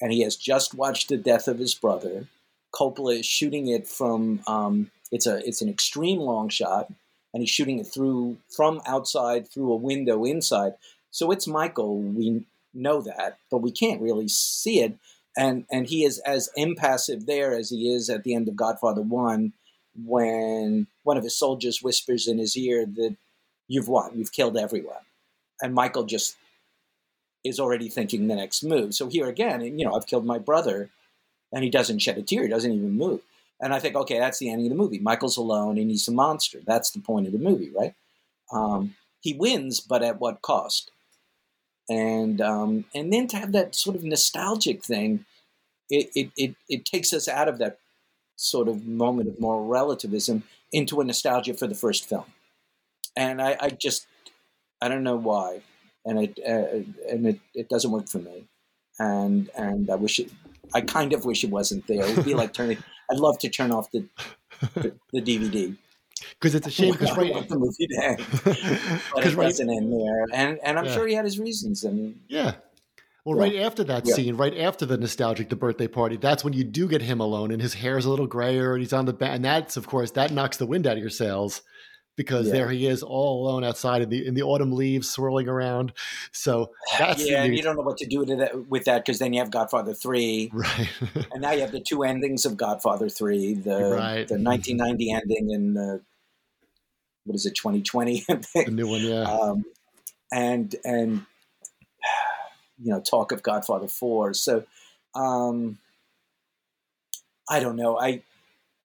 and 0.00 0.12
he 0.12 0.22
has 0.22 0.36
just 0.36 0.74
watched 0.74 1.08
the 1.08 1.16
death 1.16 1.48
of 1.48 1.58
his 1.58 1.74
brother. 1.74 2.26
Coppola 2.74 3.20
is 3.20 3.26
shooting 3.26 3.68
it 3.68 3.86
from 3.86 4.40
um, 4.46 4.90
it's 5.10 5.26
a 5.26 5.46
it's 5.46 5.62
an 5.62 5.68
extreme 5.68 6.20
long 6.20 6.48
shot, 6.48 6.90
and 7.32 7.42
he's 7.42 7.50
shooting 7.50 7.78
it 7.78 7.86
through 7.86 8.38
from 8.54 8.80
outside 8.86 9.48
through 9.48 9.72
a 9.72 9.76
window 9.76 10.24
inside. 10.24 10.74
So 11.10 11.30
it's 11.30 11.46
Michael. 11.46 11.98
We 11.98 12.44
know 12.74 13.02
that, 13.02 13.38
but 13.50 13.58
we 13.58 13.70
can't 13.70 14.00
really 14.00 14.28
see 14.28 14.80
it. 14.80 14.94
And 15.36 15.66
and 15.70 15.86
he 15.86 16.04
is 16.04 16.18
as 16.20 16.50
impassive 16.56 17.26
there 17.26 17.54
as 17.54 17.70
he 17.70 17.92
is 17.92 18.08
at 18.10 18.24
the 18.24 18.34
end 18.34 18.48
of 18.48 18.56
Godfather 18.56 19.02
One, 19.02 19.52
when 20.04 20.86
one 21.04 21.16
of 21.16 21.24
his 21.24 21.38
soldiers 21.38 21.82
whispers 21.82 22.26
in 22.26 22.38
his 22.38 22.56
ear 22.56 22.86
that 22.86 23.16
you've 23.68 23.88
won, 23.88 24.12
you've 24.14 24.32
killed 24.32 24.56
everyone, 24.56 25.04
and 25.62 25.74
Michael 25.74 26.04
just 26.04 26.36
is 27.44 27.58
already 27.58 27.88
thinking 27.88 28.28
the 28.28 28.36
next 28.36 28.62
move. 28.62 28.94
So 28.94 29.08
here 29.08 29.28
again, 29.28 29.60
you 29.78 29.84
know, 29.84 29.94
I've 29.94 30.06
killed 30.06 30.24
my 30.24 30.38
brother, 30.38 30.90
and 31.52 31.64
he 31.64 31.70
doesn't 31.70 32.00
shed 32.00 32.18
a 32.18 32.22
tear, 32.22 32.42
he 32.42 32.48
doesn't 32.48 32.72
even 32.72 32.96
move. 32.96 33.20
And 33.60 33.72
I 33.72 33.78
think, 33.78 33.94
okay, 33.94 34.18
that's 34.18 34.38
the 34.38 34.50
ending 34.50 34.66
of 34.66 34.70
the 34.76 34.82
movie. 34.82 34.98
Michael's 34.98 35.36
alone 35.36 35.78
and 35.78 35.88
he's 35.88 36.08
a 36.08 36.12
monster. 36.12 36.58
That's 36.66 36.90
the 36.90 37.00
point 37.00 37.26
of 37.26 37.32
the 37.32 37.38
movie, 37.38 37.70
right? 37.70 37.94
Um, 38.52 38.96
he 39.20 39.34
wins, 39.34 39.78
but 39.80 40.02
at 40.02 40.20
what 40.20 40.42
cost? 40.42 40.90
And 41.88 42.40
um, 42.40 42.86
and 42.94 43.12
then 43.12 43.26
to 43.28 43.36
have 43.36 43.52
that 43.52 43.74
sort 43.74 43.96
of 43.96 44.04
nostalgic 44.04 44.82
thing, 44.82 45.24
it, 45.88 46.10
it, 46.14 46.30
it, 46.36 46.54
it 46.68 46.84
takes 46.84 47.12
us 47.12 47.28
out 47.28 47.48
of 47.48 47.58
that 47.58 47.78
sort 48.36 48.66
of 48.68 48.86
moment 48.86 49.28
of 49.28 49.38
moral 49.38 49.66
relativism 49.66 50.42
into 50.72 51.00
a 51.00 51.04
nostalgia 51.04 51.54
for 51.54 51.66
the 51.66 51.74
first 51.74 52.08
film. 52.08 52.24
And 53.14 53.42
I, 53.42 53.56
I 53.60 53.68
just, 53.70 54.06
I 54.80 54.88
don't 54.88 55.04
know 55.04 55.16
why. 55.16 55.60
And 56.04 56.18
it, 56.18 56.38
uh, 56.44 57.10
and 57.10 57.26
it, 57.26 57.40
it 57.54 57.68
doesn't 57.68 57.90
work 57.90 58.08
for 58.08 58.18
me. 58.18 58.44
And, 58.98 59.50
and 59.56 59.90
I 59.90 59.94
wish 59.96 60.18
it, 60.18 60.30
I 60.74 60.80
kind 60.80 61.12
of 61.12 61.24
wish 61.24 61.44
it 61.44 61.50
wasn't 61.50 61.86
there. 61.86 62.04
It 62.04 62.16
would 62.16 62.24
be 62.24 62.34
like 62.34 62.52
turning, 62.52 62.78
I'd 63.10 63.18
love 63.18 63.38
to 63.40 63.48
turn 63.48 63.70
off 63.70 63.90
the, 63.90 64.06
the, 64.74 64.94
the 65.12 65.20
DVD. 65.22 65.76
Because 66.38 66.54
it's 66.54 66.66
a 66.66 66.70
shame. 66.70 66.92
Because 66.92 67.16
right, 67.16 67.32
the 67.48 67.58
movie 67.58 67.86
to 67.88 68.04
end, 68.04 69.00
but 69.14 69.26
it 69.26 69.34
right, 69.34 69.46
doesn't 69.46 69.68
end 69.70 69.92
there, 69.92 70.26
and 70.32 70.58
and 70.62 70.78
I'm 70.78 70.84
Yeah. 70.86 70.94
sure 70.94 71.06
he 71.06 71.14
had 71.14 71.24
his 71.24 71.38
reasons. 71.38 71.82
And 71.84 72.20
yeah. 72.28 72.54
Well, 73.24 73.36
Yeah. 73.36 73.42
right 73.42 73.56
after 73.66 73.82
that 73.84 74.06
Yeah. 74.06 74.14
scene, 74.14 74.36
right 74.36 74.56
after 74.56 74.86
the 74.86 74.96
nostalgic, 74.96 75.48
the 75.48 75.56
birthday 75.56 75.88
party, 75.88 76.16
that's 76.16 76.44
when 76.44 76.52
you 76.52 76.62
do 76.64 76.86
get 76.88 77.02
him 77.02 77.20
alone, 77.20 77.50
and 77.50 77.60
his 77.60 77.74
hair's 77.74 78.04
a 78.04 78.10
little 78.10 78.26
grayer, 78.28 78.72
and 78.74 78.82
he's 78.82 78.92
on 78.92 79.04
the 79.06 79.12
bed, 79.12 79.34
and 79.34 79.44
that's 79.44 79.76
of 79.76 79.86
course 79.86 80.12
that 80.12 80.30
knocks 80.32 80.56
the 80.58 80.66
wind 80.66 80.86
out 80.86 80.92
of 80.96 81.00
your 81.00 81.10
sails, 81.10 81.62
because 82.22 82.46
Yeah. 82.46 82.52
there 82.52 82.70
he 82.70 82.86
is, 82.86 83.02
all 83.02 83.42
alone 83.46 83.64
outside 83.64 84.02
in 84.02 84.08
the 84.08 84.26
in 84.26 84.34
the 84.34 84.42
autumn 84.42 84.72
leaves 84.72 85.10
swirling 85.10 85.48
around. 85.48 85.92
So 86.32 86.70
that's 86.98 87.28
yeah, 87.28 87.44
and 87.44 87.54
you 87.56 87.62
don't 87.62 87.76
know 87.76 87.82
what 87.82 87.98
to 87.98 88.06
do 88.06 88.24
to 88.24 88.36
that, 88.36 88.68
with 88.68 88.84
that 88.84 89.04
because 89.04 89.18
then 89.18 89.32
you 89.32 89.40
have 89.40 89.50
Godfather 89.50 89.94
three, 89.94 90.50
right. 90.54 90.88
and 91.32 91.42
now 91.42 91.52
you 91.52 91.60
have 91.60 91.72
the 91.72 91.80
two 91.80 92.02
endings 92.04 92.46
of 92.46 92.56
Godfather 92.56 93.08
three, 93.08 93.54
the 93.54 93.78
Right. 93.90 94.28
the 94.28 94.38
1990 94.38 95.12
ending 95.12 95.52
and 95.52 95.78
uh, 95.78 95.98
what 97.24 97.34
is 97.36 97.46
it, 97.46 97.54
2020 97.54 98.24
the 98.28 98.64
new 98.70 98.88
one, 98.88 99.00
yeah. 99.02 99.22
um, 99.22 99.64
and 100.32 100.74
and 100.84 101.26
you 102.82 102.90
know 102.90 103.00
talk 103.00 103.32
of 103.32 103.42
Godfather 103.42 103.88
four. 103.88 104.34
So 104.34 104.64
um, 105.14 105.78
I 107.48 107.60
don't 107.60 107.76
know. 107.76 107.98
I 107.98 108.22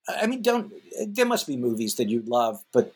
I 0.09 0.27
mean, 0.27 0.41
don't 0.41 0.71
there 1.07 1.25
must 1.25 1.47
be 1.47 1.57
movies 1.57 1.95
that 1.95 2.09
you 2.09 2.21
love, 2.25 2.63
but 2.71 2.93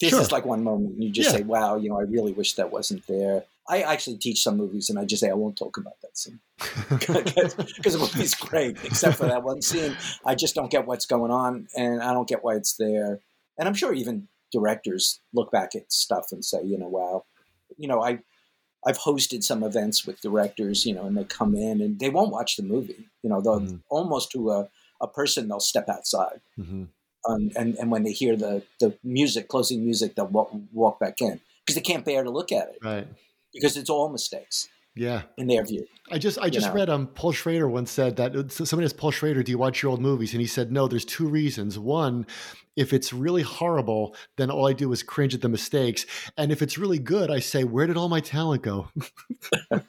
this 0.00 0.10
Sure. 0.10 0.20
is 0.22 0.32
like 0.32 0.44
one 0.44 0.64
moment 0.64 0.94
and 0.94 1.04
you 1.04 1.10
just 1.10 1.30
Yeah. 1.30 1.38
say, 1.38 1.42
"Wow, 1.42 1.76
you 1.76 1.88
know, 1.88 1.98
I 1.98 2.02
really 2.02 2.32
wish 2.32 2.54
that 2.54 2.70
wasn't 2.72 3.06
there." 3.06 3.44
I 3.68 3.82
actually 3.82 4.18
teach 4.18 4.42
some 4.42 4.56
movies, 4.56 4.90
and 4.90 4.98
I 4.98 5.04
just 5.04 5.20
say 5.20 5.30
I 5.30 5.34
won't 5.34 5.56
talk 5.56 5.76
about 5.76 6.00
that 6.02 6.18
scene 6.18 6.40
because 6.98 7.92
the 7.92 7.98
movie's 7.98 8.34
great, 8.48 8.76
except 8.84 9.16
for 9.16 9.26
that 9.26 9.42
one 9.42 9.62
scene. 9.62 9.96
I 10.26 10.34
just 10.34 10.54
don't 10.54 10.70
get 10.70 10.86
what's 10.86 11.06
going 11.06 11.30
on, 11.30 11.68
and 11.76 12.02
I 12.02 12.12
don't 12.12 12.28
get 12.28 12.44
why 12.44 12.54
it's 12.56 12.74
there. 12.76 13.20
And 13.58 13.66
I'm 13.68 13.74
sure 13.74 13.92
even 13.94 14.28
directors 14.52 15.20
look 15.32 15.50
back 15.50 15.74
at 15.74 15.90
stuff 15.92 16.26
and 16.30 16.44
say, 16.44 16.62
you 16.62 16.78
know, 16.78 16.88
wow, 16.88 17.24
you 17.78 17.88
know, 17.88 18.02
I 18.02 18.18
I've 18.86 18.98
hosted 18.98 19.42
some 19.42 19.62
events 19.62 20.06
with 20.06 20.20
directors, 20.20 20.84
you 20.84 20.94
know, 20.94 21.06
and 21.06 21.16
they 21.16 21.24
come 21.24 21.54
in 21.54 21.80
and 21.80 21.98
they 21.98 22.10
won't 22.10 22.32
watch 22.32 22.56
the 22.56 22.62
movie. 22.62 23.08
You 23.22 23.30
know, 23.30 23.40
they'll 23.40 23.60
Mhm. 23.60 23.80
almost 23.88 24.30
to 24.32 24.50
a, 24.50 24.68
a 25.00 25.08
person 25.08 25.48
they'll 25.48 25.60
step 25.60 25.88
outside, 25.88 26.40
Mhm. 26.58 26.88
Um, 27.28 27.50
and 27.56 27.74
and 27.76 27.90
when 27.90 28.02
they 28.02 28.12
hear 28.12 28.36
the 28.36 28.62
the 28.80 28.96
music, 29.02 29.48
closing 29.48 29.84
music, 29.84 30.14
they'll 30.14 30.26
walk, 30.26 30.50
walk 30.72 30.98
back 31.00 31.20
in 31.20 31.40
because 31.64 31.74
they 31.74 31.80
can't 31.82 32.04
bear 32.04 32.22
to 32.22 32.30
look 32.30 32.52
at 32.52 32.68
it 32.68 32.78
Right. 32.82 33.06
because 33.52 33.76
it's 33.76 33.88
all 33.90 34.08
mistakes 34.10 34.68
Yeah. 34.94 35.22
in 35.38 35.46
their 35.46 35.64
view. 35.64 35.86
I 36.10 36.18
just 36.18 36.38
I 36.38 36.50
just 36.50 36.68
know. 36.68 36.74
read 36.74 36.90
um 36.90 37.06
Paul 37.08 37.32
Schrader 37.32 37.68
once 37.68 37.90
said 37.90 38.16
that 38.16 38.36
uh, 38.36 38.48
somebody 38.48 38.84
asked 38.84 38.98
Paul 38.98 39.10
Schrader, 39.10 39.42
do 39.42 39.50
you 39.52 39.58
watch 39.58 39.82
your 39.82 39.90
old 39.90 40.00
movies? 40.02 40.32
And 40.34 40.40
he 40.40 40.46
said, 40.46 40.70
no, 40.70 40.86
there's 40.86 41.04
two 41.06 41.26
reasons. 41.26 41.78
One, 41.78 42.26
if 42.76 42.92
it's 42.92 43.12
really 43.12 43.42
horrible, 43.42 44.14
then 44.36 44.50
all 44.50 44.66
I 44.68 44.72
do 44.74 44.92
is 44.92 45.02
cringe 45.02 45.34
at 45.34 45.40
the 45.40 45.48
mistakes. 45.48 46.04
And 46.36 46.52
if 46.52 46.60
it's 46.60 46.76
really 46.76 46.98
good, 46.98 47.30
I 47.30 47.38
say, 47.40 47.64
where 47.64 47.86
did 47.86 47.96
all 47.96 48.08
my 48.08 48.20
talent 48.20 48.62
go? 48.62 48.88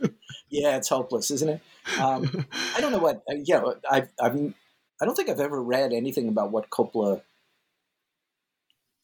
Yeah, 0.49 0.77
it's 0.77 0.87
hopeless, 0.87 1.31
isn't 1.31 1.49
it? 1.49 1.61
Um, 1.99 2.45
I 2.75 2.79
don't 2.79 2.93
know 2.93 2.99
what. 2.99 3.23
Uh, 3.29 3.33
you 3.43 3.55
know, 3.55 3.75
I've, 3.91 4.07
I've 4.21 4.53
I 5.01 5.05
don't 5.05 5.15
think 5.15 5.29
I've 5.29 5.39
ever 5.39 5.61
read 5.61 5.91
anything 5.93 6.27
about 6.27 6.51
what 6.51 6.69
Coppola. 6.69 7.21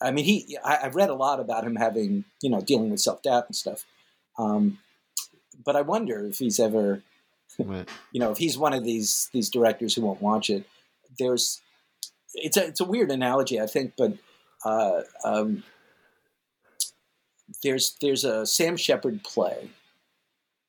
I 0.02 0.12
mean, 0.12 0.26
he. 0.26 0.58
I, 0.64 0.80
I've 0.84 0.96
read 0.96 1.10
a 1.10 1.16
lot 1.16 1.39
about 1.39 1.64
him 1.66 1.76
having, 1.76 2.26
you 2.42 2.50
know, 2.50 2.62
dealing 2.62 2.89
with 2.89 3.02
self 3.02 3.22
doubt 3.22 3.46
and 3.48 3.56
stuff. 3.56 3.86
Um, 4.38 4.80
but 5.64 5.76
I 5.76 5.82
wonder 5.82 6.26
if 6.26 6.39
he's 6.39 6.60
ever, 6.60 7.04
Right. 7.60 7.88
you 8.12 8.20
know, 8.20 8.32
if 8.32 8.38
he's 8.38 8.58
one 8.58 8.74
of 8.74 8.84
these 8.84 9.30
these 9.34 9.50
directors 9.50 9.94
who 9.94 10.02
won't 10.02 10.22
watch 10.22 10.50
it. 10.50 10.66
There's, 11.20 11.62
it's 12.34 12.56
a 12.58 12.68
it's 12.68 12.80
a 12.80 12.86
weird 12.86 13.12
analogy, 13.12 13.60
I 13.60 13.68
think, 13.68 13.94
but 13.98 14.14
uh, 14.66 15.02
um, 15.26 15.64
there's 17.64 17.98
there's 18.02 18.24
a 18.24 18.46
Sam 18.46 18.78
Shepard 18.78 19.24
play. 19.24 19.70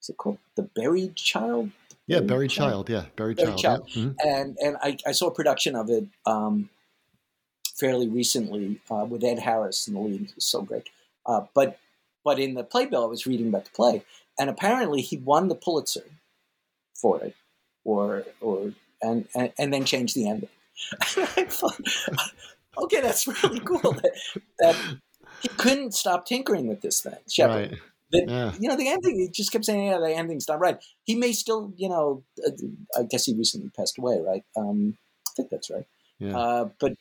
Is 0.02 0.08
it 0.08 0.16
called 0.16 0.38
The 0.56 0.62
Buried 0.62 1.14
Child? 1.14 1.70
Yeah, 2.06 2.20
Buried 2.20 2.50
Child. 2.50 2.90
Yeah, 2.90 3.06
Buried, 3.16 3.36
Buried 3.36 3.56
Child. 3.56 3.88
Child. 3.88 3.90
yeah. 3.94 4.02
Mhm. 4.02 4.14
and 4.24 4.56
and 4.60 4.76
I, 4.82 4.96
I 5.06 5.12
saw 5.12 5.28
a 5.28 5.34
production 5.34 5.76
of 5.76 5.88
it 5.88 6.06
um, 6.26 6.68
fairly 7.76 8.08
recently 8.08 8.80
uh, 8.90 9.04
with 9.08 9.24
Ed 9.24 9.38
Harris 9.38 9.86
in 9.88 9.94
the 9.94 10.00
lead. 10.00 10.22
It 10.22 10.34
was 10.34 10.44
so 10.46 10.62
great. 10.62 10.88
Uh, 11.26 11.42
but 11.54 11.78
but 12.24 12.38
in 12.38 12.54
the 12.54 12.64
playbill, 12.64 13.04
I 13.04 13.06
was 13.06 13.26
reading 13.26 13.48
about 13.48 13.64
the 13.64 13.70
play, 13.70 14.04
and 14.38 14.50
apparently 14.50 15.00
he 15.00 15.16
won 15.16 15.48
the 15.48 15.54
Pulitzer 15.54 16.04
for 16.94 17.22
it, 17.22 17.34
or 17.84 18.24
or 18.40 18.72
and 19.00 19.28
and, 19.34 19.52
and 19.58 19.72
then 19.72 19.84
changed 19.84 20.14
the 20.16 20.28
ending. 20.28 20.48
I 21.00 21.44
thought, 21.48 21.80
okay, 22.78 23.00
that's 23.00 23.26
really 23.26 23.60
cool. 23.60 23.92
That, 23.92 24.12
that 24.58 24.76
he 25.40 25.48
couldn't 25.48 25.94
stop 25.94 26.26
tinkering 26.26 26.66
with 26.66 26.80
this 26.80 27.00
thing, 27.00 27.14
Shepard. 27.30 27.70
Right. 27.72 27.80
That, 28.12 28.24
Yeah. 28.28 28.52
You 28.60 28.68
know, 28.68 28.76
the 28.76 28.88
ending, 28.88 29.18
he 29.18 29.28
just 29.28 29.52
kept 29.52 29.64
saying, 29.64 29.86
yeah, 29.86 29.98
the 29.98 30.10
ending's 30.14 30.48
not 30.48 30.60
right. 30.60 30.78
He 31.04 31.14
may 31.14 31.32
still, 31.32 31.72
you 31.76 31.88
know, 31.88 32.22
uh, 32.46 32.50
I 32.98 33.02
guess 33.04 33.24
he 33.24 33.34
recently 33.34 33.70
passed 33.70 33.98
away, 33.98 34.20
right? 34.20 34.44
Um, 34.56 34.98
I 35.28 35.30
think 35.36 35.50
that's 35.50 35.70
right. 35.70 35.86
Yeah. 36.18 36.38
Uh, 36.38 36.68
but 36.78 36.92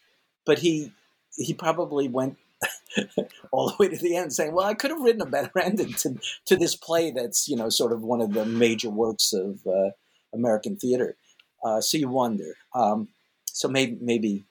but 0.45 0.59
he 0.59 0.91
he 1.35 1.53
probably 1.53 2.07
went 2.07 2.37
all 3.51 3.67
the 3.69 3.75
way 3.79 3.87
to 3.89 3.97
the 3.97 4.15
end 4.15 4.33
saying, 4.33 4.53
well, 4.53 4.65
I 4.65 4.73
could 4.73 4.91
have 4.91 5.01
written 5.01 5.21
a 5.21 5.25
better 5.25 5.51
ending 5.59 5.93
to, 5.93 6.15
to 6.45 6.55
this 6.55 6.75
play 6.75 7.11
that's, 7.11 7.47
you 7.47 7.55
know, 7.55 7.69
sort 7.69 7.91
of 7.91 8.01
one 8.01 8.21
of 8.21 8.33
the 8.33 8.45
major 8.45 8.89
works 8.89 9.33
of 9.33 9.59
uh, 9.67 9.91
American 10.33 10.75
theater. 10.77 11.15
Uh, 11.63 11.81
so 11.81 11.97
you 11.97 12.07
wonder. 12.09 12.55
Um, 12.73 13.09
so 13.45 13.67
maybe, 13.67 13.97
maybe, 14.01 14.43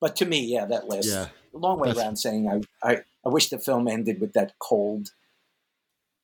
but 0.00 0.16
to 0.16 0.24
me, 0.26 0.44
yeah, 0.44 0.64
that 0.66 0.88
last 0.88 1.06
Yeah. 1.08 1.28
long 1.52 1.78
way 1.80 1.88
That's- 1.88 2.04
around 2.04 2.16
saying 2.16 2.48
I, 2.48 2.88
I, 2.88 2.96
I 3.24 3.28
wish 3.28 3.48
the 3.48 3.58
film 3.58 3.88
ended 3.88 4.20
with 4.20 4.32
that 4.34 4.52
cold 4.58 5.10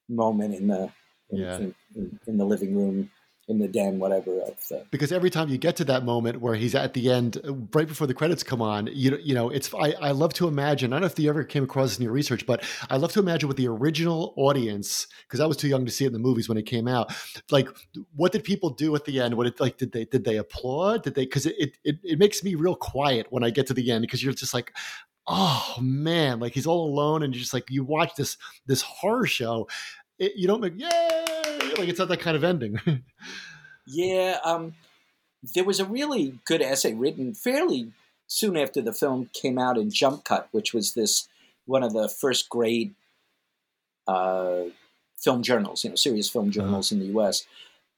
moment 0.09 0.55
in 0.55 0.69
the 0.69 0.91
in, 1.31 1.39
Yeah. 1.39 1.59
in, 1.59 2.19
in, 2.27 2.37
the 2.37 2.45
living 2.45 2.77
room, 2.77 3.11
in 3.49 3.59
the 3.59 3.67
den, 3.67 3.99
whatever. 3.99 4.41
Of 4.43 4.57
the, 4.69 4.85
because 4.91 5.13
every 5.13 5.31
time 5.31 5.49
you 5.49 5.57
get 5.59 5.77
to 5.77 5.85
that 5.85 6.05
moment 6.05 6.41
where 6.41 6.55
he's 6.55 6.75
at 6.75 6.93
the 6.93 7.11
end, 7.11 7.39
uh, 7.43 7.55
right 7.75 7.89
before 7.89 8.07
the 8.07 8.15
credits 8.15 8.43
come 8.43 8.61
on, 8.61 8.89
you 8.93 9.17
you 9.23 9.35
know, 9.35 9.49
it's 9.49 9.73
I, 9.75 9.93
I 10.01 10.11
love 10.11 10.35
to 10.35 10.47
imagine. 10.47 10.93
I 10.93 10.97
don't 10.97 11.01
know 11.03 11.07
if 11.07 11.19
you 11.19 11.29
ever 11.29 11.43
came 11.45 11.65
across 11.65 11.91
this 11.91 11.99
in 11.99 12.05
your 12.05 12.13
research, 12.13 12.47
but 12.47 12.63
I 12.91 12.99
love 12.99 13.13
to 13.13 13.21
imagine 13.21 13.49
what 13.49 13.57
the 13.57 13.69
original 13.69 14.35
audience, 14.37 15.07
because 15.27 15.41
I 15.41 15.47
was 15.47 15.57
too 15.57 15.69
young 15.69 15.85
to 15.87 15.91
see 15.91 16.05
it 16.05 16.09
in 16.09 16.13
the 16.13 16.19
movies 16.19 16.49
when 16.49 16.59
it 16.59 16.67
came 16.67 16.87
out. 16.87 17.15
Like, 17.51 17.69
what 18.15 18.33
did 18.33 18.45
people 18.45 18.71
do 18.71 18.95
at 18.95 19.07
the 19.07 19.21
end? 19.21 19.35
What 19.35 19.47
it 19.47 19.59
like? 19.59 19.79
Did 19.79 19.93
they 19.93 20.05
did 20.05 20.25
they 20.25 20.37
applaud? 20.37 21.03
Did 21.05 21.15
they? 21.15 21.25
Because 21.25 21.47
it 21.47 21.79
it 21.85 21.97
it 22.05 22.19
makes 22.19 22.45
me 22.45 22.55
real 22.55 22.77
quiet 22.77 23.27
when 23.31 23.43
I 23.43 23.51
get 23.51 23.67
to 23.69 23.75
the 23.75 23.91
end 23.91 24.03
because 24.03 24.23
you're 24.23 24.35
just 24.35 24.55
like. 24.55 24.73
Oh 25.27 25.77
man! 25.81 26.41
Like 26.41 26.53
he's 26.53 26.67
all 26.67 26.89
alone, 26.89 27.23
and 27.23 27.33
just 27.33 27.55
like 27.55 27.71
you 27.71 27.85
watch 27.85 28.15
this 28.17 28.37
this 28.67 28.83
horror 28.83 29.27
show. 29.27 29.69
It, 30.19 30.33
you 30.37 30.47
don't 30.47 30.61
make 30.61 30.79
yay! 30.79 31.25
Like 31.79 31.89
it's 31.89 31.99
not 31.99 32.09
that 32.09 32.21
kind 32.21 32.37
of 32.37 32.45
ending. 32.45 32.79
Yeah, 33.87 34.39
um, 34.45 34.75
there 35.43 35.65
was 35.65 35.81
a 35.81 35.85
really 35.85 36.39
good 36.45 36.63
essay 36.63 36.95
written 36.95 37.35
fairly 37.35 37.93
soon 38.27 38.57
after 38.57 38.81
the 38.81 38.93
film 38.93 39.29
came 39.33 39.59
out 39.59 39.77
in 39.77 39.91
Jump 39.91 40.25
Cut, 40.25 40.49
which 40.53 40.73
was 40.73 40.95
this 40.95 41.29
one 41.67 41.83
of 41.83 41.93
the 41.93 42.09
first 42.09 42.49
grade 42.49 42.95
uh, 44.07 44.65
film 45.19 45.43
journals, 45.43 45.85
you 45.85 45.91
know, 45.91 45.97
serious 45.97 46.29
film 46.29 46.51
journals 46.51 46.93
in 46.93 46.99
the 46.99 47.07
U.S. 47.07 47.45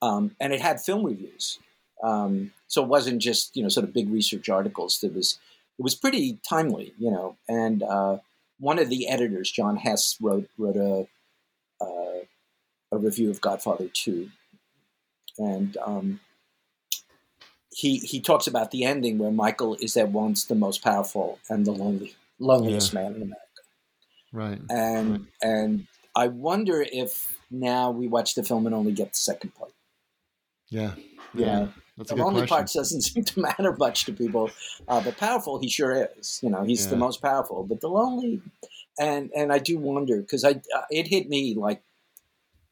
Um, 0.03 0.35
and 0.41 0.53
it 0.53 0.61
had 0.61 0.81
film 0.81 1.05
reviews, 1.05 1.59
um, 2.03 2.53
so 2.66 2.83
it 2.83 2.89
wasn't 2.89 3.22
just 3.22 3.57
you 3.57 3.62
know 3.62 3.68
sort 3.68 3.85
of 3.85 3.93
big 3.93 4.11
research 4.11 4.49
articles. 4.49 5.03
It 5.03 5.14
was 5.14 5.39
it 5.79 5.83
was 5.83 5.95
pretty 5.95 6.39
timely, 6.49 6.95
you 6.99 7.11
know. 7.11 7.37
And 7.49 7.83
uh, 7.83 8.18
one 8.59 8.79
of 8.79 8.89
the 8.89 9.09
editors, 9.09 9.51
John 9.51 9.77
Hess, 9.77 10.16
wrote 10.20 10.49
wrote 10.59 10.77
a 10.77 11.09
uh, 11.85 12.20
a 12.93 12.99
review 12.99 13.31
of 13.31 13.41
Godfather 13.41 13.89
Two, 13.93 14.31
and 15.39 15.77
um, 15.85 16.20
he 17.70 17.99
he 17.99 18.20
talks 18.20 18.47
about 18.47 18.70
the 18.70 18.85
ending 18.85 19.18
where 19.18 19.31
Michael 19.33 19.75
is 19.81 19.97
at 19.97 20.11
once 20.11 20.45
the 20.45 20.55
most 20.55 20.83
powerful 20.83 21.39
and 21.51 21.66
the 21.66 21.72
lonely 21.72 22.14
loneliest 22.39 22.93
Yeah. 22.93 23.01
man 23.03 23.14
in 23.16 23.22
America. 23.22 23.41
right. 24.33 24.61
And 24.70 25.27
and 25.43 25.87
I 26.16 26.29
wonder 26.29 26.83
if 26.83 27.37
now 27.51 27.91
we 27.91 28.07
watch 28.09 28.35
the 28.37 28.45
film 28.45 28.66
and 28.66 28.75
only 28.75 28.93
get 28.93 29.11
the 29.12 29.18
second 29.18 29.55
part. 29.55 29.72
Yeah. 30.70 30.95
Yeah. 31.35 31.47
Yeah. 31.47 31.66
That's 31.97 32.11
the 32.11 32.17
lonely 32.17 32.41
question. 32.41 32.57
parts 32.57 32.73
doesn't 32.73 33.01
seem 33.11 33.25
to 33.25 33.41
matter 33.41 33.75
much 33.79 34.05
to 34.07 34.13
people, 34.13 34.53
uh, 34.89 35.01
but 35.01 35.17
powerful 35.17 35.61
he 35.61 35.69
sure 35.69 36.09
is. 36.19 36.41
You 36.43 36.51
know, 36.51 36.65
he's 36.65 36.89
the 36.89 36.97
most 36.97 37.23
powerful. 37.23 37.65
But 37.65 37.81
the 37.81 37.89
lonely, 37.89 38.41
and 38.99 39.31
and 39.35 39.53
I 39.53 39.59
do 39.59 39.79
wonder 39.79 40.21
because 40.21 40.45
I 40.45 40.51
uh, 40.77 40.83
it 40.91 41.07
hit 41.07 41.29
me 41.29 41.55
like, 41.55 41.83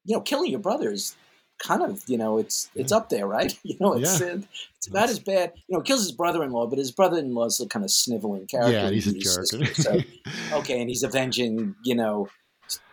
you 0.05 0.17
know, 0.17 0.21
killing 0.23 0.51
your 0.51 0.61
brother 0.61 0.91
is 0.91 1.17
kind 1.59 1.83
of 1.83 2.03
you 2.07 2.19
know 2.19 2.39
it's 2.39 2.71
it's 2.75 2.91
up 2.91 3.09
there, 3.09 3.27
right? 3.27 3.57
You 3.65 3.77
know, 3.79 3.95
it's 3.95 4.21
Yeah. 4.21 4.27
uh, 4.27 4.41
it's 4.77 4.89
about 4.89 5.09
as 5.09 5.21
bad. 5.21 5.53
You 5.69 5.77
know, 5.77 5.81
he 5.83 5.87
kills 5.87 6.03
his 6.03 6.13
brother-in-law, 6.13 6.67
but 6.67 6.79
his 6.79 6.91
brother-in-law 6.91 7.47
is 7.47 7.61
a 7.61 7.69
kind 7.69 7.85
of 7.85 7.91
sniveling 7.93 8.47
character. 8.49 8.73
Yeah, 8.87 8.91
he's 8.91 9.07
a 9.07 9.13
jerk. 9.13 9.47
So, 9.75 10.01
okay, 10.53 10.81
and 10.81 10.89
he's 10.89 11.05
avenging, 11.05 11.77
you 11.85 11.95
know, 11.95 12.29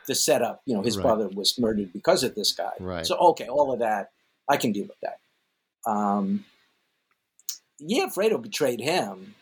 the 0.08 0.14
setup. 0.14 0.62
You 0.68 0.76
know, 0.76 0.84
his 0.84 0.98
Right. 0.98 1.04
brother 1.04 1.28
was 1.30 1.58
murdered 1.58 1.92
because 1.92 2.24
of 2.24 2.36
this 2.36 2.52
guy. 2.52 2.74
Right. 2.80 3.06
So 3.08 3.18
okay, 3.32 3.48
all 3.48 3.74
of 3.74 3.80
that, 3.80 4.12
I 4.48 4.58
can 4.58 4.72
deal 4.72 4.86
with 4.86 5.00
that. 5.02 5.18
Um, 5.86 6.46
yeah, 7.80 8.08
Fredo 8.08 8.42
betrayed 8.42 8.82
him, 8.82 9.36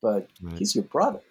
but 0.00 0.28
Right. 0.40 0.58
he's 0.58 0.74
your 0.74 0.84
brother, 0.84 1.22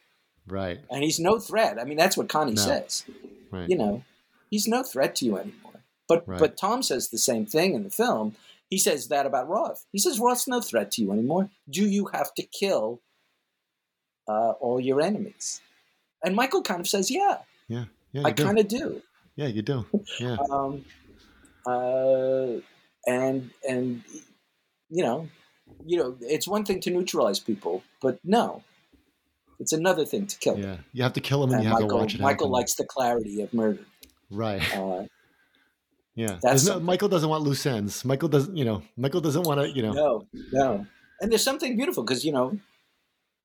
Right. 0.48 0.80
and 0.92 1.04
he's 1.04 1.20
no 1.20 1.40
threat. 1.40 1.80
I 1.80 1.86
mean, 1.86 1.98
that's 1.98 2.18
what 2.18 2.30
Connie 2.30 2.54
No. 2.54 2.62
says. 2.62 3.06
Right. 3.52 3.70
You 3.70 3.78
know, 3.78 4.04
he's 4.50 4.68
no 4.68 4.84
threat 4.84 5.16
to 5.18 5.26
you 5.26 5.38
anymore. 5.38 5.84
But 6.08 6.28
Right. 6.28 6.40
but 6.40 6.58
Tom 6.58 6.84
says 6.84 7.10
the 7.10 7.18
same 7.18 7.46
thing 7.46 7.74
in 7.76 7.84
the 7.84 7.90
film. 7.90 8.36
He 8.70 8.78
says 8.78 9.08
that 9.08 9.26
about 9.26 9.48
Roth. 9.48 9.86
He 9.92 9.98
says 10.00 10.20
Roth's 10.20 10.48
no 10.48 10.62
threat 10.62 10.92
to 10.94 11.02
you 11.02 11.12
anymore. 11.12 11.50
Do 11.70 11.88
you 11.88 12.08
have 12.14 12.34
to 12.36 12.44
kill 12.44 13.02
uh, 14.28 14.52
all 14.60 14.80
your 14.80 15.02
enemies? 15.02 15.62
And 16.24 16.36
Michael 16.36 16.62
kind 16.62 16.80
of 16.82 16.88
says, 16.88 17.10
"Yeah, 17.10 17.42
Yeah. 17.68 17.86
Yeah. 18.12 18.24
I 18.26 18.32
kind 18.32 18.60
of 18.60 18.68
do." 18.68 19.02
Yeah, 19.36 19.48
you 19.48 19.62
do. 19.64 19.86
Yeah. 20.20 20.38
um, 20.52 20.86
uh, 21.66 22.60
and 23.10 23.49
and 23.68 24.03
you 24.89 25.03
know, 25.03 25.28
you 25.86 25.97
know, 25.97 26.16
it's 26.22 26.47
one 26.47 26.64
thing 26.66 26.80
to 26.82 26.89
neutralize 26.91 27.39
people, 27.39 27.84
but 28.01 28.20
no, 28.24 28.64
it's 29.60 29.74
another 29.74 30.05
thing 30.05 30.28
to 30.28 30.38
kill 30.38 30.55
them. 30.55 30.64
Yeah. 30.64 30.78
You 30.93 31.03
have 31.03 31.14
to 31.14 31.22
kill 31.22 31.43
him 31.43 31.49
and, 31.51 31.55
And 31.57 31.64
you 31.64 31.70
have 31.70 31.82
Michael, 31.82 31.89
to 31.89 31.95
watch 32.03 32.16
it 32.16 32.22
Michael 32.22 32.47
happen. 32.47 32.51
likes 32.60 32.74
the 32.76 32.86
clarity 32.86 33.41
of 33.41 33.53
murder. 33.53 33.86
Right. 34.32 34.62
Uh, 34.76 35.05
Yeah. 36.16 36.38
that's 36.41 36.66
no. 36.66 36.80
Michael 36.80 37.10
doesn't 37.10 37.30
want 37.30 37.43
loose 37.43 37.66
ends. 37.66 38.03
Michael 38.05 38.30
doesn't, 38.30 38.55
you 38.57 38.66
know, 38.66 38.82
Michael 38.97 39.22
doesn't 39.22 39.43
want 39.43 39.60
to, 39.62 39.70
you 39.70 39.82
know. 39.82 39.93
no, 39.93 40.28
no, 40.51 40.86
and 41.22 41.32
there's 41.32 41.43
something 41.43 41.76
beautiful 41.78 42.03
because 42.03 42.24
you 42.26 42.32
know, 42.32 42.47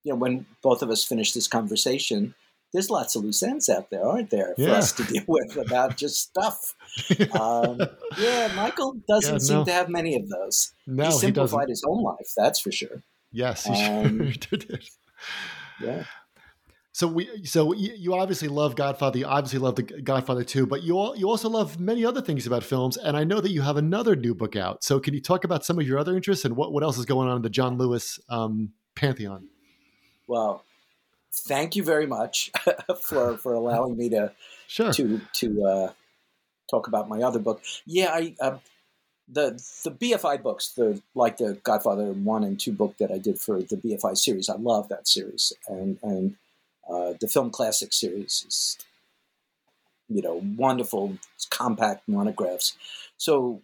you 0.05 0.13
know, 0.13 0.19
when 0.19 0.47
both 0.63 0.83
of 0.83 0.91
us 0.91 1.05
finish 1.05 1.33
this 1.33 1.49
conversation. 1.49 2.35
There's 2.75 2.91
lots 2.91 3.17
of 3.17 3.23
loose 3.25 3.43
ends 3.43 3.71
out 3.71 3.89
there, 3.91 4.05
aren't 4.05 4.29
there, 4.31 4.55
for 4.57 4.63
Yeah. 4.69 4.73
us 4.73 4.93
to 4.93 5.05
deal 5.05 5.23
with 5.27 5.57
about 5.57 5.97
just 5.97 6.21
stuff. 6.21 6.75
Um, 7.33 7.81
yeah, 8.19 8.49
Michael 8.55 8.95
doesn't 9.09 9.41
Yeah, 9.41 9.47
seem 9.47 9.65
to 9.65 9.73
have 9.73 9.89
many 9.89 10.15
of 10.17 10.29
those. 10.29 10.73
No, 10.87 11.05
he 11.05 11.11
he 11.11 11.19
simplified 11.19 11.51
doesn't. 11.51 11.69
his 11.71 11.85
own 11.89 12.03
life, 12.03 12.29
that's 12.37 12.61
for 12.61 12.71
sure. 12.71 13.03
Yes, 13.33 13.65
he 13.65 13.75
Um, 13.75 14.31
sure 14.33 14.59
did. 14.59 14.85
Yeah. 15.81 16.05
So 16.93 17.09
we, 17.09 17.45
so 17.45 17.73
you, 17.75 17.93
you 17.97 18.15
obviously 18.15 18.47
love 18.47 18.77
Godfather. 18.77 19.19
You 19.19 19.27
obviously 19.27 19.59
love 19.59 19.75
the 19.75 19.83
Godfather 19.83 20.45
too, 20.45 20.65
but 20.67 20.85
you 20.85 20.97
all, 20.97 21.17
you 21.17 21.29
also 21.29 21.49
love 21.49 21.81
many 21.81 22.05
other 22.05 22.21
things 22.21 22.47
about 22.47 22.63
films. 22.63 22.97
And 22.97 23.17
I 23.17 23.25
know 23.25 23.41
that 23.41 23.51
you 23.51 23.63
have 23.63 23.77
another 23.77 24.15
new 24.15 24.33
book 24.35 24.55
out. 24.55 24.85
So 24.85 25.01
can 25.01 25.13
you 25.15 25.21
talk 25.21 25.43
about 25.43 25.65
some 25.65 25.79
of 25.81 25.87
your 25.89 25.99
other 25.99 26.15
interests 26.15 26.45
and 26.45 26.55
what, 26.55 26.73
what 26.73 26.85
else 26.85 26.97
is 26.97 27.05
going 27.05 27.29
on 27.29 27.37
in 27.37 27.43
the 27.43 27.51
Jon 27.51 27.79
Lewis 27.79 28.21
um, 28.29 28.71
pantheon? 28.95 29.49
Well, 30.29 30.65
thank 31.35 31.77
you 31.77 31.83
very 31.83 32.07
much 32.07 32.51
for 33.03 33.37
for 33.39 33.53
allowing 33.55 33.97
me 33.97 34.09
to 34.11 34.33
Sure. 34.67 34.93
to 34.93 35.21
to 35.35 35.65
uh, 35.65 35.93
talk 36.71 36.89
about 36.89 37.09
my 37.09 37.21
other 37.21 37.39
book. 37.39 37.63
Yeah, 37.87 38.11
I 38.13 38.35
uh, 38.41 38.59
the 39.29 39.63
the 39.85 39.91
BFI 39.91 40.43
books, 40.43 40.71
the 40.71 41.01
like 41.15 41.37
the 41.37 41.59
Godfather 41.63 42.13
one 42.13 42.45
and 42.45 42.59
two 42.59 42.73
book 42.73 42.97
that 42.99 43.11
I 43.11 43.19
did 43.19 43.41
for 43.41 43.61
the 43.63 43.77
BFI 43.77 44.17
series. 44.17 44.49
I 44.49 44.57
love 44.57 44.89
that 44.89 45.09
series, 45.09 45.53
and 45.69 45.99
and 46.03 46.37
uh, 46.89 47.15
the 47.21 47.29
film 47.29 47.51
classic 47.51 47.93
series 47.93 48.45
is 48.47 48.79
you 50.09 50.23
know 50.23 50.43
wonderful, 50.57 51.19
compact 51.51 52.09
monographs. 52.09 52.77
So 53.17 53.63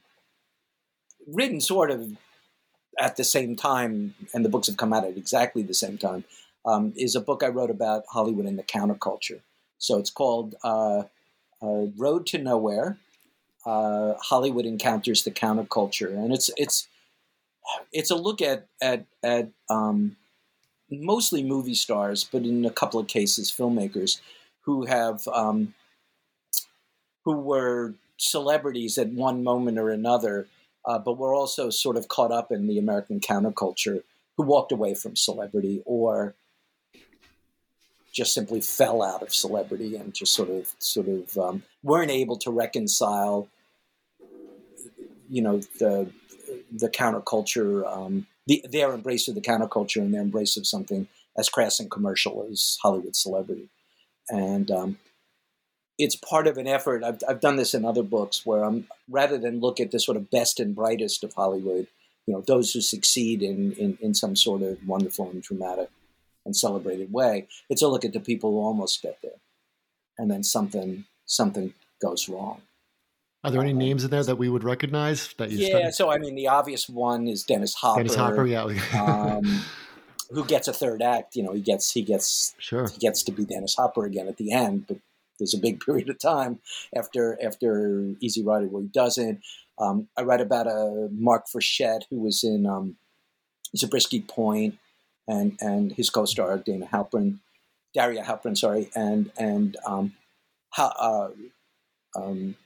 written 1.27 1.61
sort 1.61 1.91
of 1.91 2.16
at 2.99 3.16
the 3.16 3.25
same 3.25 3.57
time, 3.57 4.14
and 4.35 4.45
the 4.45 4.49
books 4.49 4.66
have 4.66 4.77
come 4.77 4.93
out 4.93 5.05
at 5.05 5.16
exactly 5.16 5.62
the 5.62 5.75
same 5.75 5.99
time. 5.99 6.25
Um, 6.65 6.93
is 6.97 7.15
a 7.15 7.21
book 7.21 7.43
I 7.43 7.49
wrote 7.49 7.71
about 7.71 8.05
Hollywood 8.11 8.45
and 8.45 8.59
the 8.59 8.63
counterculture. 8.63 9.41
So 9.79 9.99
it's 9.99 10.11
called 10.11 10.55
uh, 10.63 11.05
uh, 11.63 11.87
Road 11.97 12.27
to 12.27 12.39
Nowhere. 12.39 12.99
Uh, 13.65 14.15
Hollywood 14.21 14.67
encounters 14.67 15.23
the 15.23 15.31
counterculture, 15.31 16.13
and 16.13 16.33
it's 16.33 16.51
it's 16.57 16.87
it's 17.93 18.11
a 18.11 18.17
look 18.17 18.41
at 18.43 18.67
at 18.81 19.07
at 19.23 19.51
um, 19.69 20.17
mostly 20.91 21.43
movie 21.43 21.75
stars, 21.75 22.25
but 22.25 22.43
in 22.43 22.65
a 22.65 22.71
couple 22.71 23.01
of 23.01 23.07
cases, 23.07 23.51
filmmakers 23.51 24.21
who 24.63 24.87
have 24.87 25.27
um, 25.29 25.75
who 27.25 27.33
were 27.33 27.95
celebrities 28.17 28.99
at 28.99 29.09
one 29.09 29.43
moment 29.43 29.79
or 29.79 29.91
another, 29.91 30.47
uh, 30.85 30.99
but 30.99 31.19
were 31.19 31.35
also 31.35 31.71
sort 31.71 31.97
of 31.97 32.09
caught 32.09 32.33
up 32.33 32.53
in 32.53 32.67
the 32.67 32.79
American 32.79 33.21
counterculture, 33.21 34.03
who 34.37 34.43
walked 34.43 34.73
away 34.73 34.95
from 34.95 35.17
celebrity 35.17 35.83
or 35.85 36.35
just 38.13 38.35
simply 38.35 38.61
fell 38.61 39.03
out 39.03 39.23
of 39.23 39.35
celebrity 39.35 39.97
and 39.97 40.15
just 40.15 40.35
sort 40.35 40.51
of 40.51 40.75
sort 40.79 41.09
of 41.09 41.37
um, 41.39 41.63
weren't 41.83 42.11
able 42.11 42.37
to 42.39 42.51
reconcile, 42.51 43.49
you 45.29 45.43
know, 45.43 45.59
the 45.79 46.11
the 46.73 46.89
counterculture, 46.89 47.87
um, 47.87 48.27
the, 48.47 48.65
their 48.71 48.93
embrace 48.93 49.29
of 49.29 49.35
the 49.35 49.41
counterculture 49.41 50.01
and 50.01 50.13
their 50.13 50.23
embrace 50.23 50.57
of 50.57 50.67
something 50.67 51.07
as 51.39 51.49
crass 51.49 51.79
and 51.79 51.91
commercial 51.91 52.47
as 52.51 52.77
Hollywood 52.83 53.15
celebrity, 53.15 53.69
and 54.29 54.71
um, 54.71 54.99
it's 55.99 56.17
part 56.17 56.47
of 56.47 56.59
an 56.59 56.67
effort. 56.67 57.05
I've, 57.05 57.21
I've 57.29 57.41
done 57.41 57.57
this 57.57 57.75
in 57.75 57.85
other 57.85 58.03
books 58.03 58.45
where 58.45 58.65
I'm 58.65 58.89
rather 59.09 59.39
than 59.39 59.61
look 59.61 59.79
at 59.79 59.91
the 59.91 60.01
sort 60.01 60.17
of 60.17 60.31
best 60.31 60.59
and 60.59 60.75
brightest 60.75 61.23
of 61.23 61.35
Hollywood, 61.35 61.87
you 62.27 62.35
know, 62.35 62.41
those 62.41 62.73
who 62.73 62.81
succeed 62.81 63.43
in, 63.43 63.73
in, 63.73 63.99
in 64.01 64.15
some 64.15 64.35
sort 64.35 64.63
of 64.63 64.79
wonderful 64.87 65.31
and 65.31 65.43
dramatic 65.43 65.91
and 66.45 66.57
celebrated 66.57 67.12
way. 67.12 67.49
It's 67.68 67.82
a 67.82 67.88
look 67.88 68.05
at 68.05 68.12
the 68.12 68.20
people 68.20 68.51
who 68.53 68.59
almost 68.59 69.03
get 69.03 69.18
there, 69.22 69.41
and 70.18 70.30
then 70.30 70.43
something 70.43 71.05
something 71.26 71.74
goes 72.01 72.28
wrong. 72.28 72.62
Are 73.43 73.51
there 73.51 73.62
any 73.62 73.72
names 73.72 74.05
in 74.05 74.11
there 74.11 74.22
that 74.22 74.36
we 74.36 74.51
would 74.51 74.64
recognize 74.64 75.32
that 75.38 75.51
you? 75.51 75.59
Yeah, 75.59 75.68
studied? 75.68 75.95
so 75.95 76.11
I 76.11 76.18
mean, 76.18 76.34
the 76.34 76.49
obvious 76.49 76.88
one 76.88 77.26
is 77.26 77.43
Dennis 77.43 77.74
Hopper. 77.74 78.01
Dennis 78.01 78.14
Hopper, 78.14 78.47
yeah. 78.47 78.64
um, 78.95 79.62
who 80.30 80.45
gets 80.45 80.68
a 80.68 80.72
third 80.72 81.01
act? 81.01 81.36
You 81.36 81.45
know, 81.45 81.53
he 81.53 81.61
gets 81.61 81.91
he 81.91 82.03
gets 82.03 82.55
sure 82.59 82.88
he 82.88 82.99
gets 82.99 83.22
to 83.24 83.32
be 83.32 83.45
Dennis 83.45 83.76
Hopper 83.76 84.05
again 84.05 84.28
at 84.28 84.36
the 84.36 84.53
end, 84.53 84.86
but 84.86 84.99
there's 85.38 85.55
a 85.55 85.59
big 85.59 85.80
period 85.84 86.11
of 86.11 86.18
time 86.18 86.61
after 86.95 87.38
after 87.43 88.14
Easy 88.20 88.43
Rider 88.43 88.66
where 88.66 88.82
he 88.82 88.88
doesn't. 88.88 89.41
Um, 89.78 90.09
I 90.18 90.22
read 90.22 90.43
about 90.43 90.66
a 90.66 91.09
Mark 91.11 91.47
Frechette 91.47 92.03
who 92.11 92.20
was 92.20 92.45
in 92.45 92.66
um, 92.66 92.97
Zabriskie 93.74 94.20
Point, 94.20 94.78
and 95.31 95.57
and 95.61 95.93
his 95.93 96.11
co-star 96.11 96.59
Dana 96.59 96.89
Halprin, 96.93 97.39
Daria 97.95 98.22
Halprin, 98.22 98.59
sorry, 98.59 98.91
and 98.95 99.31
and 99.39 99.76
um, 99.87 100.14
how, 100.70 100.89
uh, 100.99 101.31
um, 102.20 102.57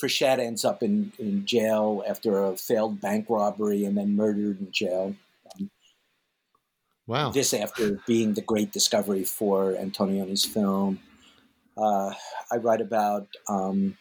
Frechette 0.00 0.38
ends 0.38 0.64
up 0.64 0.82
in, 0.82 1.12
in 1.18 1.46
jail 1.46 2.04
after 2.08 2.44
a 2.44 2.56
failed 2.56 3.00
bank 3.00 3.26
robbery 3.28 3.84
and 3.84 3.96
then 3.96 4.14
murdered 4.14 4.60
in 4.60 4.70
jail. 4.70 5.16
Um, 5.54 5.70
wow! 7.06 7.30
This 7.30 7.52
after 7.52 8.00
being 8.06 8.34
the 8.34 8.42
great 8.42 8.72
discovery 8.72 9.24
for 9.24 9.72
Antonioni's 9.72 10.44
film. 10.44 11.00
Uh, 11.76 12.14
I 12.50 12.56
write 12.56 12.80
about 12.80 13.28
um, 13.50 13.98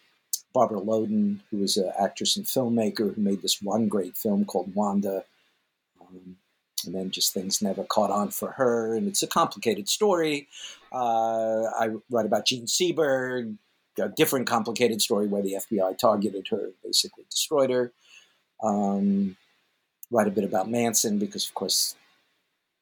Barbara 0.54 0.80
Loden, 0.80 1.42
who 1.50 1.58
was 1.58 1.76
an 1.76 1.92
actress 2.00 2.38
and 2.38 2.46
filmmaker 2.46 3.14
who 3.14 3.22
made 3.22 3.42
this 3.42 3.62
one 3.62 3.90
great 3.90 4.16
film 4.16 4.46
called 4.46 4.74
Wanda. 4.74 5.26
Um, 6.00 6.38
and 6.86 6.96
then 6.96 7.12
just 7.12 7.34
things 7.34 7.62
never 7.62 7.84
caught 7.84 8.12
on 8.12 8.30
for 8.32 8.52
her, 8.52 8.96
and 8.96 9.08
it's 9.08 9.24
a 9.24 9.28
complicated 9.28 9.90
story. 9.90 10.48
Uh, 10.92 11.64
I 11.64 11.90
write 12.10 12.26
about 12.26 12.46
Jean 12.46 12.66
Seberg, 12.66 13.58
a 14.00 14.10
different 14.10 14.48
complicated 14.48 15.02
story 15.02 15.28
where 15.28 15.42
the 15.42 15.58
FBI 15.72 15.98
targeted 15.98 16.48
her, 16.50 16.72
basically 16.84 17.26
destroyed 17.30 17.70
her. 17.70 17.92
Um, 18.64 19.38
write 20.12 20.28
a 20.28 20.32
bit 20.32 20.44
about 20.44 20.70
Manson 20.70 21.20
because, 21.20 21.48
of 21.48 21.54
course, 21.54 21.96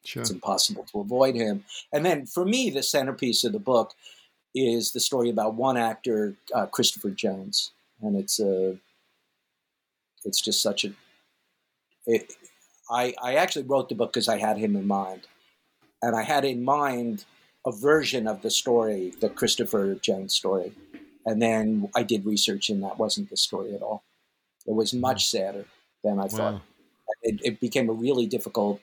sure. 0.03 0.21
it's 0.21 0.31
impossible 0.31 0.85
to 0.91 0.99
avoid 0.99 1.35
him. 1.35 1.63
And 1.91 2.05
then 2.05 2.25
for 2.25 2.45
me, 2.45 2.69
the 2.69 2.83
centerpiece 2.83 3.43
of 3.43 3.53
the 3.53 3.59
book 3.59 3.93
is 4.55 4.91
the 4.91 4.99
story 4.99 5.29
about 5.29 5.55
one 5.55 5.77
actor, 5.77 6.35
uh, 6.53 6.67
Christopher 6.67 7.09
Jones, 7.09 7.71
and 8.01 8.15
it's 8.15 8.39
a, 8.39 8.77
it's 10.25 10.41
just 10.41 10.61
such 10.61 10.85
a. 10.85 10.93
It, 12.05 12.33
I, 12.93 13.13
I 13.21 13.35
actually 13.35 13.65
wrote 13.65 13.89
the 13.89 13.95
book 13.95 14.13
because 14.13 14.29
I 14.29 14.37
had 14.37 14.57
him 14.57 14.75
in 14.75 14.85
mind, 14.85 15.27
and 16.01 16.15
I 16.15 16.21
had 16.21 16.45
in 16.45 16.63
mind 16.63 17.25
a 17.65 17.71
version 17.71 18.27
of 18.27 18.41
the 18.43 18.51
story, 18.51 19.13
the 19.19 19.29
Christopher 19.29 19.95
Jones 19.95 20.35
story, 20.35 20.73
and 21.25 21.41
then 21.41 21.89
I 21.95 22.03
did 22.03 22.25
research, 22.25 22.69
and 22.69 22.83
that 22.83 22.99
wasn't 22.99 23.29
the 23.29 23.37
story 23.37 23.73
at 23.73 23.81
all. 23.81 24.03
It 24.67 24.75
was 24.75 24.93
much 24.93 25.25
mm. 25.25 25.29
sadder 25.29 25.65
than 26.03 26.19
I 26.19 26.27
thought. 26.27 26.53
Wow. 26.53 26.61
It, 27.23 27.39
it 27.43 27.59
became 27.59 27.89
a 27.89 27.93
really 27.93 28.27
difficult. 28.27 28.79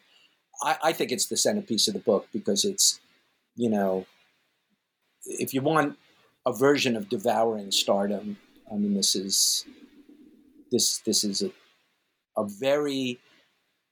I, 0.62 0.76
I 0.82 0.92
think 0.92 1.12
it's 1.12 1.26
the 1.26 1.36
centerpiece 1.36 1.88
of 1.88 1.94
the 1.94 2.00
book 2.00 2.26
because 2.32 2.64
it's, 2.64 3.00
you 3.54 3.70
know, 3.70 4.06
if 5.24 5.54
you 5.54 5.62
want 5.62 5.98
a 6.46 6.52
version 6.52 6.96
of 6.96 7.08
devouring 7.08 7.70
stardom, 7.70 8.38
I 8.70 8.76
mean, 8.76 8.94
this 8.94 9.14
is 9.14 9.64
this 10.70 10.98
this 10.98 11.24
is 11.24 11.42
a 11.42 11.50
a 12.36 12.46
very 12.46 13.18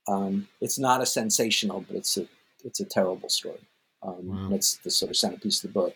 um, 0.09 0.47
it's 0.59 0.79
not 0.79 1.01
a 1.01 1.05
sensational, 1.05 1.85
but 1.87 1.95
it's 1.95 2.17
a 2.17 2.25
it's 2.65 2.79
a 2.79 2.85
terrible 2.85 3.29
story. 3.29 3.59
Um, 4.01 4.27
Wow. 4.27 4.49
That's 4.49 4.77
the 4.77 4.91
sort 4.91 5.11
of 5.11 5.17
centerpiece 5.17 5.63
of 5.63 5.69
the 5.69 5.79
book. 5.79 5.95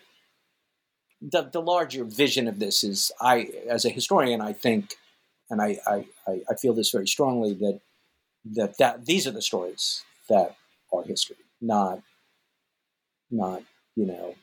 The 1.21 1.43
the 1.43 1.61
larger 1.61 2.03
vision 2.03 2.47
of 2.47 2.59
this 2.59 2.83
is 2.83 3.11
I 3.19 3.49
as 3.67 3.85
a 3.85 3.89
historian 3.89 4.41
I 4.41 4.53
think, 4.53 4.95
and 5.49 5.61
I 5.61 5.79
I, 5.87 6.05
I, 6.27 6.55
feel 6.55 6.73
this 6.73 6.91
very 6.91 7.07
strongly 7.07 7.53
that 7.55 7.79
that 8.57 8.77
that 8.77 9.05
these 9.05 9.25
are 9.25 9.31
the 9.31 9.41
stories 9.41 10.03
that 10.29 10.55
are 10.91 11.03
history, 11.03 11.37
not 11.61 12.01
not 13.31 13.63
you 13.95 14.05
know 14.05 14.35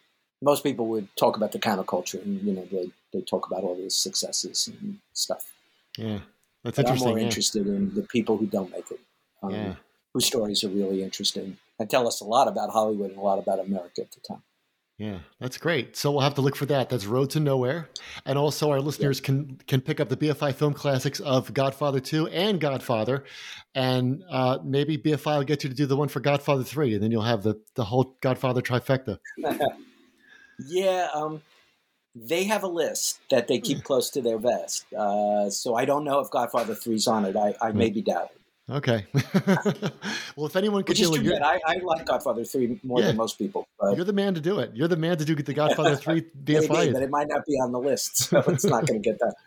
most 0.43 0.63
people 0.65 0.87
would 0.87 1.09
talk 1.17 1.37
about 1.37 1.53
the 1.53 1.59
counterculture 1.59 2.23
and 2.25 2.41
you 2.43 2.55
know 2.55 2.67
they 2.73 2.91
they 3.13 3.21
talk 3.21 3.47
about 3.47 3.63
all 3.63 3.77
these 3.77 3.97
successes 3.97 4.69
and 4.69 4.99
stuff. 5.13 5.53
Yeah, 5.99 6.21
that's 6.65 6.77
But 6.77 6.89
I'm 6.89 6.99
more 6.99 7.19
yeah. 7.19 7.27
interested 7.27 7.67
in 7.67 7.95
the 7.95 8.03
people 8.03 8.39
who 8.39 8.47
don't 8.47 8.71
make 8.71 8.91
it, 8.91 9.01
um, 9.43 9.53
Yeah. 9.55 9.75
whose 10.15 10.27
stories 10.27 10.65
are 10.65 10.69
really 10.69 11.03
interesting 11.03 11.57
and 11.79 11.89
tell 11.89 12.07
us 12.07 12.21
a 12.21 12.25
lot 12.25 12.49
about 12.49 12.71
Hollywood 12.71 13.11
and 13.11 13.19
a 13.19 13.23
lot 13.23 13.39
about 13.39 13.61
America 13.61 14.03
at 14.03 14.11
the 14.13 14.21
time. 14.21 14.43
Yeah, 14.99 15.21
that's 15.39 15.57
great. 15.57 15.97
So 15.97 16.11
we'll 16.11 16.21
have 16.21 16.35
to 16.35 16.43
look 16.43 16.57
for 16.57 16.67
that. 16.67 16.91
That's 16.91 17.07
Road 17.07 17.31
to 17.31 17.41
Nowhere, 17.41 17.89
and 18.27 18.37
also 18.37 18.71
our 18.71 18.83
listeners 18.83 19.19
can 19.19 19.57
can 19.67 19.81
pick 19.81 19.99
up 19.99 20.11
the 20.11 20.17
BFI 20.17 20.53
film 20.55 20.75
classics 20.75 21.21
of 21.21 21.55
Godfather 21.55 22.01
Two 22.01 22.27
and 22.27 22.61
Godfather, 22.61 23.25
and 23.75 24.23
uh, 24.31 24.59
maybe 24.63 24.99
BFI 24.99 25.39
will 25.39 25.45
get 25.45 25.65
you 25.65 25.71
to 25.71 25.75
do 25.75 25.87
the 25.87 25.97
one 25.97 26.09
for 26.09 26.21
Godfather 26.21 26.65
Three, 26.65 26.93
and 26.93 27.03
then 27.03 27.11
you'll 27.11 27.23
have 27.23 27.43
the 27.43 27.59
the 27.77 27.85
whole 27.85 28.15
Godfather 28.21 28.61
trifecta. 28.61 29.19
yeah, 30.59 31.09
um, 31.15 31.41
they 32.15 32.45
have 32.45 32.63
a 32.63 32.69
list 32.69 33.21
that 33.31 33.49
they 33.49 33.57
Hmm. 33.57 33.65
keep 33.65 33.85
close 33.85 34.11
to 34.11 34.21
their 34.21 34.37
vest. 34.37 34.85
Uh, 34.93 35.49
so 35.49 35.77
I 35.77 35.87
don't 35.87 36.05
know 36.05 36.21
if 36.21 36.31
Godfather 36.31 36.75
Three's 36.75 37.07
on 37.07 37.25
it. 37.25 37.37
I, 37.37 37.55
I 37.63 37.71
Hmm. 37.71 37.79
maybe 37.79 38.03
doubt 38.03 38.33
it. 38.35 38.40
Okay. 38.71 39.07
well, 40.37 40.47
if 40.47 40.55
anyone 40.55 40.83
could 40.85 40.91
Which 40.91 40.99
do 40.99 41.15
it, 41.15 41.23
you're. 41.23 41.43
I, 41.43 41.59
I 41.67 41.77
like 41.83 42.07
Godfather 42.07 42.45
Three 42.45 42.79
more 42.83 43.01
Yeah. 43.01 43.09
than 43.09 43.17
most 43.17 43.37
people. 43.39 43.67
But 43.81 43.97
you're 43.97 44.05
the 44.05 44.13
man 44.13 44.35
to 44.35 44.41
do 44.41 44.61
it. 44.61 44.71
You're 44.75 44.89
the 44.89 44.97
man 44.97 45.17
to 45.19 45.25
do 45.25 45.35
the 45.35 45.55
Godfather 45.63 45.97
Three 45.97 46.25
maybe, 46.47 46.67
BFI. 46.69 46.93
but 46.93 47.03
it 47.03 47.11
might 47.11 47.29
not 47.29 47.45
be 47.47 47.55
on 47.55 47.73
the 47.73 47.81
list, 47.81 48.17
so 48.17 48.39
it's 48.47 48.65
not 48.65 48.87
going 48.87 49.03
to 49.03 49.09
get 49.11 49.19
done. 49.19 49.33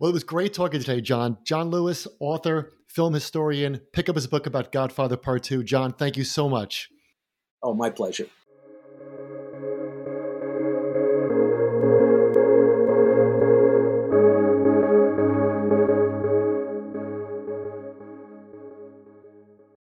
Well, 0.00 0.10
it 0.10 0.14
was 0.14 0.24
great 0.24 0.52
talking 0.52 0.80
today, 0.80 1.00
Jon. 1.00 1.38
Jon 1.44 1.70
Lewis, 1.70 2.08
author, 2.18 2.72
film 2.88 3.14
historian. 3.14 3.80
Pick 3.92 4.08
up 4.08 4.16
his 4.16 4.26
book 4.26 4.46
about 4.46 4.72
Godfather 4.72 5.16
Part 5.16 5.44
Two. 5.44 5.62
Jon, 5.62 5.92
thank 5.92 6.16
you 6.16 6.24
so 6.24 6.48
much. 6.48 6.88
Oh, 7.62 7.72
my 7.72 7.88
pleasure. 7.88 8.26